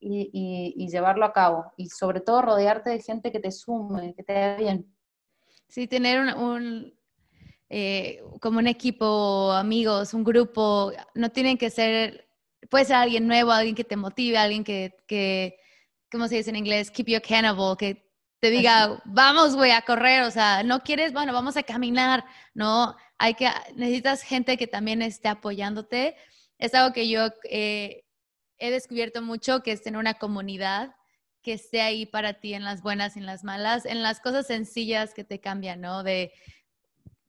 y, 0.00 0.88
llevarlo 0.88 1.24
a 1.24 1.32
cabo. 1.32 1.72
Y 1.76 1.88
sobre 1.88 2.20
todo 2.20 2.42
rodearte 2.42 2.90
de 2.90 3.02
gente 3.02 3.30
que 3.30 3.40
te 3.40 3.52
sume, 3.52 4.14
que 4.14 4.22
te 4.22 4.32
haga 4.32 4.56
bien. 4.56 4.96
Sí, 5.68 5.86
tener 5.86 6.34
un, 6.36 6.94
eh, 7.68 8.22
como 8.40 8.58
un 8.58 8.66
equipo, 8.66 9.52
amigos, 9.52 10.14
un 10.14 10.24
grupo, 10.24 10.92
no 11.14 11.30
tienen 11.30 11.58
que 11.58 11.70
ser, 11.70 12.25
puede 12.70 12.84
ser 12.84 12.96
alguien 12.96 13.26
nuevo, 13.26 13.52
alguien 13.52 13.74
que 13.74 13.84
te 13.84 13.96
motive, 13.96 14.38
alguien 14.38 14.64
que, 14.64 14.96
que 15.06 15.58
¿cómo 16.10 16.28
se 16.28 16.36
dice 16.36 16.50
en 16.50 16.56
inglés? 16.56 16.90
Keep 16.90 17.06
you 17.08 17.16
accountable, 17.16 17.76
que 17.78 18.06
te 18.40 18.50
diga, 18.50 19.02
vamos, 19.04 19.56
güey, 19.56 19.70
a 19.70 19.82
correr, 19.82 20.22
o 20.22 20.30
sea, 20.30 20.62
no 20.62 20.80
quieres, 20.80 21.12
bueno, 21.12 21.32
vamos 21.32 21.56
a 21.56 21.62
caminar, 21.62 22.24
no, 22.54 22.96
hay 23.18 23.34
que, 23.34 23.48
necesitas 23.74 24.22
gente 24.22 24.56
que 24.56 24.66
también 24.66 25.02
esté 25.02 25.28
apoyándote. 25.28 26.16
Es 26.58 26.74
algo 26.74 26.92
que 26.92 27.08
yo 27.08 27.28
eh, 27.44 28.04
he 28.58 28.70
descubierto 28.70 29.22
mucho, 29.22 29.62
que 29.62 29.72
es 29.72 29.82
tener 29.82 29.98
una 29.98 30.14
comunidad 30.14 30.94
que 31.42 31.54
esté 31.54 31.80
ahí 31.80 32.06
para 32.06 32.34
ti 32.34 32.54
en 32.54 32.64
las 32.64 32.82
buenas 32.82 33.16
y 33.16 33.20
en 33.20 33.26
las 33.26 33.44
malas, 33.44 33.86
en 33.86 34.02
las 34.02 34.20
cosas 34.20 34.46
sencillas 34.46 35.14
que 35.14 35.24
te 35.24 35.40
cambian, 35.40 35.80
¿no? 35.80 36.02
De, 36.02 36.32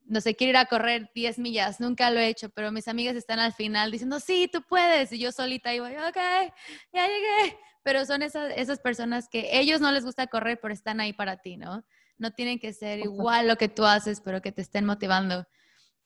no 0.07 0.21
sé, 0.21 0.35
quiero 0.35 0.51
ir 0.51 0.57
a 0.57 0.65
correr 0.65 1.11
10 1.13 1.39
millas, 1.39 1.79
nunca 1.79 2.09
lo 2.09 2.19
he 2.19 2.27
hecho, 2.27 2.49
pero 2.49 2.71
mis 2.71 2.87
amigas 2.87 3.15
están 3.15 3.39
al 3.39 3.53
final 3.53 3.91
diciendo, 3.91 4.19
sí, 4.19 4.49
tú 4.51 4.61
puedes, 4.61 5.11
y 5.11 5.19
yo 5.19 5.31
solita 5.31 5.73
y 5.73 5.79
voy, 5.79 5.93
ok, 5.93 6.17
ya 6.93 7.07
llegué, 7.07 7.57
pero 7.83 8.05
son 8.05 8.21
esas, 8.21 8.51
esas 8.55 8.79
personas 8.79 9.27
que 9.29 9.59
ellos 9.59 9.81
no 9.81 9.91
les 9.91 10.05
gusta 10.05 10.27
correr, 10.27 10.59
pero 10.61 10.73
están 10.73 10.99
ahí 10.99 11.13
para 11.13 11.37
ti, 11.37 11.57
¿no? 11.57 11.85
No 12.17 12.31
tienen 12.31 12.59
que 12.59 12.73
ser 12.73 12.99
igual 12.99 13.47
lo 13.47 13.57
que 13.57 13.69
tú 13.69 13.85
haces, 13.85 14.21
pero 14.21 14.41
que 14.41 14.51
te 14.51 14.61
estén 14.61 14.85
motivando. 14.85 15.45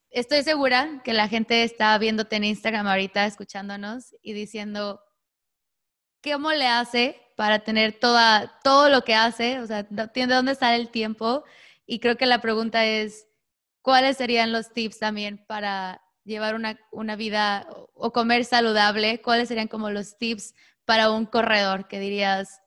Estoy 0.10 0.43
segura 0.43 1.02
que 1.04 1.14
la 1.14 1.30
gente 1.30 1.64
está 1.64 1.97
viéndote 1.97 2.36
en 2.36 2.43
Instagram 2.43 2.88
ahorita, 2.88 3.26
escuchándonos 3.26 4.14
y 4.22 4.34
diciendo, 4.34 5.02
¿cómo 6.22 6.52
le 6.52 6.68
hace 6.68 7.22
para 7.38 7.60
tener 7.60 7.97
toda, 7.99 8.60
todo 8.64 8.89
lo 8.89 9.04
que 9.04 9.16
hace? 9.16 9.60
O 9.60 9.68
sea, 9.68 9.84
¿de 9.84 10.28
dónde 10.28 10.56
sale 10.56 10.76
el 10.76 10.89
tiempo? 10.89 11.45
Y 11.86 11.99
creo 11.99 12.18
que 12.18 12.26
la 12.26 12.41
pregunta 12.41 12.86
es, 12.86 13.28
¿cuáles 13.82 14.17
serían 14.17 14.51
los 14.51 14.71
tips 14.73 14.99
también 14.99 15.43
para 15.47 16.01
llevar 16.23 16.55
una, 16.55 16.79
una 16.91 17.15
vida 17.15 17.67
o 17.93 18.11
comer 18.11 18.45
saludable? 18.45 19.21
¿Cuáles 19.21 19.47
serían 19.47 19.67
como 19.67 19.89
los 19.89 20.17
tips 20.17 20.53
para 20.86 21.11
un 21.11 21.25
corredor 21.25 21.88
que 21.88 21.99
dirías, 21.99 22.61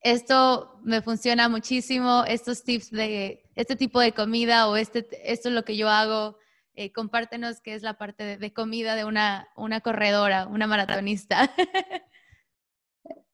esto 0.00 0.80
me 0.82 1.00
funciona 1.00 1.48
muchísimo, 1.48 2.24
estos 2.26 2.64
tips 2.64 2.90
de 2.90 3.44
este 3.54 3.76
tipo 3.76 4.00
de 4.00 4.12
comida 4.12 4.68
o 4.68 4.76
este, 4.76 5.06
esto 5.32 5.48
es 5.48 5.54
lo 5.54 5.64
que 5.64 5.76
yo 5.76 5.88
hago? 5.88 6.38
Eh, 6.74 6.90
compártenos 6.90 7.60
qué 7.60 7.74
es 7.74 7.82
la 7.82 7.98
parte 7.98 8.38
de, 8.38 8.52
comida 8.52 8.96
de 8.96 9.04
una, 9.04 9.48
una 9.56 9.80
corredora, 9.80 10.46
una 10.46 10.66
maratonista. 10.66 11.50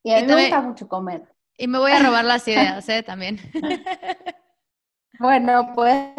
Y 0.05 0.13
a 0.13 0.21
mí 0.21 0.27
me 0.27 0.43
gusta 0.43 0.61
mucho 0.63 0.89
comer. 0.89 1.23
Y 1.59 1.67
me 1.67 1.79
voy 1.79 1.93
a 1.93 1.99
robar 1.99 2.25
las 2.25 2.47
ideas, 2.49 2.89
¿eh? 2.89 3.03
También. 3.03 3.39
Bueno, 5.19 5.73
pues 5.75 6.13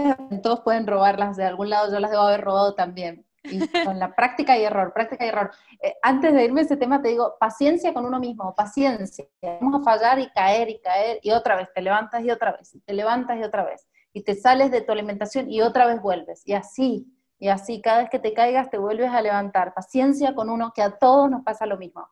todos 0.43 0.61
pueden 0.61 0.85
robarlas 0.87 1.37
de 1.37 1.45
algún 1.45 1.69
lado, 1.69 1.91
yo 1.91 1.99
las 1.99 2.11
debo 2.11 2.23
haber 2.23 2.41
robado 2.41 2.75
también 2.75 3.25
y 3.43 3.67
con 3.85 3.99
la 3.99 4.13
práctica 4.13 4.57
y 4.57 4.63
error, 4.63 4.93
práctica 4.93 5.25
y 5.25 5.29
error. 5.29 5.51
Eh, 5.81 5.95
antes 6.01 6.33
de 6.33 6.43
irme 6.43 6.61
a 6.61 6.63
ese 6.63 6.77
tema, 6.77 7.01
te 7.01 7.09
digo, 7.09 7.35
paciencia 7.39 7.93
con 7.93 8.05
uno 8.05 8.19
mismo, 8.19 8.53
paciencia. 8.55 9.25
Vamos 9.41 9.81
a 9.81 9.83
fallar 9.83 10.19
y 10.19 10.29
caer 10.31 10.69
y 10.69 10.79
caer 10.79 11.19
y 11.21 11.31
otra 11.31 11.55
vez, 11.55 11.69
te 11.73 11.81
levantas 11.81 12.23
y 12.23 12.31
otra 12.31 12.51
vez, 12.53 12.75
y 12.75 12.81
te 12.81 12.93
levantas 12.93 13.37
y 13.39 13.43
otra 13.43 13.63
vez, 13.63 13.87
y 14.13 14.23
te 14.23 14.35
sales 14.35 14.71
de 14.71 14.81
tu 14.81 14.91
alimentación 14.91 15.49
y 15.49 15.61
otra 15.61 15.85
vez 15.85 16.01
vuelves, 16.01 16.41
y 16.45 16.53
así, 16.53 17.07
y 17.37 17.47
así, 17.47 17.81
cada 17.81 17.99
vez 17.99 18.09
que 18.09 18.19
te 18.19 18.33
caigas 18.33 18.69
te 18.69 18.77
vuelves 18.77 19.11
a 19.11 19.21
levantar. 19.21 19.73
Paciencia 19.73 20.35
con 20.35 20.49
uno, 20.49 20.73
que 20.75 20.81
a 20.81 20.97
todos 20.97 21.29
nos 21.31 21.43
pasa 21.43 21.65
lo 21.65 21.77
mismo. 21.77 22.05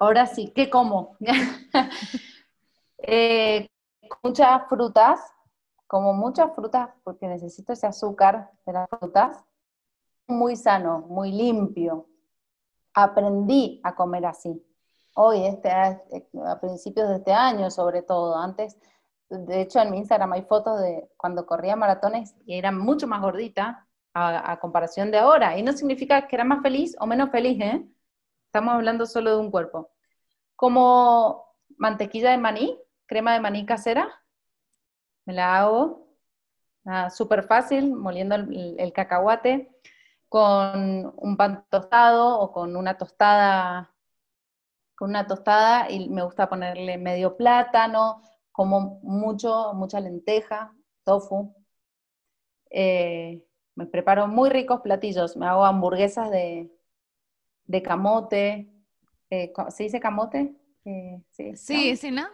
Ahora 0.00 0.26
sí, 0.26 0.52
¿qué 0.54 0.68
como? 0.68 1.16
eh, 2.98 3.68
muchas 4.22 4.62
frutas, 4.68 5.20
como 5.88 6.12
muchas 6.12 6.54
frutas, 6.54 6.90
porque 7.02 7.26
necesito 7.26 7.72
ese 7.72 7.86
azúcar 7.86 8.52
de 8.66 8.74
las 8.74 8.88
frutas 8.88 9.42
muy 10.28 10.54
sano, 10.54 11.00
muy 11.08 11.32
limpio. 11.32 12.06
Aprendí 12.94 13.80
a 13.82 13.94
comer 13.94 14.26
así. 14.26 14.62
Hoy, 15.14 15.46
este, 15.46 15.70
a 15.70 16.60
principios 16.60 17.08
de 17.08 17.16
este 17.16 17.32
año 17.32 17.70
sobre 17.70 18.02
todo, 18.02 18.36
antes, 18.36 18.78
de 19.30 19.62
hecho 19.62 19.80
en 19.80 19.90
mi 19.90 19.98
Instagram 19.98 20.32
hay 20.34 20.42
fotos 20.42 20.80
de 20.80 21.10
cuando 21.16 21.46
corría 21.46 21.74
maratones 21.74 22.34
y 22.46 22.56
era 22.56 22.70
mucho 22.70 23.06
más 23.06 23.20
gordita 23.20 23.86
a, 24.14 24.58
comparación 24.60 25.10
de 25.10 25.18
ahora. 25.18 25.56
Y 25.58 25.62
no 25.62 25.72
significa 25.72 26.28
que 26.28 26.36
era 26.36 26.44
más 26.44 26.62
feliz 26.62 26.96
o 27.00 27.06
menos 27.06 27.30
feliz, 27.30 27.60
¿eh? 27.60 27.86
Estamos 28.46 28.74
hablando 28.74 29.06
solo 29.06 29.30
de 29.30 29.40
un 29.40 29.50
cuerpo. 29.50 29.90
Como 30.54 31.46
mantequilla 31.76 32.30
de 32.30 32.38
maní, 32.38 32.78
crema 33.06 33.32
de 33.32 33.40
maní 33.40 33.64
casera, 33.64 34.08
me 35.28 35.34
la 35.34 35.58
hago 35.58 36.08
ah, 36.86 37.10
súper 37.10 37.42
fácil, 37.42 37.94
moliendo 37.94 38.34
el 38.34 38.92
cacahuate 38.94 39.70
con 40.26 41.12
un 41.16 41.36
pan 41.36 41.66
tostado 41.68 42.40
o 42.40 42.50
con 42.50 42.74
una 42.74 42.96
tostada, 42.96 43.92
con 44.96 45.10
una 45.10 45.26
tostada 45.26 45.90
y 45.90 46.08
me 46.08 46.22
gusta 46.22 46.48
ponerle 46.48 46.96
medio 46.96 47.36
plátano, 47.36 48.22
como 48.52 49.00
mucho, 49.02 49.74
mucha 49.74 50.00
lenteja, 50.00 50.74
tofu. 51.04 51.54
Eh, 52.70 53.44
me 53.74 53.84
preparo 53.84 54.28
muy 54.28 54.48
ricos 54.48 54.80
platillos, 54.80 55.36
me 55.36 55.46
hago 55.46 55.66
hamburguesas 55.66 56.30
de, 56.30 56.72
de 57.66 57.82
camote, 57.82 58.66
eh, 59.28 59.52
¿se 59.68 59.82
dice 59.82 60.00
camote? 60.00 60.54
Eh, 60.86 61.20
sí, 61.28 61.54
sí, 61.54 61.96
sí, 61.96 62.10
¿no? 62.10 62.28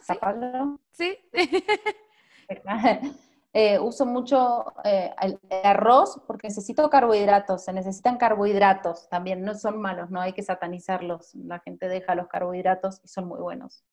Sí. 0.92 1.18
Eh, 3.56 3.78
uso 3.78 4.04
mucho 4.04 4.64
eh, 4.82 5.14
el 5.22 5.38
arroz 5.62 6.20
porque 6.26 6.48
necesito 6.48 6.90
carbohidratos, 6.90 7.62
se 7.62 7.72
necesitan 7.72 8.16
carbohidratos 8.16 9.08
también, 9.08 9.42
no 9.42 9.54
son 9.54 9.80
malos, 9.80 10.10
no 10.10 10.20
hay 10.20 10.32
que 10.32 10.42
satanizarlos, 10.42 11.36
la 11.36 11.60
gente 11.60 11.86
deja 11.86 12.16
los 12.16 12.26
carbohidratos 12.26 13.00
y 13.04 13.06
son 13.06 13.28
muy 13.28 13.38
buenos. 13.38 13.84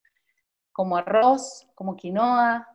Como 0.72 0.98
arroz, 0.98 1.68
como 1.76 1.96
quinoa, 1.96 2.68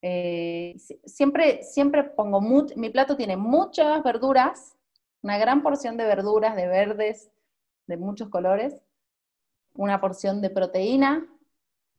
eh, 0.00 0.76
siempre, 1.06 1.64
siempre 1.64 2.04
pongo, 2.04 2.40
mi 2.40 2.90
plato 2.90 3.16
tiene 3.16 3.36
muchas 3.36 4.00
verduras, 4.04 4.76
una 5.22 5.38
gran 5.38 5.60
porción 5.60 5.96
de 5.96 6.04
verduras, 6.04 6.54
de 6.54 6.68
verdes, 6.68 7.32
de 7.88 7.96
muchos 7.96 8.28
colores, 8.28 8.80
una 9.74 10.00
porción 10.00 10.40
de 10.40 10.50
proteína, 10.50 11.26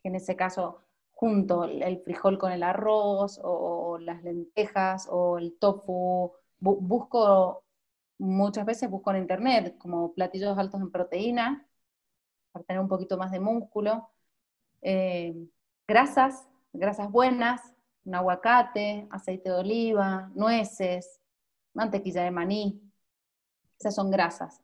que 0.02 0.08
en 0.08 0.16
ese 0.16 0.38
caso 0.38 0.87
junto 1.18 1.64
el 1.64 2.00
frijol 2.04 2.38
con 2.38 2.52
el 2.52 2.62
arroz 2.62 3.40
o, 3.44 3.98
las 4.00 4.24
lentejas 4.24 5.08
o 5.10 5.40
el 5.40 5.58
tofu. 5.58 6.32
busco, 6.60 7.64
muchas 8.20 8.66
veces 8.66 8.90
busco 8.90 9.10
en 9.12 9.18
internet 9.24 9.78
como 9.80 10.14
platillos 10.14 10.58
altos 10.60 10.80
en 10.80 10.92
proteína 10.92 11.68
para 12.52 12.66
tener 12.66 12.82
un 12.82 12.88
poquito 12.88 13.18
más 13.18 13.32
de 13.32 13.40
músculo. 13.40 14.10
Eh, 14.84 15.36
grasas, 15.88 16.48
grasas 16.72 17.10
buenas, 17.12 17.62
un 18.06 18.14
aguacate, 18.14 19.08
aceite 19.10 19.50
de 19.50 19.56
oliva, 19.56 20.30
nueces, 20.36 21.20
mantequilla 21.74 22.24
de 22.26 22.32
maní. 22.32 22.80
Esas 23.80 23.96
son 23.96 24.12
grasas. 24.12 24.62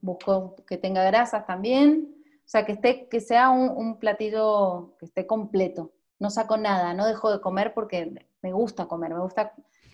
busco 0.00 0.54
que 0.66 0.76
tenga 0.78 1.02
grasas 1.02 1.46
también, 1.46 2.14
o 2.48 2.50
sea, 2.50 2.64
que, 2.64 2.72
esté, 2.72 3.10
que 3.10 3.20
sea 3.20 3.50
un, 3.50 3.98
platillo 3.98 4.96
que 4.98 5.04
esté 5.04 5.26
completo. 5.26 5.92
No 6.18 6.30
saco 6.30 6.56
nada, 6.56 6.94
no 6.94 7.06
dejo 7.06 7.30
de 7.30 7.42
comer 7.42 7.74
porque 7.74 8.26
me 8.40 8.54
gusta 8.54 8.88
comer, 8.88 9.12
me 9.12 9.20
gusta, 9.20 9.52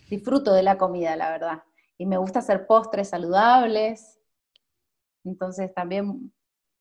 disfruto 0.09 0.53
de 0.53 0.63
la 0.63 0.77
comida, 0.77 1.17
la 1.17 1.31
verdad. 1.31 1.63
Y 1.97 2.05
me 2.05 2.15
gusta 2.15 2.39
hacer 2.39 2.65
postres 2.65 3.09
saludables. 3.09 4.21
Entonces 5.25 5.73
también 5.73 6.33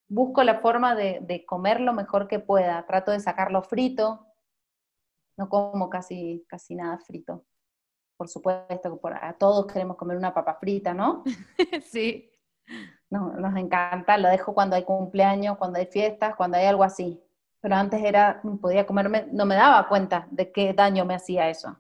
busco 0.07 0.45
la 0.45 0.61
forma 0.61 0.95
de, 0.95 1.45
comer 1.45 1.81
lo 1.81 1.93
mejor 1.93 2.29
que 2.29 2.39
pueda. 2.39 2.87
Trato 2.87 3.11
de 3.11 3.19
sacarlo 3.19 3.61
frito. 3.61 4.29
No 5.37 5.49
como 5.49 5.91
casi, 5.91 6.47
casi 6.47 6.77
nada 6.77 6.99
frito. 7.01 7.45
Por 8.17 8.29
supuesto 8.29 9.01
que 9.03 9.09
a 9.21 9.37
todos 9.37 9.67
queremos 9.67 9.97
comer 9.97 10.17
una 10.17 10.33
papa 10.33 10.55
frita, 10.55 10.95
¿no? 10.95 11.25
sí 11.83 12.31
nos 13.21 13.57
encanta, 13.57 14.19
lo 14.19 14.29
dejo 14.29 14.55
cuando 14.55 14.77
hay 14.77 14.85
cumpleaños, 14.85 15.57
cuando 15.57 15.79
hay 15.79 15.87
fiestas, 15.87 16.35
cuando 16.37 16.57
hay 16.57 16.67
algo 16.67 16.85
así. 16.85 17.21
Pero 17.61 17.77
antes 17.77 18.03
era, 18.03 18.43
podía 18.61 18.87
comerme, 18.87 19.27
no 19.33 19.47
me 19.47 19.55
daba 19.55 19.89
cuenta 19.89 20.27
de 20.31 20.53
qué 20.53 20.75
daño 20.75 21.05
me 21.05 21.15
hacía 21.15 21.49
eso. 21.49 21.77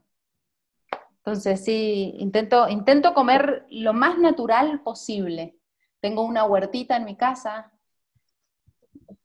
Entonces 1.18 1.64
sí, 1.64 2.14
intento, 2.18 2.68
intento 2.68 3.14
comer 3.14 3.66
lo 3.70 3.92
más 3.92 4.18
natural 4.18 4.80
posible. 4.80 5.58
Tengo 6.00 6.22
una 6.22 6.44
huertita 6.44 6.96
en 6.96 7.04
mi 7.04 7.16
casa 7.16 7.70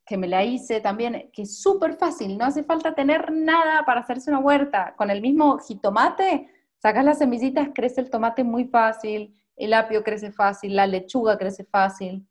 que 0.06 0.18
me 0.18 0.28
la 0.28 0.44
hice 0.44 0.82
también, 0.82 1.30
que 1.32 1.44
es 1.44 1.62
súper 1.62 1.96
fácil, 1.96 2.38
no 2.38 2.46
hace 2.46 2.64
falta 2.64 2.96
tener 2.96 3.32
nada 3.32 3.86
para 3.86 4.00
hacerse 4.00 4.32
una 4.32 4.40
huerta. 4.40 4.96
Con 4.98 5.12
el 5.12 5.22
mismo 5.22 5.60
jitomate, 5.60 6.50
sacas 6.78 7.06
las 7.06 7.20
semillitas, 7.20 7.70
crece 7.76 8.02
el 8.02 8.10
tomate 8.10 8.44
muy 8.44 8.66
fácil, 8.66 9.39
el 9.60 9.74
apio 9.74 10.04
crece 10.04 10.32
fácil, 10.32 10.76
la 10.76 10.88
lechuga 10.88 11.38
crece 11.38 11.66
fácil. 11.66 12.26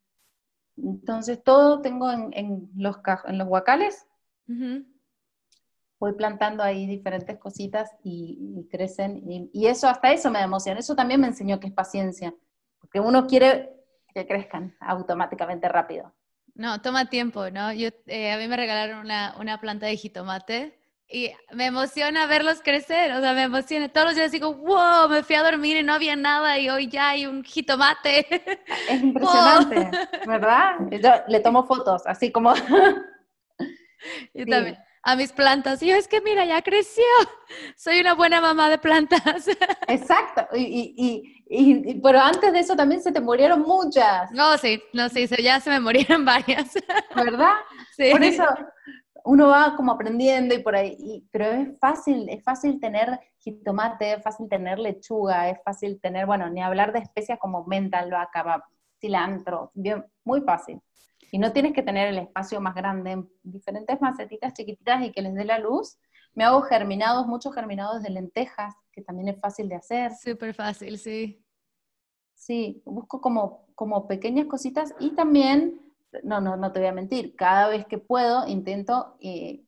Entonces, 0.77 1.43
todo 1.45 1.83
tengo 1.83 2.11
en, 2.11 2.71
los, 2.75 2.97
en 3.27 3.39
los 3.39 3.47
guacales. 3.47 4.07
Voy 5.99 6.13
plantando 6.15 6.63
ahí 6.63 6.87
diferentes 6.87 7.39
cositas 7.39 7.91
y, 8.03 8.67
crecen. 8.71 9.23
Y, 9.53 9.67
eso, 9.67 9.89
hasta 9.89 10.11
eso 10.11 10.31
me 10.31 10.41
emociona. 10.41 10.81
Eso 10.81 10.97
también 10.97 11.21
me 11.21 11.27
enseñó 11.27 11.61
que 11.61 11.67
es 11.67 11.73
paciencia. 11.75 12.35
Porque 12.81 12.99
uno 12.99 13.27
quiere 13.27 13.75
que 14.15 14.27
crezcan 14.27 14.75
automáticamente 14.81 15.69
rápido. 15.69 16.15
No, 16.55 16.81
toma 16.81 17.11
tiempo, 17.11 17.51
¿no? 17.51 17.73
Yo, 17.75 17.91
eh, 18.07 18.33
a 18.33 18.39
mí 18.39 18.49
me 18.49 18.57
regalaron 18.57 19.01
una, 19.01 19.37
una 19.39 19.61
planta 19.61 19.87
de 19.87 19.97
jitomate 19.97 20.78
y 21.11 21.33
me 21.53 21.67
emociona 21.67 22.27
verlos 22.27 22.61
crecer, 22.63 23.13
o 23.13 23.21
sea, 23.21 23.33
me 23.33 23.45
emociona. 23.45 23.89
Todos 23.89 24.09
los 24.09 24.17
días 24.17 24.31
digo, 24.31 24.53
wow, 24.55 25.09
me 25.09 25.23
fui 25.23 25.37
a 25.37 25.43
dormir 25.43 25.79
y 25.79 25.83
no 25.83 25.95
había 25.95 26.17
nada 26.17 26.59
y 26.59 26.69
hoy 26.69 26.89
ya 26.89 27.11
hay 27.11 27.27
un 27.27 27.43
jitomate. 27.43 28.27
Es 28.89 29.03
impresionante, 29.03 29.91
¿verdad? 30.27 30.75
Yo 30.91 31.11
le 31.29 31.41
tomo 31.41 31.67
fotos, 31.67 32.03
así 32.07 32.31
como... 32.31 32.55
Yo 34.35 34.47
también. 34.47 34.79
A 35.03 35.17
mis 35.17 35.33
plantas. 35.33 35.83
Y 35.83 35.87
yo, 35.87 35.97
es 35.97 36.07
que 36.07 36.21
mira, 36.21 36.45
ya 36.45 36.61
creció. 36.61 37.05
Soy 37.77 38.01
una 38.01 38.15
buena 38.15 38.41
mamá 38.41 38.69
de 38.69 38.79
plantas. 38.79 39.49
Exacto. 39.87 40.47
Y, 40.55 41.25
y, 41.49 41.95
pero 42.03 42.21
antes 42.21 42.53
de 42.53 42.61
eso 42.61 42.77
también 42.77 43.03
se 43.03 43.11
te 43.11 43.21
murieron 43.21 43.63
muchas. 43.63 44.31
No, 44.33 44.59
sí, 44.59 44.83
no, 44.93 45.09
sí, 45.09 45.27
ya 45.43 45.61
se 45.61 45.71
me 45.71 45.81
murieron 45.81 46.25
varias. 46.25 46.75
¿Verdad? 47.15 47.55
Sí. 47.97 48.11
Por 48.11 48.23
eso, 48.23 48.45
uno 49.25 49.49
va 49.49 49.75
como 49.77 49.93
aprendiendo 49.93 50.55
y 50.55 50.63
por 50.63 50.77
ahí, 50.77 51.27
pero 51.31 51.47
es 51.47 51.79
fácil, 51.79 52.29
es 52.29 52.43
fácil 52.43 52.81
tener 52.81 53.19
jitomate, 53.39 54.15
es 54.15 54.23
fácil 54.23 54.49
tener 54.49 54.79
lechuga, 54.79 55.49
es 55.51 55.59
fácil 55.65 56.01
tener, 56.01 56.27
bueno, 56.27 56.49
ni 56.51 56.63
hablar 56.63 56.93
de 56.93 57.01
especias 57.01 57.39
como 57.39 57.65
menta, 57.65 57.99
albahaca, 57.99 58.65
cilantro, 59.01 59.71
bien, 59.75 60.05
muy 60.25 60.41
fácil. 60.41 60.81
Y 61.31 61.39
no 61.39 61.53
tienes 61.53 61.73
que 61.73 61.83
tener 61.83 62.09
el 62.09 62.19
espacio 62.19 62.61
más 62.61 62.75
grande, 62.75 63.13
en 63.13 63.31
diferentes 63.43 64.01
macetitas 64.01 64.55
chiquititas 64.55 65.03
y 65.05 65.13
que 65.13 65.23
les 65.23 65.35
dé 65.35 65.45
la 65.45 65.59
luz. 65.59 65.99
Me 66.35 66.45
hago 66.45 66.63
germinados, 66.63 67.27
muchos 67.27 67.55
germinados 67.55 68.03
de 68.03 68.11
lentejas, 68.11 68.75
que 68.93 69.03
también 69.03 69.29
es 69.29 69.41
fácil 69.41 69.69
de 69.69 69.77
hacer. 69.77 70.13
Súper 70.15 70.55
fácil, 70.55 70.99
sí. 70.99 71.45
Sí, 72.35 72.83
busco 72.87 73.21
como, 73.21 73.67
como 73.75 74.07
pequeñas 74.07 74.47
cositas 74.47 74.95
y 75.01 75.11
también 75.11 75.88
no, 76.23 76.41
no, 76.41 76.57
no 76.57 76.73
te 76.73 76.81
voy 76.81 76.89
a 76.89 76.93
mentir, 76.93 77.37
cada 77.37 77.69
vez 77.69 77.87
que 77.87 77.99
puedo 77.99 78.47
intento 78.47 79.17
eh, 79.21 79.65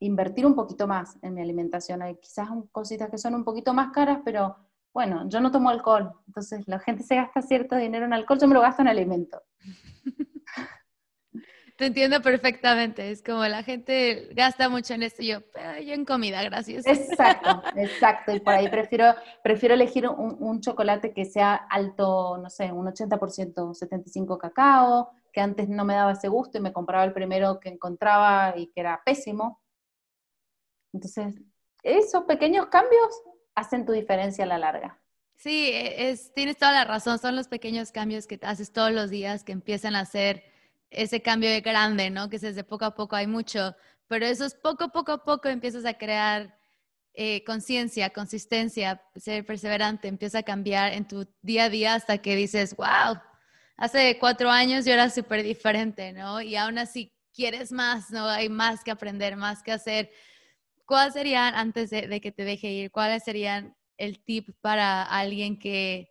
invertir 0.00 0.46
un 0.46 0.54
poquito 0.54 0.86
más 0.86 1.18
en 1.22 1.34
mi 1.34 1.42
alimentación. 1.42 2.02
Hay 2.02 2.16
quizás 2.16 2.48
cositas 2.72 3.10
que 3.10 3.18
son 3.18 3.34
un 3.34 3.44
poquito 3.44 3.74
más 3.74 3.90
caras, 3.92 4.20
pero 4.24 4.56
bueno, 4.92 5.28
yo 5.28 5.40
no 5.40 5.50
tomo 5.50 5.70
alcohol, 5.70 6.12
entonces 6.26 6.66
la 6.66 6.78
gente 6.78 7.02
se 7.02 7.16
gasta 7.16 7.42
cierto 7.42 7.76
dinero 7.76 8.04
en 8.04 8.12
alcohol, 8.12 8.38
yo 8.40 8.48
me 8.48 8.54
lo 8.54 8.60
gasto 8.60 8.82
en 8.82 8.88
alimento. 8.88 9.42
Te 11.76 11.86
entiendo 11.86 12.20
perfectamente, 12.20 13.12
es 13.12 13.22
como 13.22 13.46
la 13.46 13.62
gente 13.62 14.30
gasta 14.32 14.68
mucho 14.68 14.94
en 14.94 15.04
esto, 15.04 15.22
yo, 15.22 15.38
yo 15.80 15.94
en 15.94 16.04
comida, 16.04 16.42
gracias. 16.42 16.84
Exacto, 16.84 17.62
exacto, 17.76 18.34
y 18.34 18.40
por 18.40 18.54
ahí 18.54 18.68
prefiero, 18.68 19.14
prefiero 19.44 19.76
elegir 19.76 20.08
un, 20.08 20.36
un 20.40 20.60
chocolate 20.60 21.12
que 21.12 21.24
sea 21.24 21.54
alto, 21.54 22.36
no 22.38 22.50
sé, 22.50 22.72
un 22.72 22.86
80%, 22.86 23.74
75 23.74 24.38
cacao, 24.38 25.12
que 25.38 25.42
antes 25.42 25.68
no 25.68 25.84
me 25.84 25.94
daba 25.94 26.10
ese 26.10 26.26
gusto 26.26 26.58
y 26.58 26.60
me 26.60 26.72
compraba 26.72 27.04
el 27.04 27.12
primero 27.12 27.60
que 27.60 27.68
encontraba 27.68 28.54
y 28.56 28.72
que 28.72 28.80
era 28.80 29.00
pésimo. 29.04 29.62
Entonces, 30.92 31.36
esos 31.84 32.24
pequeños 32.24 32.66
cambios 32.66 33.22
hacen 33.54 33.86
tu 33.86 33.92
diferencia 33.92 34.42
a 34.42 34.48
la 34.48 34.58
larga. 34.58 35.00
Sí, 35.36 35.70
e, 35.72 36.10
es, 36.10 36.34
tienes 36.34 36.56
toda 36.56 36.72
la 36.72 36.84
razón, 36.84 37.20
son 37.20 37.36
los 37.36 37.46
pequeños 37.46 37.92
cambios 37.92 38.26
que 38.26 38.40
haces 38.42 38.72
todos 38.72 38.90
los 38.90 39.10
días 39.10 39.44
que 39.44 39.52
empiezan 39.52 39.94
a 39.94 40.00
hacer 40.00 40.42
ese 40.90 41.22
cambio 41.22 41.50
de 41.50 41.60
grande, 41.60 42.10
¿no? 42.10 42.28
Que 42.28 42.34
es 42.34 42.42
desde 42.42 42.64
poco 42.64 42.86
a 42.86 42.96
poco 42.96 43.14
hay 43.14 43.28
mucho, 43.28 43.76
pero 44.08 44.26
eso 44.26 44.44
es 44.44 44.56
poco, 44.56 44.88
poco 44.88 45.12
a 45.12 45.24
poco 45.24 45.46
empiezas 45.46 45.84
a 45.84 45.94
crear 45.94 46.58
eh, 47.14 47.44
conciencia, 47.44 48.10
consistencia, 48.10 49.04
ser 49.14 49.46
perseverante, 49.46 50.08
empieza 50.08 50.38
a 50.38 50.42
cambiar 50.42 50.94
en 50.94 51.06
tu 51.06 51.28
día 51.42 51.66
a 51.66 51.68
día 51.68 51.94
hasta 51.94 52.18
que 52.18 52.34
dices, 52.34 52.74
wow, 52.74 53.20
hace 53.78 54.18
cuatro 54.18 54.50
años 54.50 54.84
yo 54.84 54.92
era 54.92 55.08
súper 55.08 55.42
diferente, 55.42 56.12
¿no? 56.12 56.42
Y 56.42 56.56
aún 56.56 56.76
así 56.76 57.12
quieres 57.32 57.72
más, 57.72 58.10
¿no? 58.10 58.26
Hay 58.28 58.48
más 58.48 58.84
que 58.84 58.90
aprender, 58.90 59.36
más 59.36 59.62
que 59.62 59.72
hacer. 59.72 60.10
¿Cuáles 60.84 61.14
serían, 61.14 61.54
antes 61.54 61.90
de, 61.90 62.20
que 62.20 62.32
te 62.32 62.44
deje 62.44 62.70
ir, 62.70 62.90
cuáles 62.90 63.22
serían 63.24 63.76
el 63.96 64.22
tip 64.22 64.50
para 64.60 65.02
alguien 65.02 65.58
que 65.58 66.10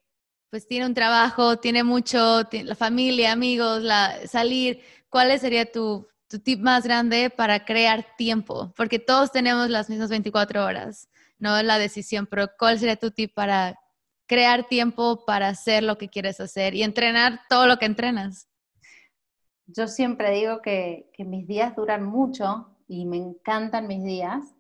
pues 0.50 0.66
tiene 0.66 0.86
un 0.86 0.94
trabajo, 0.94 1.58
tiene 1.58 1.84
mucho, 1.84 2.44
la 2.52 2.76
familia, 2.76 3.34
amigos, 3.34 3.82
la, 3.84 4.26
salir? 4.28 4.82
¿Cuál 5.10 5.38
sería 5.40 5.70
tu, 5.70 6.08
tu 6.30 6.40
tip 6.40 6.62
más 6.62 6.86
grande 6.86 7.30
para 7.30 7.66
crear 7.66 8.16
tiempo? 8.18 8.74
Porque 8.78 8.98
todos 9.00 9.32
tenemos 9.32 9.70
las 9.70 9.90
mismas 9.90 10.10
24 10.10 10.64
horas, 10.64 11.10
no 11.38 11.62
la 11.64 11.78
decisión, 11.80 12.28
pero 12.28 12.50
¿cuál 12.58 12.80
sería 12.80 12.96
tu 12.96 13.12
tip 13.12 13.34
para 13.34 13.78
crear 14.28 14.68
tiempo 14.68 15.26
para 15.26 15.48
hacer 15.48 15.84
lo 15.84 15.98
que 15.98 16.10
quieres 16.10 16.40
hacer 16.40 16.76
y 16.76 16.84
entrenar 16.84 17.40
todo 17.50 17.66
lo 17.66 17.78
que 17.78 17.86
entrenas? 17.86 18.48
Yo 19.66 19.88
siempre 19.88 20.32
digo 20.32 20.62
que, 20.62 21.10
mis 21.20 21.48
días 21.48 21.76
duran 21.76 22.04
mucho 22.04 22.70
y 22.88 23.06
me 23.06 23.18
encantan 23.18 23.88
mis 23.88 24.04
días. 24.04 24.56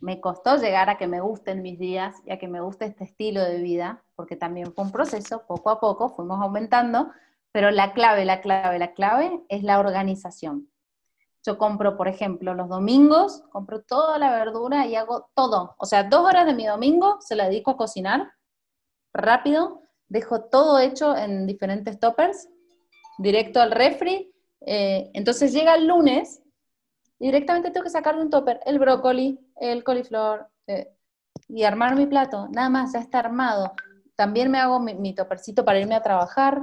Me 0.00 0.20
costó 0.20 0.56
llegar 0.56 0.88
a 0.88 0.96
que 0.96 1.06
me 1.06 1.20
gusten 1.20 1.60
mis 1.60 1.78
días 1.78 2.16
y 2.24 2.30
a 2.30 2.38
que 2.38 2.48
me 2.48 2.60
guste 2.60 2.86
este 2.86 3.04
estilo 3.04 3.42
de 3.42 3.60
vida, 3.60 4.04
porque 4.14 4.36
también 4.36 4.72
fue 4.72 4.84
un 4.84 4.92
proceso, 4.92 5.44
poco 5.46 5.70
a 5.70 5.80
poco 5.80 6.10
fuimos 6.10 6.40
aumentando, 6.40 7.10
pero 7.50 7.70
la 7.70 7.92
clave, 7.92 8.24
la 8.24 8.40
clave, 8.40 8.78
la 8.78 8.92
clave 8.94 9.42
es 9.48 9.62
la 9.64 9.80
organización. 9.80 10.70
Yo 11.44 11.58
compro, 11.58 11.96
por 11.96 12.08
ejemplo, 12.08 12.54
los 12.54 12.68
domingos, 12.68 13.42
compro 13.50 13.82
toda 13.82 14.18
la 14.18 14.30
verdura 14.30 14.86
y 14.86 14.94
hago 14.94 15.30
todo. 15.34 15.74
O 15.78 15.86
sea, 15.86 16.04
dos 16.04 16.26
horas 16.26 16.46
de 16.46 16.54
mi 16.54 16.66
domingo 16.66 17.18
se 17.20 17.36
la 17.36 17.48
dedico 17.48 17.72
a 17.72 17.76
cocinar 17.76 18.32
rápido, 19.18 19.82
dejo 20.08 20.42
todo 20.44 20.78
hecho 20.78 21.16
en 21.16 21.46
diferentes 21.46 21.98
toppers, 21.98 22.48
directo 23.18 23.60
al 23.60 23.72
refri. 23.72 24.32
Eh, 24.60 25.10
entonces 25.14 25.52
llega 25.52 25.74
el 25.74 25.86
lunes, 25.86 26.42
directamente 27.18 27.70
tengo 27.70 27.84
que 27.84 27.90
sacar 27.90 28.16
un 28.16 28.30
topper 28.30 28.60
el 28.64 28.78
brócoli, 28.78 29.38
el 29.60 29.84
coliflor 29.84 30.48
eh, 30.66 30.90
y 31.48 31.64
armar 31.64 31.96
mi 31.96 32.06
plato. 32.06 32.48
Nada 32.48 32.68
más, 32.68 32.92
ya 32.92 33.00
está 33.00 33.18
armado. 33.20 33.72
También 34.16 34.50
me 34.50 34.58
hago 34.58 34.80
mi, 34.80 34.94
mi 34.94 35.14
topercito 35.14 35.64
para 35.64 35.78
irme 35.78 35.94
a 35.94 36.02
trabajar. 36.02 36.62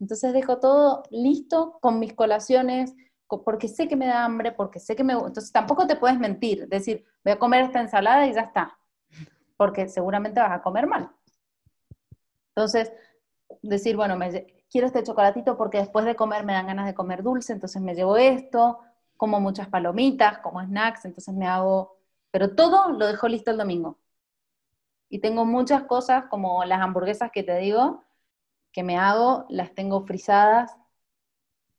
Entonces 0.00 0.32
dejo 0.32 0.58
todo 0.58 1.02
listo 1.10 1.78
con 1.80 1.98
mis 1.98 2.14
colaciones, 2.14 2.94
porque 3.38 3.68
sé 3.68 3.86
que 3.86 3.96
me 3.96 4.06
da 4.06 4.24
hambre, 4.24 4.52
porque 4.52 4.80
sé 4.80 4.96
que 4.96 5.04
me... 5.04 5.12
Entonces 5.12 5.52
tampoco 5.52 5.86
te 5.86 5.96
puedes 5.96 6.18
mentir, 6.18 6.66
decir, 6.68 7.04
voy 7.24 7.32
a 7.32 7.38
comer 7.38 7.64
esta 7.64 7.80
ensalada 7.80 8.26
y 8.26 8.34
ya 8.34 8.42
está, 8.42 8.76
porque 9.56 9.88
seguramente 9.88 10.40
vas 10.40 10.52
a 10.52 10.62
comer 10.62 10.86
mal. 10.86 11.10
Entonces, 12.54 12.92
decir, 13.62 13.96
bueno, 13.96 14.16
me, 14.16 14.46
quiero 14.70 14.86
este 14.86 15.02
chocolatito 15.02 15.56
porque 15.56 15.78
después 15.78 16.04
de 16.04 16.16
comer 16.16 16.44
me 16.44 16.52
dan 16.52 16.66
ganas 16.66 16.86
de 16.86 16.94
comer 16.94 17.22
dulce, 17.22 17.52
entonces 17.52 17.82
me 17.82 17.94
llevo 17.94 18.16
esto, 18.16 18.80
como 19.16 19.40
muchas 19.40 19.68
palomitas, 19.68 20.38
como 20.38 20.62
snacks, 20.62 21.04
entonces 21.04 21.34
me 21.34 21.46
hago, 21.46 21.98
pero 22.30 22.54
todo 22.54 22.90
lo 22.92 23.06
dejo 23.06 23.28
listo 23.28 23.50
el 23.50 23.58
domingo. 23.58 23.98
Y 25.08 25.18
tengo 25.20 25.44
muchas 25.44 25.82
cosas 25.84 26.26
como 26.26 26.64
las 26.64 26.80
hamburguesas 26.80 27.30
que 27.32 27.42
te 27.42 27.56
digo, 27.58 28.04
que 28.72 28.82
me 28.82 28.96
hago, 28.96 29.46
las 29.48 29.74
tengo 29.74 30.06
frisadas, 30.06 30.76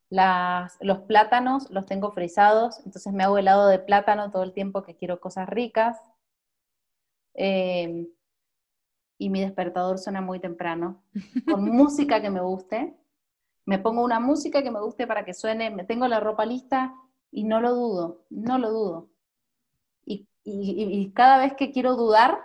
las, 0.09 0.78
los 0.82 0.99
plátanos 0.99 1.69
los 1.72 1.86
tengo 1.86 2.11
frisados, 2.11 2.80
entonces 2.86 3.13
me 3.13 3.24
hago 3.24 3.38
helado 3.38 3.67
de 3.67 3.80
plátano 3.80 4.30
todo 4.32 4.43
el 4.43 4.53
tiempo 4.53 4.84
que 4.84 4.95
quiero 4.95 5.22
cosas 5.22 5.47
ricas. 5.49 5.97
Eh, 7.34 8.07
y 9.22 9.30
mi 9.30 9.39
despertador 9.39 9.99
suena 9.99 10.19
muy 10.19 10.39
temprano, 10.39 11.03
con 11.47 11.63
música 11.63 12.24
que 12.24 12.32
me 12.32 12.41
guste. 12.41 12.97
Me 13.67 13.78
pongo 13.78 14.03
una 14.03 14.19
música 14.19 14.63
que 14.63 14.72
me 14.72 14.82
guste 14.82 15.05
para 15.05 15.24
que 15.24 15.36
suene, 15.36 15.69
me 15.69 15.84
tengo 15.84 16.07
la 16.07 16.19
ropa 16.19 16.43
lista 16.43 16.95
y 17.30 17.43
no 17.43 17.61
lo 17.61 17.76
dudo, 17.76 18.26
no 18.32 18.57
lo 18.57 18.72
dudo. 18.72 19.09
Y, 20.03 20.28
y, 20.43 21.11
cada 21.11 21.38
vez 21.38 21.53
que 21.53 21.72
quiero 21.72 21.95
dudar, 21.95 22.39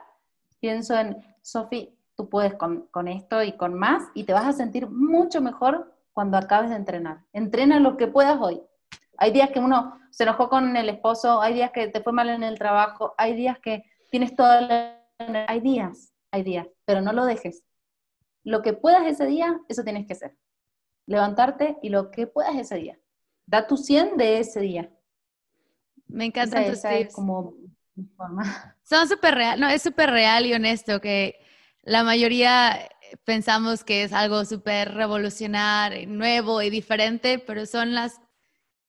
pienso 0.60 0.94
en, 0.98 1.16
Sofi, 1.40 1.96
tú 2.14 2.28
puedes 2.28 2.54
con, 2.56 2.88
con, 2.90 3.08
esto 3.08 3.42
y 3.42 3.52
con 3.52 3.72
más 3.72 4.02
y 4.12 4.24
te 4.24 4.34
vas 4.34 4.44
a 4.44 4.52
sentir 4.52 4.86
mucho 4.86 5.40
mejor 5.40 5.94
cuando 6.12 6.36
acabes 6.36 6.68
de 6.68 6.76
entrenar. 6.76 7.24
Entrena 7.32 7.80
lo 7.80 7.96
que 7.96 8.06
puedas 8.06 8.38
hoy. 8.38 8.60
Hay 9.16 9.32
días 9.32 9.48
que 9.48 9.60
uno 9.60 9.98
se 10.10 10.24
enojó 10.24 10.50
con 10.50 10.76
el 10.76 10.90
esposo, 10.90 11.40
hay 11.40 11.54
días 11.54 11.70
que 11.70 11.88
te 11.88 12.02
fue 12.02 12.12
mal 12.12 12.28
en 12.28 12.42
el 12.42 12.58
trabajo, 12.58 13.14
hay 13.16 13.34
días 13.34 13.58
que 13.60 13.82
tienes 14.10 14.36
toda 14.36 14.60
la... 14.60 14.92
Hay 15.48 15.60
días, 15.60 16.12
hay 16.36 16.42
días, 16.42 16.66
pero 16.84 17.00
no 17.00 17.12
lo 17.12 17.24
dejes. 17.24 17.62
Lo 18.44 18.62
que 18.62 18.72
puedas 18.72 19.06
ese 19.06 19.26
día, 19.26 19.60
eso 19.68 19.82
tienes 19.82 20.06
que 20.06 20.12
hacer. 20.12 20.36
Levantarte 21.06 21.78
y 21.82 21.88
lo 21.88 22.10
que 22.10 22.26
puedas 22.26 22.54
ese 22.56 22.76
día. 22.76 22.98
Da 23.46 23.66
tu 23.66 23.76
100 23.76 24.16
de 24.16 24.38
ese 24.38 24.60
día. 24.60 24.90
Me 26.06 26.26
encanta 26.26 26.64
tus 26.64 26.82
tips. 26.82 27.14
como 27.14 27.54
Son 28.82 29.08
súper 29.08 29.34
real, 29.34 29.58
no, 29.58 29.68
es 29.68 29.82
súper 29.82 30.10
real 30.10 30.46
y 30.46 30.52
honesto 30.52 31.00
que 31.00 31.40
la 31.82 32.04
mayoría 32.04 32.88
pensamos 33.24 33.84
que 33.84 34.02
es 34.02 34.12
algo 34.12 34.44
súper 34.44 34.94
revolucionario, 34.94 36.06
nuevo 36.08 36.60
y 36.62 36.70
diferente, 36.70 37.38
pero 37.38 37.66
son 37.66 37.94
las 37.94 38.20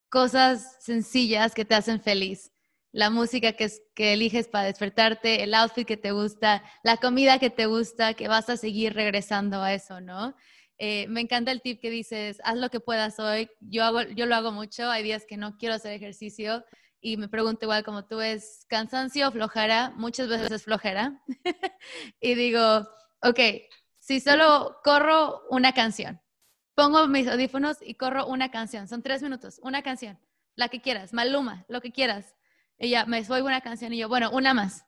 cosas 0.08 0.76
sencillas 0.80 1.54
que 1.54 1.64
te 1.64 1.74
hacen 1.74 2.00
feliz 2.00 2.52
la 2.92 3.10
música 3.10 3.52
que, 3.52 3.70
que 3.94 4.14
eliges 4.14 4.48
para 4.48 4.64
despertarte, 4.64 5.42
el 5.42 5.54
outfit 5.54 5.86
que 5.86 5.96
te 5.96 6.12
gusta, 6.12 6.62
la 6.82 6.96
comida 6.96 7.38
que 7.38 7.50
te 7.50 7.66
gusta, 7.66 8.14
que 8.14 8.28
vas 8.28 8.48
a 8.48 8.56
seguir 8.56 8.94
regresando 8.94 9.62
a 9.62 9.74
eso, 9.74 10.00
¿no? 10.00 10.34
Eh, 10.78 11.06
me 11.08 11.20
encanta 11.20 11.50
el 11.50 11.60
tip 11.60 11.80
que 11.80 11.90
dices, 11.90 12.40
haz 12.44 12.56
lo 12.56 12.70
que 12.70 12.80
puedas 12.80 13.18
hoy. 13.18 13.50
Yo, 13.60 13.84
hago, 13.84 14.02
yo 14.02 14.26
lo 14.26 14.36
hago 14.36 14.52
mucho, 14.52 14.88
hay 14.88 15.02
días 15.02 15.26
que 15.26 15.36
no 15.36 15.58
quiero 15.58 15.74
hacer 15.74 15.92
ejercicio 15.92 16.64
y 17.00 17.16
me 17.16 17.28
pregunto 17.28 17.64
igual 17.64 17.84
como 17.84 18.06
tú 18.06 18.20
es 18.20 18.64
cansancio, 18.68 19.30
flojera, 19.32 19.92
muchas 19.96 20.28
veces 20.28 20.50
es 20.50 20.64
flojera. 20.64 21.20
y 22.20 22.34
digo, 22.34 22.88
ok, 23.22 23.40
si 23.98 24.20
solo 24.20 24.78
corro 24.82 25.42
una 25.50 25.72
canción, 25.72 26.20
pongo 26.74 27.06
mis 27.08 27.28
audífonos 27.28 27.78
y 27.80 27.94
corro 27.94 28.26
una 28.26 28.50
canción, 28.50 28.88
son 28.88 29.02
tres 29.02 29.22
minutos, 29.22 29.60
una 29.62 29.82
canción, 29.82 30.18
la 30.54 30.68
que 30.68 30.80
quieras, 30.80 31.12
Maluma, 31.12 31.64
lo 31.68 31.80
que 31.80 31.92
quieras. 31.92 32.37
Ya 32.78 33.06
me 33.06 33.24
subo 33.24 33.44
una 33.44 33.60
canción 33.60 33.92
y 33.92 33.98
yo, 33.98 34.08
bueno, 34.08 34.30
una 34.30 34.54
más, 34.54 34.86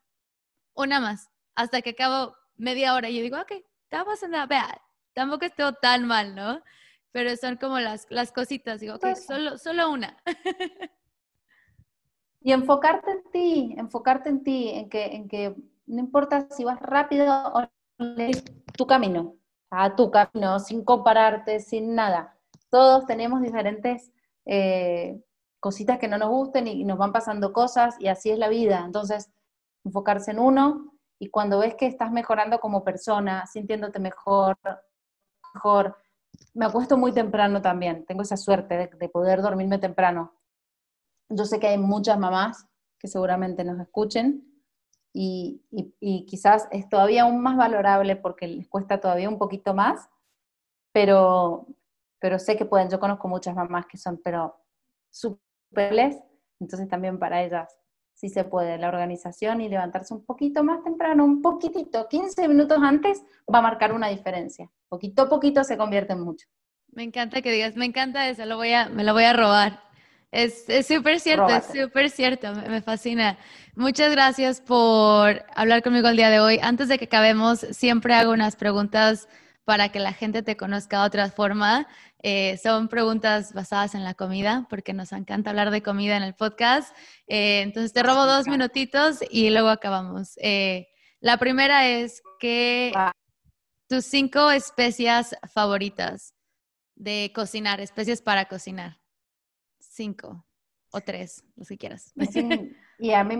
una 0.73 0.99
más, 0.99 1.29
hasta 1.55 1.81
que 1.81 1.91
acabo 1.91 2.35
media 2.55 2.93
hora 2.93 3.09
y 3.09 3.17
yo 3.17 3.21
digo, 3.21 3.37
ok, 3.39 3.51
that 3.89 4.07
wasn't 4.07 4.31
that 4.33 4.47
bad, 4.47 4.77
tampoco 5.13 5.45
estuvo 5.45 5.73
tan 5.73 6.05
mal, 6.07 6.33
¿no? 6.33 6.61
Pero 7.11 7.35
son 7.35 7.57
como 7.57 7.79
las, 7.79 8.07
las 8.09 8.31
cositas, 8.31 8.79
digo, 8.79 8.95
ok, 8.95 9.15
solo, 9.15 9.57
solo 9.57 9.91
una. 9.91 10.17
Y 12.43 12.53
enfocarte 12.53 13.11
en 13.11 13.23
ti, 13.31 13.75
enfocarte 13.77 14.29
en 14.29 14.43
ti, 14.43 14.69
en 14.69 14.89
que, 14.89 15.05
en 15.15 15.27
que 15.27 15.55
no 15.85 15.99
importa 15.99 16.47
si 16.49 16.63
vas 16.63 16.81
rápido 16.81 17.31
o 17.53 17.69
tu 18.75 18.87
camino, 18.87 19.35
a 19.69 19.95
tu 19.95 20.09
camino, 20.09 20.59
sin 20.59 20.83
compararte, 20.83 21.59
sin 21.59 21.93
nada. 21.93 22.35
Todos 22.69 23.05
tenemos 23.05 23.41
diferentes 23.41 24.11
eh, 24.45 25.21
cositas 25.61 25.97
que 25.97 26.09
no 26.09 26.17
nos 26.17 26.27
gusten 26.29 26.67
y 26.67 26.83
nos 26.83 26.97
van 26.97 27.13
pasando 27.13 27.53
cosas 27.53 27.95
y 27.99 28.09
así 28.09 28.31
es 28.31 28.37
la 28.37 28.49
vida. 28.49 28.83
Entonces, 28.85 29.31
enfocarse 29.85 30.31
en 30.31 30.39
uno 30.39 30.91
y 31.17 31.29
cuando 31.29 31.59
ves 31.59 31.75
que 31.75 31.87
estás 31.87 32.11
mejorando 32.11 32.59
como 32.59 32.83
persona, 32.83 33.47
sintiéndote 33.47 33.99
mejor, 33.99 34.57
mejor. 35.53 35.95
Me 36.53 36.65
acuesto 36.65 36.97
muy 36.97 37.13
temprano 37.13 37.61
también, 37.61 38.05
tengo 38.05 38.23
esa 38.23 38.35
suerte 38.35 38.89
de 38.99 39.09
poder 39.09 39.41
dormirme 39.41 39.77
temprano 39.77 40.33
yo 41.31 41.45
sé 41.45 41.59
que 41.59 41.67
hay 41.67 41.77
muchas 41.77 42.19
mamás 42.19 42.67
que 42.99 43.07
seguramente 43.07 43.63
nos 43.63 43.79
escuchen 43.79 44.47
y, 45.13 45.61
quizás 46.27 46.67
es 46.71 46.87
todavía 46.87 47.23
aún 47.23 47.41
más 47.41 47.57
valorable 47.57 48.15
porque 48.15 48.47
les 48.47 48.67
cuesta 48.67 48.99
todavía 48.99 49.29
un 49.29 49.37
poquito 49.37 49.73
más, 49.73 50.09
pero, 50.93 51.67
pero 52.19 52.39
sé 52.39 52.55
que 52.55 52.65
pueden. 52.65 52.89
Yo 52.89 52.99
conozco 52.99 53.27
muchas 53.27 53.55
mamás 53.55 53.87
que 53.87 53.97
son, 53.97 54.21
pero 54.23 54.55
entonces 56.59 56.87
también 56.87 57.19
para 57.19 57.43
ellas 57.43 57.77
sí 58.13 58.29
se 58.29 58.43
puede. 58.43 58.77
La 58.77 58.89
organización 58.89 59.61
y 59.61 59.69
levantarse 59.69 60.13
un 60.13 60.25
poquito 60.25 60.63
más 60.63 60.83
temprano, 60.83 61.25
un 61.25 61.41
poquitito, 61.41 62.07
15 62.07 62.47
minutos 62.47 62.77
antes, 62.81 63.23
va 63.53 63.59
a 63.59 63.63
marcar 63.63 63.93
una 63.93 64.09
diferencia. 64.09 64.69
Poquito 64.89 65.23
a 65.23 65.29
poquito 65.29 65.63
se 65.63 65.77
convierte 65.77 66.13
en 66.13 66.21
mucho. 66.21 66.47
Me 66.93 67.03
encanta 67.03 67.41
que 67.41 67.51
digas, 67.51 67.75
me 67.75 67.85
encanta 67.85 68.27
eso, 68.27 68.45
lo 68.45 68.57
voy 68.57 68.73
a, 68.73 68.89
me 68.89 69.03
lo 69.03 69.13
voy 69.13 69.23
a 69.23 69.33
robar. 69.33 69.81
Es 70.31 70.65
súper 70.87 71.19
cierto, 71.19 71.47
es 71.49 71.65
súper 71.65 72.09
cierto, 72.09 72.53
me, 72.53 72.81
fascina. 72.81 73.37
Muchas 73.75 74.11
gracias 74.11 74.61
por 74.61 75.43
hablar 75.55 75.83
conmigo 75.83 76.07
el 76.07 76.15
día 76.15 76.29
de 76.29 76.39
hoy. 76.39 76.59
Antes 76.61 76.87
de 76.87 76.97
que 76.97 77.05
acabemos, 77.05 77.59
siempre 77.71 78.13
hago 78.13 78.31
unas 78.31 78.55
preguntas 78.55 79.27
para 79.71 79.87
que 79.87 79.99
la 79.99 80.11
gente 80.11 80.43
te 80.43 80.57
conozca 80.57 80.99
de 80.99 81.05
otra 81.05 81.29
forma. 81.31 81.87
Eh, 82.23 82.59
son 82.61 82.89
preguntas 82.89 83.53
basadas 83.53 83.95
en 83.95 84.03
la 84.03 84.15
comida, 84.15 84.67
porque 84.69 84.91
nos 84.91 85.13
encanta 85.13 85.51
hablar 85.51 85.71
de 85.71 85.81
comida 85.81 86.17
en 86.17 86.23
el 86.23 86.33
podcast. 86.33 86.93
Eh, 87.25 87.61
entonces 87.61 87.93
te 87.93 88.03
robo 88.03 88.25
dos 88.25 88.49
minutitos 88.49 89.19
y 89.29 89.49
luego 89.49 89.69
acabamos. 89.69 90.33
Eh, 90.41 90.89
la 91.21 91.37
primera 91.37 91.87
es 91.87 92.21
que 92.37 92.91
tus 93.87 94.03
cinco 94.03 94.51
especias 94.51 95.37
favoritas 95.53 96.35
de 96.95 97.31
cocinar, 97.33 97.79
especies 97.79 98.21
para 98.21 98.49
cocinar 98.49 98.99
cinco 99.79 100.45
o 100.91 100.99
tres, 100.99 101.45
lo 101.55 101.63
que 101.63 101.77
quieras. 101.77 102.11
y 102.99 103.13
a 103.13 103.23
mí, 103.23 103.37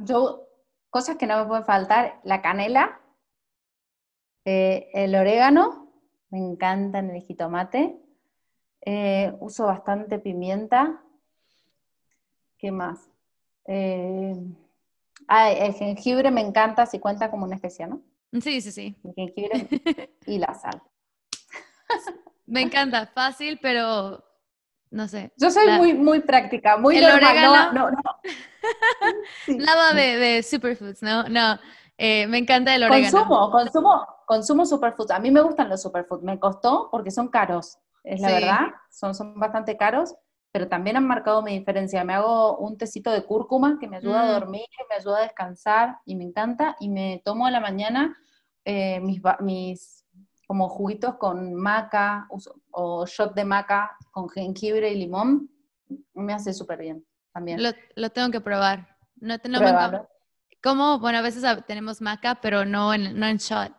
yo, 0.00 0.48
cosas 0.88 1.18
que 1.18 1.26
no 1.26 1.40
me 1.40 1.46
pueden 1.46 1.66
faltar, 1.66 2.22
la 2.24 2.40
canela, 2.40 3.03
eh, 4.44 4.88
el 4.92 5.14
orégano, 5.14 5.92
me 6.30 6.38
encanta 6.38 6.98
el 6.98 7.22
jitomate, 7.22 7.96
eh, 8.82 9.32
uso 9.40 9.66
bastante 9.66 10.18
pimienta, 10.18 11.02
¿qué 12.58 12.70
más? 12.70 13.10
Eh, 13.66 14.34
ah, 15.28 15.50
el 15.50 15.72
jengibre 15.74 16.30
me 16.30 16.42
encanta 16.42 16.84
si 16.86 16.98
cuenta 16.98 17.30
como 17.30 17.44
una 17.44 17.56
especia, 17.56 17.86
¿no? 17.86 18.02
Sí, 18.40 18.60
sí, 18.60 18.72
sí. 18.72 18.96
El 19.04 19.14
jengibre 19.14 19.68
y 20.26 20.38
la 20.38 20.54
sal. 20.54 20.82
Me 22.46 22.60
encanta, 22.60 23.06
fácil, 23.06 23.58
pero 23.62 24.22
no 24.90 25.08
sé. 25.08 25.32
Yo 25.36 25.50
soy 25.50 25.70
muy, 25.72 25.94
muy 25.94 26.20
práctica, 26.20 26.76
muy 26.76 26.98
el 26.98 27.04
normal. 27.04 27.74
no, 27.74 27.90
no, 27.90 28.00
Nada 29.48 29.94
de, 29.94 30.16
de, 30.18 30.42
superfoods, 30.42 31.02
¿no? 31.02 31.28
No, 31.28 31.58
eh, 31.96 32.26
me 32.26 32.38
encanta 32.38 32.74
el 32.74 32.82
orégano. 32.82 33.10
Consumo, 33.10 33.50
consumo, 33.50 34.06
consumo 34.26 34.66
superfoods. 34.66 35.10
A 35.10 35.18
mí 35.18 35.30
me 35.30 35.40
gustan 35.40 35.68
los 35.68 35.82
superfoods. 35.82 36.22
Me 36.22 36.38
costó 36.38 36.88
porque 36.90 37.10
son 37.10 37.28
caros, 37.28 37.78
es 38.02 38.20
la 38.20 38.32
verdad. 38.32 38.60
Son, 38.90 39.14
son 39.14 39.38
bastante 39.38 39.76
caros, 39.76 40.14
pero 40.50 40.68
también 40.68 40.96
han 40.96 41.06
marcado 41.06 41.42
mi 41.42 41.58
diferencia. 41.58 42.04
Me 42.04 42.14
hago 42.14 42.58
un 42.58 42.76
tecito 42.76 43.10
de 43.10 43.24
cúrcuma 43.24 43.78
que 43.78 43.88
me 43.88 43.98
ayuda 43.98 44.22
a 44.22 44.26
mm. 44.26 44.40
dormir, 44.40 44.66
me 44.88 44.96
ayuda 44.96 45.18
a 45.18 45.22
descansar 45.22 45.98
y 46.04 46.16
me 46.16 46.24
encanta. 46.24 46.76
Y 46.80 46.88
me 46.88 47.22
tomo 47.24 47.46
a 47.46 47.50
la 47.50 47.60
mañana 47.60 48.16
eh, 48.64 49.00
mis, 49.00 49.20
mis 49.40 50.04
como 50.46 50.68
juguitos 50.68 51.16
con 51.16 51.54
maca 51.54 52.28
o 52.70 53.06
shot 53.06 53.34
de 53.34 53.44
maca 53.44 53.96
con 54.10 54.28
jengibre 54.28 54.90
y 54.90 54.96
limón, 54.96 55.50
me 56.12 56.32
hace 56.32 56.52
súper 56.52 56.78
bien 56.80 57.04
también. 57.32 57.60
Lo, 57.94 58.10
tengo 58.10 58.30
que 58.30 58.40
probar. 58.40 58.96
No, 59.16 59.36
no 59.48 60.08
¿Cómo? 60.64 60.98
Bueno, 60.98 61.18
a 61.18 61.20
veces 61.20 61.44
tenemos 61.66 62.00
maca, 62.00 62.36
pero 62.36 62.64
no 62.64 62.94
en, 62.94 63.20
no 63.20 63.26
en 63.26 63.36
shot. 63.36 63.70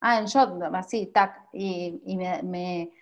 Ah, 0.00 0.20
en 0.20 0.26
shot, 0.26 0.52
así, 0.72 1.06
tac. 1.06 1.48
Y, 1.52 2.00
y 2.06 2.16
me, 2.16 2.92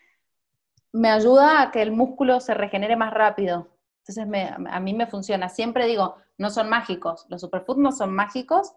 me, 0.90 1.10
ayuda 1.10 1.60
a 1.60 1.70
que 1.70 1.82
el 1.82 1.92
músculo 1.92 2.40
se 2.40 2.54
regenere 2.54 2.96
más 2.96 3.12
rápido. 3.12 3.68
Entonces 3.98 4.26
me, 4.26 4.48
a 4.48 4.80
mí 4.80 4.94
me 4.94 5.06
funciona. 5.06 5.50
Siempre 5.50 5.86
digo, 5.86 6.16
no 6.38 6.48
son 6.48 6.70
mágicos. 6.70 7.26
Los 7.28 7.42
superfoods 7.42 7.78
no 7.78 7.92
son 7.92 8.14
mágicos, 8.14 8.72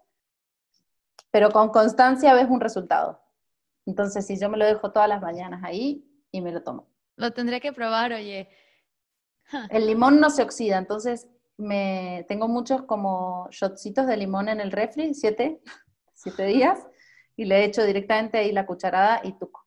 pero 1.30 1.50
con 1.50 1.70
constancia 1.70 2.34
ves 2.34 2.50
un 2.50 2.60
resultado. 2.60 3.22
Entonces, 3.86 4.26
si 4.26 4.38
yo 4.38 4.50
me 4.50 4.58
lo 4.58 4.66
dejo 4.66 4.92
todas 4.92 5.08
las 5.08 5.22
mañanas 5.22 5.64
ahí 5.64 6.06
y 6.30 6.42
me 6.42 6.52
lo 6.52 6.62
tomo. 6.62 6.86
Lo 7.16 7.30
tendré 7.32 7.62
que 7.62 7.72
probar, 7.72 8.12
oye. 8.12 8.50
El 9.70 9.86
limón 9.86 10.20
no 10.20 10.28
se 10.28 10.42
oxida, 10.42 10.76
entonces 10.76 11.26
me 11.58 12.24
tengo 12.28 12.48
muchos 12.48 12.82
como 12.82 13.48
shotcitos 13.50 14.06
de 14.06 14.16
limón 14.16 14.48
en 14.48 14.60
el 14.60 14.72
refri, 14.72 15.12
siete, 15.12 15.60
siete 16.14 16.44
días, 16.46 16.86
y 17.36 17.44
le 17.44 17.64
echo 17.64 17.84
directamente 17.84 18.38
ahí 18.38 18.52
la 18.52 18.64
cucharada 18.64 19.20
y 19.22 19.32
tuco. 19.32 19.66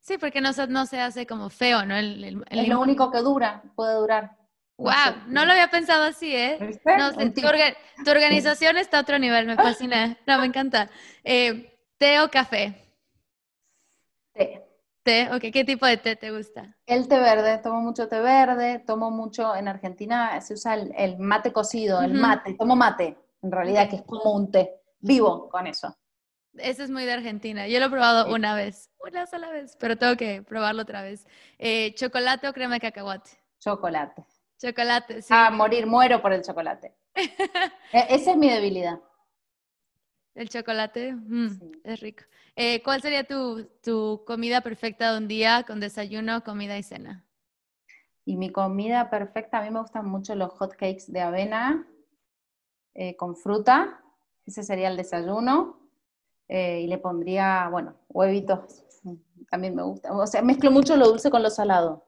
Sí, 0.00 0.16
porque 0.16 0.40
no 0.40 0.52
se, 0.52 0.66
no 0.68 0.86
se 0.86 1.00
hace 1.00 1.26
como 1.26 1.50
feo, 1.50 1.84
¿no? 1.84 1.96
El, 1.96 2.42
es 2.48 2.68
lo 2.68 2.80
único 2.80 3.10
que 3.10 3.18
dura, 3.18 3.62
puede 3.76 3.94
durar. 3.94 4.36
Wow, 4.78 5.24
no, 5.26 5.44
lo 5.44 5.52
había 5.52 5.68
pensado 5.70 6.04
así, 6.04 6.34
¿eh? 6.34 6.56
No 6.96 7.12
tu, 7.12 8.10
organización 8.10 8.76
está 8.76 8.98
a 8.98 9.00
otro 9.00 9.18
nivel, 9.18 9.44
me 9.44 9.56
fascina. 9.56 10.16
No, 10.24 10.38
me 10.38 10.46
encanta. 10.46 10.88
Eh, 11.24 11.76
¿Té 11.98 12.20
o 12.20 12.30
café? 12.30 12.94
Té. 14.32 14.67
¿Té? 15.08 15.50
¿qué 15.50 15.64
tipo 15.64 15.86
de 15.86 15.96
té 15.96 16.16
te 16.16 16.30
gusta? 16.30 16.76
El 16.84 17.08
té 17.08 17.18
verde, 17.18 17.56
tomo 17.62 17.80
mucho 17.80 18.08
té 18.08 18.20
verde, 18.20 18.80
tomo 18.86 19.10
mucho, 19.10 19.56
en 19.56 19.66
Argentina 19.66 20.38
se 20.42 20.52
usa 20.52 20.74
el, 20.74 21.18
mate 21.18 21.50
cocido, 21.50 22.02
el 22.02 22.12
mate, 22.12 22.52
tomo 22.58 22.76
mate, 22.76 23.16
en 23.40 23.50
realidad, 23.50 23.88
que 23.88 23.96
es 23.96 24.02
como 24.02 24.34
un 24.34 24.50
té, 24.50 24.82
vivo 24.98 25.48
con 25.48 25.66
eso. 25.66 25.96
Eso 26.58 26.82
es 26.82 26.90
muy 26.90 27.06
de 27.06 27.12
Argentina. 27.14 27.66
Yo 27.68 27.80
lo 27.80 27.86
he 27.86 27.90
probado 27.90 28.34
una 28.34 28.54
vez, 28.54 28.90
una 29.00 29.24
sola 29.26 29.48
vez, 29.48 29.78
pero 29.80 29.96
tengo 29.96 30.14
que 30.16 30.42
probarlo 30.42 30.82
otra 30.82 31.00
vez. 31.00 31.26
Eh, 31.58 31.94
¿Chocolate 31.94 32.46
o 32.46 32.52
crema 32.52 32.74
de 32.74 32.80
cacahuate? 32.80 33.30
Chocolate. 33.60 34.26
Chocolate, 34.60 35.22
sí. 35.22 35.28
Ah, 35.30 35.50
morir, 35.50 35.86
muero 35.86 36.20
por 36.20 36.34
el 36.34 36.42
chocolate. 36.42 36.94
E, 37.92 38.06
esa 38.10 38.32
es 38.32 38.36
mi 38.36 38.50
debilidad. 38.50 39.00
El 40.38 40.48
chocolate, 40.48 41.14
mm, 41.14 41.80
es 41.82 42.00
rico. 42.00 42.22
Eh, 42.54 42.80
¿Cuál 42.84 43.02
sería 43.02 43.24
tu, 43.24 44.22
comida 44.24 44.60
perfecta 44.60 45.10
de 45.10 45.18
un 45.18 45.26
día 45.26 45.64
con 45.66 45.80
desayuno, 45.80 46.44
comida 46.44 46.78
y 46.78 46.84
cena? 46.84 47.26
Y 48.24 48.36
mi 48.36 48.52
comida 48.52 49.10
perfecta, 49.10 49.58
a 49.58 49.62
mí 49.62 49.70
me 49.70 49.80
gustan 49.80 50.06
mucho 50.06 50.36
los 50.36 50.52
hot 50.52 50.76
cakes 50.76 51.06
de 51.08 51.22
avena 51.22 51.88
eh, 52.94 53.16
con 53.16 53.34
fruta. 53.34 54.00
Ese 54.46 54.62
sería 54.62 54.86
el 54.86 54.96
desayuno. 54.96 55.80
Eh, 56.46 56.82
y 56.82 56.86
le 56.86 56.98
pondría, 56.98 57.68
bueno, 57.68 57.96
huevitos. 58.08 58.84
También 59.50 59.74
me 59.74 59.82
gusta. 59.82 60.12
O 60.12 60.24
sea, 60.28 60.40
mezclo 60.42 60.70
mucho 60.70 60.96
lo 60.96 61.08
dulce 61.08 61.32
con 61.32 61.42
lo 61.42 61.50
salado. 61.50 62.06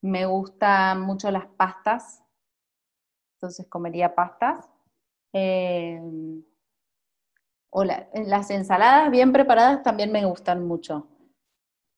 me 0.00 0.26
gustan 0.26 1.00
mucho 1.00 1.28
las 1.32 1.46
pastas. 1.46 2.22
Entonces 3.34 3.66
comería 3.66 4.14
pastas. 4.14 4.69
O 7.72 7.84
las 7.84 8.50
ensaladas 8.50 9.10
bien 9.10 9.32
preparadas 9.32 9.82
también 9.82 10.10
me 10.10 10.24
gustan 10.24 10.66
mucho. 10.66 11.06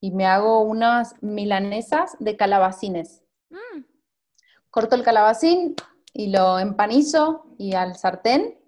Y 0.01 0.11
me 0.11 0.27
hago 0.27 0.61
unas 0.63 1.15
milanesas 1.23 2.17
de 2.19 2.37
calabacines. 2.37 3.23
Mm. 3.51 3.85
corto 4.71 4.97
el 4.97 5.03
calabacín 5.03 5.77
y 6.15 6.31
lo 6.31 6.59
empanizo 6.59 7.55
y 7.59 7.75
al 7.75 7.97
sartén 7.97 8.59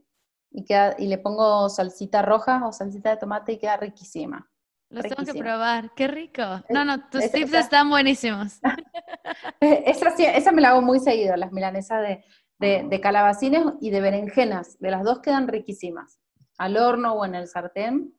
y, 0.51 0.65
queda, 0.65 0.95
y 0.99 1.07
le 1.07 1.17
pongo 1.17 1.71
salsita 1.71 2.21
roja 2.21 2.67
o 2.67 2.73
salsita 2.73 3.11
de 3.11 3.17
tomate 3.17 3.53
y 3.53 3.59
queda 3.59 3.79
riquísima. 3.79 4.51
Los 4.91 5.07
tengo 5.07 5.25
que 5.25 5.39
probar, 5.39 5.93
qué 5.95 6.07
rico. 6.07 6.43
No, 6.69 6.85
no, 6.85 7.09
tus 7.09 7.31
tips 7.33 7.55
están 7.55 7.91
buenísimos. 7.91 8.61
esa, 9.61 10.11
esa 10.11 10.53
me 10.53 10.63
la 10.63 10.69
hago 10.69 10.83
muy 10.83 11.01
seguido, 11.01 11.35
las 11.37 11.51
milanesas 11.51 12.03
de, 12.03 12.25
de, 12.65 13.01
calabacines 13.01 13.65
y 13.81 13.91
de 13.91 14.01
berenjenas. 14.01 14.79
De 14.79 14.91
las 14.91 15.05
dos 15.05 15.21
quedan 15.21 15.49
riquísimas. 15.49 16.21
Al 16.57 16.77
horno 16.77 17.13
o 17.13 17.25
en 17.25 17.35
el 17.35 17.47
sartén. 17.47 18.15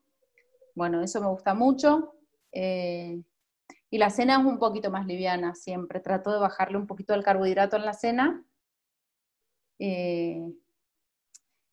Bueno, 0.76 1.02
eso 1.02 1.20
me 1.22 1.28
gusta 1.28 1.54
mucho. 1.54 2.16
Eh, 2.52 3.22
y 3.90 3.98
la 3.98 4.10
cena 4.10 4.40
es 4.40 4.46
un 4.46 4.60
poquito 4.60 4.92
más 4.92 5.08
liviana 5.08 5.56
siempre. 5.56 6.00
Trato 6.00 6.32
de 6.32 6.40
bajarle 6.40 6.78
un 6.78 6.88
poquito 6.88 7.14
el 7.14 7.24
carbohidrato 7.24 7.76
en 7.76 7.86
la 7.86 7.94
cena. 7.94 8.46
Eh, 9.80 10.54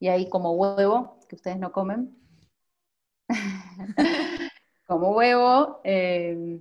y 0.00 0.08
ahí 0.08 0.28
como 0.28 0.52
huevo, 0.52 1.18
que 1.28 1.36
ustedes 1.36 1.58
no 1.58 1.72
comen. 1.72 2.16
como 4.86 5.12
huevo, 5.12 5.80
eh, 5.84 6.60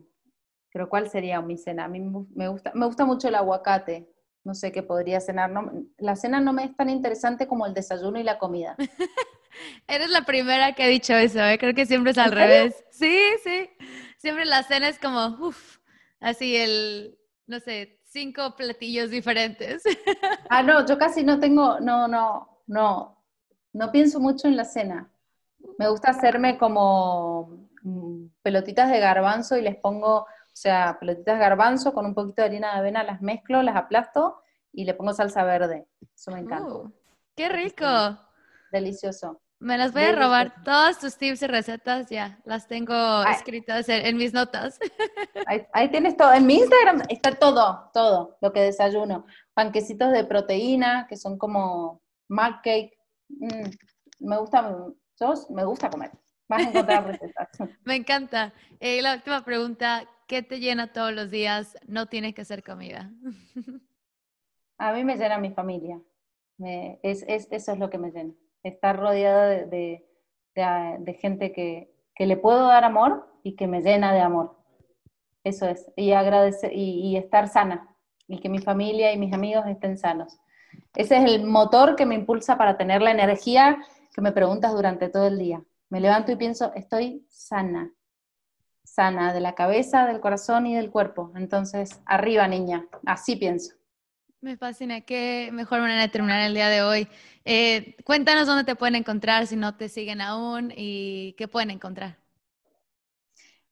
pero 0.73 0.89
¿cuál 0.89 1.09
sería 1.09 1.41
mi 1.41 1.57
cena? 1.57 1.85
A 1.85 1.87
mí 1.87 1.99
me 1.99 2.47
gusta, 2.47 2.71
me 2.75 2.85
gusta 2.85 3.05
mucho 3.05 3.27
el 3.27 3.35
aguacate. 3.35 4.10
No 4.43 4.55
sé 4.55 4.71
qué 4.71 4.81
podría 4.83 5.19
cenar. 5.19 5.51
la 5.97 6.15
cena 6.15 6.39
no 6.39 6.53
me 6.53 6.63
es 6.63 6.75
tan 6.75 6.89
interesante 6.89 7.47
como 7.47 7.65
el 7.65 7.73
desayuno 7.73 8.19
y 8.19 8.23
la 8.23 8.39
comida. 8.39 8.75
Eres 9.87 10.09
la 10.09 10.23
primera 10.23 10.73
que 10.73 10.83
ha 10.83 10.87
dicho 10.87 11.13
eso, 11.13 11.43
¿eh? 11.43 11.57
creo 11.57 11.73
que 11.73 11.85
siempre 11.85 12.11
es 12.11 12.17
al 12.17 12.31
revés. 12.31 12.83
Sí, 12.89 13.19
sí. 13.43 13.69
Siempre 14.17 14.45
la 14.45 14.63
cena 14.63 14.87
es 14.87 14.97
como, 14.97 15.25
uff, 15.45 15.77
así 16.19 16.55
el, 16.55 17.17
no 17.47 17.59
sé, 17.59 17.99
cinco 18.05 18.55
platillos 18.55 19.09
diferentes. 19.09 19.83
Ah, 20.53 20.63
no, 20.63 20.85
yo 20.85 20.97
casi 20.97 21.23
no 21.23 21.39
tengo, 21.39 21.79
no, 21.79 22.09
no, 22.09 22.61
no, 22.67 23.23
no 23.71 23.91
pienso 23.93 24.19
mucho 24.19 24.49
en 24.49 24.57
la 24.57 24.65
cena. 24.65 25.09
Me 25.77 25.87
gusta 25.87 26.09
hacerme 26.09 26.57
como 26.57 27.69
mm, 27.83 28.25
pelotitas 28.41 28.91
de 28.91 28.99
garbanzo 28.99 29.55
y 29.55 29.61
les 29.61 29.77
pongo 29.77 30.27
sea, 30.61 30.97
pelotitas 30.99 31.35
de 31.35 31.41
garbanzo 31.41 31.93
con 31.93 32.05
un 32.05 32.13
poquito 32.13 32.41
de 32.41 32.47
harina 32.49 32.73
de 32.73 32.79
avena, 32.79 33.03
las 33.03 33.21
mezclo, 33.21 33.63
las 33.63 33.75
aplasto 33.75 34.41
y 34.71 34.85
le 34.85 34.93
pongo 34.93 35.13
salsa 35.13 35.43
verde. 35.43 35.87
Eso 36.15 36.31
me 36.31 36.39
encanta. 36.39 36.71
Uh, 36.71 36.91
¡Qué 37.35 37.49
rico! 37.49 37.85
Delicioso. 38.71 39.41
Me 39.59 39.77
las 39.77 39.93
voy 39.93 40.03
a 40.03 40.11
robar. 40.11 40.63
Todos 40.63 40.99
tus 40.99 41.17
tips 41.17 41.43
y 41.43 41.47
recetas 41.47 42.09
ya 42.09 42.39
las 42.45 42.67
tengo 42.67 43.23
escritas 43.23 43.89
en, 43.89 44.17
mis 44.17 44.33
notas. 44.33 44.79
Ahí, 45.73 45.89
tienes 45.89 46.17
todo. 46.17 46.33
En 46.33 46.45
mi 46.45 46.55
Instagram 46.55 47.03
está 47.09 47.31
todo, 47.31 47.89
todo 47.93 48.37
lo 48.41 48.53
que 48.53 48.61
desayuno. 48.61 49.25
Panquecitos 49.53 50.11
de 50.11 50.25
proteína, 50.25 51.05
que 51.07 51.17
son 51.17 51.37
como 51.37 52.01
mug 52.29 52.61
cake. 52.63 52.97
Mm, 53.29 53.69
me 54.19 54.37
gusta, 54.37 54.77
me 55.49 55.63
gusta 55.63 55.89
comer. 55.89 56.11
Vas 56.51 56.67
a 56.67 56.69
encontrar 56.69 57.07
recetas. 57.07 57.49
me 57.85 57.95
encanta. 57.95 58.53
Eh, 58.79 59.01
la 59.01 59.15
última 59.15 59.43
pregunta, 59.43 60.07
¿Qué 60.31 60.41
te 60.41 60.61
llena 60.61 60.93
todos 60.93 61.11
los 61.11 61.29
días? 61.29 61.77
No 61.87 62.05
tiene 62.05 62.33
que 62.33 62.45
ser 62.45 62.63
comida. 62.63 63.11
A 64.77 64.93
mí 64.93 65.03
me 65.03 65.17
llena 65.17 65.37
mi 65.37 65.51
familia. 65.51 65.99
es, 66.57 67.25
eso 67.27 67.71
es 67.73 67.77
lo 67.77 67.89
que 67.89 67.97
me 67.97 68.11
llena. 68.11 68.33
Estar 68.63 68.97
rodeada 68.97 69.65
de, 69.65 70.05
gente 71.19 71.51
que, 71.51 71.93
le 72.17 72.37
puedo 72.37 72.65
dar 72.67 72.85
amor 72.85 73.29
y 73.43 73.57
que 73.57 73.67
me 73.67 73.81
llena 73.81 74.13
de 74.13 74.21
amor. 74.21 74.55
Eso 75.43 75.67
es. 75.67 75.91
Y, 75.97 76.13
agradecer, 76.13 76.71
y, 76.73 77.17
estar 77.17 77.49
sana. 77.49 77.93
Y 78.25 78.39
que 78.39 78.47
mi 78.47 78.59
familia 78.59 79.11
y 79.11 79.17
mis 79.17 79.33
amigos 79.33 79.65
estén 79.67 79.97
sanos. 79.97 80.39
Ese 80.95 81.17
es 81.17 81.25
el 81.25 81.43
motor 81.43 81.97
que 81.97 82.05
me 82.05 82.15
impulsa 82.15 82.57
para 82.57 82.77
tener 82.77 83.01
la 83.01 83.11
energía 83.11 83.83
que 84.15 84.21
me 84.21 84.31
preguntas 84.31 84.71
durante 84.71 85.09
todo 85.09 85.27
el 85.27 85.37
día. 85.37 85.61
Me 85.91 85.99
levanto 85.99 86.31
y 86.31 86.37
pienso, 86.37 86.71
estoy 86.73 87.27
sana, 87.29 87.91
sana 88.81 89.33
de 89.33 89.41
la 89.41 89.55
cabeza, 89.55 90.05
del 90.05 90.21
corazón 90.21 90.65
y 90.65 90.73
del 90.73 90.89
cuerpo. 90.89 91.33
Entonces, 91.35 91.99
arriba, 92.05 92.47
niña, 92.47 92.87
así 93.05 93.35
pienso. 93.35 93.75
Me 94.39 94.55
fascina, 94.55 95.01
qué 95.01 95.49
mejor 95.51 95.81
manera 95.81 95.99
de 95.99 96.07
terminar 96.07 96.43
el 96.43 96.53
día 96.53 96.69
de 96.69 96.81
hoy. 96.81 97.09
Eh, 97.43 97.97
cuéntanos 98.05 98.47
dónde 98.47 98.63
te 98.63 98.77
pueden 98.77 98.95
encontrar 98.95 99.47
si 99.47 99.57
no 99.57 99.75
te 99.75 99.89
siguen 99.89 100.21
aún 100.21 100.71
y 100.73 101.33
qué 101.33 101.49
pueden 101.49 101.71
encontrar. 101.71 102.17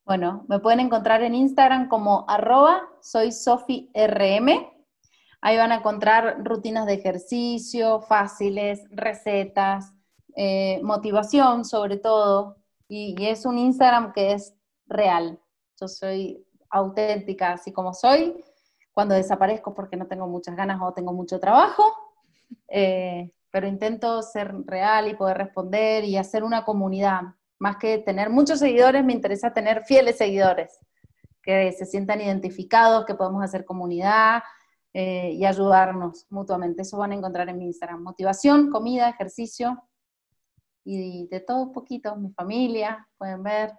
Bueno, 0.03 0.43
me 0.49 0.59
pueden 0.59 0.81
encontrar 0.81 1.23
en 1.23 1.35
Instagram 1.35 1.87
como 1.87 2.25
arroba 2.27 2.81
soy 3.01 3.29
rm. 3.93 4.69
Ahí 5.39 5.55
van 5.55 5.71
a 5.71 5.75
encontrar 5.75 6.43
rutinas 6.43 6.85
de 6.85 6.95
ejercicio, 6.95 8.01
fáciles, 8.01 8.83
recetas, 8.91 9.93
eh, 10.35 10.79
motivación 10.83 11.65
sobre 11.65 11.97
todo. 11.97 12.57
y, 12.87 13.15
es 13.25 13.45
un 13.45 13.57
Instagram 13.57 14.13
que 14.13 14.33
es 14.33 14.55
real. 14.87 15.39
Yo 15.79 15.87
soy 15.87 16.45
auténtica 16.69 17.53
así 17.53 17.71
como 17.71 17.93
soy. 17.93 18.43
Cuando 18.93 19.15
desaparezco 19.15 19.73
porque 19.73 19.95
no 19.95 20.07
tengo 20.07 20.27
muchas 20.27 20.55
ganas 20.55 20.79
o 20.81 20.93
tengo 20.93 21.13
mucho 21.13 21.39
trabajo, 21.39 21.83
eh, 22.67 23.31
pero 23.51 23.67
intento 23.67 24.21
ser 24.21 24.53
real 24.65 25.07
y 25.07 25.15
poder 25.15 25.37
responder 25.37 26.03
y 26.03 26.17
hacer 26.17 26.43
una 26.43 26.65
comunidad. 26.65 27.21
Más 27.59 27.77
que 27.77 27.99
tener 27.99 28.29
muchos 28.29 28.59
seguidores, 28.59 29.03
me 29.05 29.13
interesa 29.13 29.53
tener 29.53 29.83
fieles 29.85 30.17
seguidores, 30.17 30.79
que 31.41 31.71
se 31.71 31.85
sientan 31.85 32.21
identificados, 32.21 33.05
que 33.05 33.15
podemos 33.15 33.43
hacer 33.43 33.65
comunidad 33.65 34.43
eh, 34.93 35.31
y 35.33 35.45
ayudarnos 35.45 36.25
mutuamente. 36.29 36.81
Eso 36.81 36.97
van 36.97 37.11
a 37.11 37.15
encontrar 37.15 37.47
en 37.49 37.57
mi 37.57 37.65
Instagram. 37.65 38.01
Motivación, 38.01 38.69
comida, 38.69 39.09
ejercicio 39.09 39.88
y 40.97 41.27
de 41.27 41.39
todo 41.39 41.63
un 41.63 41.71
poquito. 41.71 42.15
Mi 42.15 42.31
familia, 42.31 43.07
pueden 43.17 43.43
ver, 43.43 43.73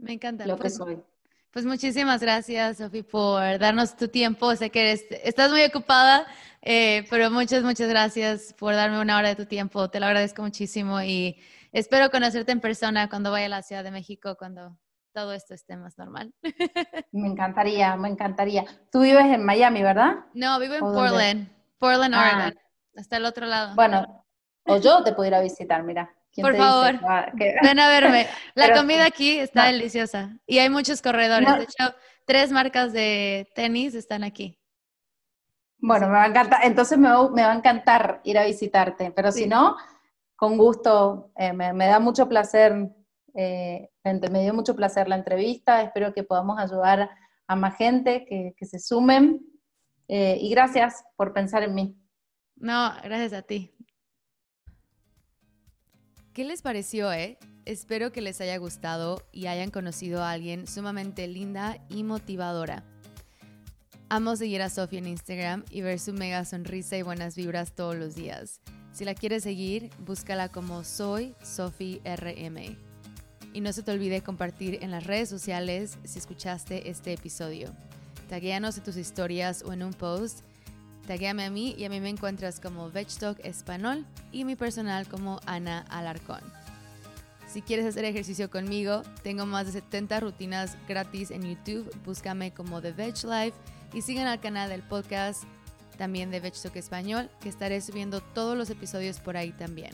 me 0.00 0.14
encanta. 0.14 0.46
Lo 0.46 0.56
que 0.56 0.62
pues, 0.62 0.76
soy. 0.76 1.02
Pues 1.50 1.64
muchísimas 1.66 2.20
gracias, 2.20 2.78
Sofi, 2.78 3.02
por 3.02 3.58
darnos 3.58 3.96
tu 3.96 4.08
tiempo. 4.08 4.54
Sé 4.56 4.70
que 4.70 4.80
eres, 4.80 5.04
estás 5.24 5.50
muy 5.50 5.62
ocupada, 5.62 6.26
eh, 6.62 7.06
pero 7.10 7.30
muchas, 7.30 7.62
muchas 7.64 7.88
gracias 7.88 8.54
por 8.54 8.74
darme 8.74 9.00
una 9.00 9.18
hora 9.18 9.28
de 9.28 9.36
tu 9.36 9.46
tiempo. 9.46 9.90
Te 9.90 10.00
lo 10.00 10.06
agradezco 10.06 10.42
muchísimo 10.42 11.02
y 11.02 11.36
espero 11.72 12.10
conocerte 12.10 12.52
en 12.52 12.60
persona 12.60 13.08
cuando 13.08 13.30
vaya 13.30 13.46
a 13.46 13.50
la 13.50 13.62
Ciudad 13.62 13.84
de 13.84 13.90
México, 13.90 14.36
cuando 14.38 14.78
todo 15.12 15.32
esto 15.32 15.54
esté 15.54 15.76
más 15.76 15.98
normal. 15.98 16.32
Me 17.12 17.26
encantaría, 17.26 17.96
me 17.96 18.08
encantaría. 18.08 18.64
Tú 18.92 19.00
vives 19.00 19.26
en 19.26 19.44
Miami, 19.44 19.82
¿verdad? 19.82 20.26
No, 20.34 20.58
vivo 20.60 20.74
en 20.74 20.80
Portland, 20.80 21.48
Portland, 21.78 22.14
ah. 22.14 22.20
Oregon, 22.20 22.58
hasta 22.96 23.16
el 23.16 23.24
otro 23.24 23.46
lado. 23.46 23.74
Bueno, 23.74 24.24
o 24.64 24.78
yo 24.78 25.02
te 25.02 25.12
pudiera 25.12 25.40
visitar, 25.40 25.82
mira. 25.82 26.14
Por 26.36 26.56
favor, 26.56 27.00
ven 27.34 27.80
a 27.80 27.88
verme. 27.88 28.26
La 28.54 28.72
comida 28.72 29.04
aquí 29.04 29.38
está 29.38 29.66
deliciosa 29.66 30.38
y 30.46 30.58
hay 30.58 30.70
muchos 30.70 31.02
corredores. 31.02 31.56
De 31.56 31.64
hecho, 31.64 31.94
tres 32.24 32.52
marcas 32.52 32.92
de 32.92 33.48
tenis 33.54 33.94
están 33.94 34.22
aquí. 34.22 34.56
Bueno, 35.78 36.06
me 36.06 36.12
va 36.12 36.24
a 36.24 36.28
encantar, 36.28 36.60
entonces 36.64 36.98
me 36.98 37.08
va, 37.08 37.52
a 37.52 37.54
encantar 37.54 38.20
ir 38.24 38.38
a 38.38 38.44
visitarte, 38.44 39.10
pero 39.12 39.32
si 39.32 39.46
no, 39.46 39.76
con 40.36 40.58
gusto, 40.58 41.32
eh, 41.36 41.54
me, 41.54 41.86
da 41.86 41.98
mucho 41.98 42.28
placer, 42.28 42.90
eh, 43.34 43.88
me 44.04 44.42
dio 44.42 44.52
mucho 44.52 44.76
placer 44.76 45.08
la 45.08 45.16
entrevista, 45.16 45.82
espero 45.82 46.12
que 46.12 46.22
podamos 46.22 46.58
ayudar 46.58 47.10
a 47.46 47.56
más 47.56 47.76
gente 47.76 48.26
que, 48.26 48.66
se 48.66 48.78
sumen 48.78 49.40
eh, 50.06 50.36
y 50.38 50.50
gracias 50.50 51.02
por 51.16 51.32
pensar 51.32 51.62
en 51.62 51.74
mí. 51.74 51.96
No, 52.56 52.92
gracias 53.02 53.32
a 53.32 53.42
ti. 53.42 53.74
¿Qué 56.40 56.46
les 56.46 56.62
pareció, 56.62 57.12
eh? 57.12 57.36
Espero 57.66 58.12
que 58.12 58.22
les 58.22 58.40
haya 58.40 58.56
gustado 58.56 59.22
y 59.30 59.44
hayan 59.44 59.70
conocido 59.70 60.22
a 60.22 60.30
alguien 60.30 60.66
sumamente 60.66 61.28
linda 61.28 61.76
y 61.90 62.02
motivadora. 62.02 62.82
Amo 64.08 64.34
seguir 64.36 64.62
a 64.62 64.70
Sofía 64.70 65.00
en 65.00 65.08
Instagram 65.08 65.66
y 65.70 65.82
ver 65.82 65.98
su 65.98 66.14
mega 66.14 66.46
sonrisa 66.46 66.96
y 66.96 67.02
buenas 67.02 67.36
vibras 67.36 67.74
todos 67.74 67.94
los 67.94 68.14
días. 68.14 68.62
Si 68.90 69.04
la 69.04 69.14
quieres 69.14 69.42
seguir, 69.42 69.90
búscala 69.98 70.48
como 70.48 70.82
soy 70.82 71.34
Sofi 71.42 72.00
RM. 72.06 72.74
Y 73.52 73.60
no 73.60 73.74
se 73.74 73.82
te 73.82 73.92
olvide 73.92 74.22
compartir 74.22 74.78
en 74.80 74.90
las 74.90 75.04
redes 75.04 75.28
sociales 75.28 75.98
si 76.04 76.18
escuchaste 76.18 76.88
este 76.88 77.12
episodio. 77.12 77.68
Taguéanos 78.30 78.78
en 78.78 78.84
tus 78.84 78.96
historias 78.96 79.62
o 79.62 79.74
en 79.74 79.82
un 79.82 79.92
post 79.92 80.40
Taguéame 81.10 81.44
a 81.44 81.50
mí 81.50 81.74
y 81.76 81.82
a 81.82 81.88
mí 81.88 81.98
me 81.98 82.08
encuentras 82.08 82.60
como 82.60 82.88
VegTalk 82.88 83.44
Español 83.44 84.06
y 84.30 84.44
mi 84.44 84.54
personal 84.54 85.08
como 85.08 85.40
Ana 85.44 85.84
Alarcón. 85.88 86.40
Si 87.48 87.62
quieres 87.62 87.84
hacer 87.84 88.04
ejercicio 88.04 88.48
conmigo, 88.48 89.02
tengo 89.24 89.44
más 89.44 89.66
de 89.66 89.72
70 89.72 90.20
rutinas 90.20 90.76
gratis 90.86 91.32
en 91.32 91.42
YouTube. 91.42 91.92
Búscame 92.04 92.52
como 92.52 92.80
The 92.80 92.92
Veg 92.92 93.16
Life 93.24 93.58
y 93.92 94.02
sigan 94.02 94.28
al 94.28 94.38
canal 94.38 94.70
del 94.70 94.84
podcast 94.84 95.42
también 95.98 96.30
de 96.30 96.38
VegTalk 96.38 96.76
Español, 96.76 97.28
que 97.40 97.48
estaré 97.48 97.80
subiendo 97.80 98.20
todos 98.20 98.56
los 98.56 98.70
episodios 98.70 99.18
por 99.18 99.36
ahí 99.36 99.50
también. 99.50 99.90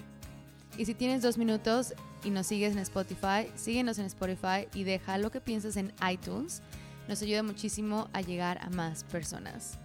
Y 0.76 0.84
si 0.84 0.92
tienes 0.92 1.22
dos 1.22 1.38
minutos 1.38 1.94
y 2.24 2.28
nos 2.28 2.46
sigues 2.46 2.74
en 2.74 2.80
Spotify, 2.80 3.50
síguenos 3.54 3.98
en 3.98 4.04
Spotify 4.04 4.68
y 4.74 4.84
deja 4.84 5.16
lo 5.16 5.30
que 5.30 5.40
piensas 5.40 5.78
en 5.78 5.94
iTunes. 6.06 6.60
Nos 7.08 7.22
ayuda 7.22 7.42
muchísimo 7.42 8.10
a 8.12 8.20
llegar 8.20 8.58
a 8.58 8.68
más 8.68 9.04
personas. 9.04 9.78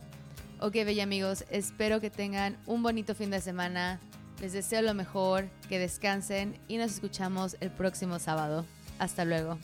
Ok, 0.64 0.74
bella 0.74 1.01
amigos, 1.01 1.43
espero 1.49 1.99
que 1.99 2.12
tengan 2.12 2.55
un 2.68 2.84
bonito 2.84 3.16
fin 3.16 3.32
de 3.32 3.41
semana. 3.41 3.99
Les 4.39 4.53
deseo 4.53 4.84
lo 4.84 4.93
mejor, 4.93 5.49
que 5.68 5.80
descansen 5.80 6.55
y 6.68 6.78
nos 6.78 6.91
escuchamos 6.91 7.57
el 7.62 7.72
próximo 7.72 8.20
sábado. 8.20 8.64
Hasta 8.99 9.26
luego. 9.26 9.57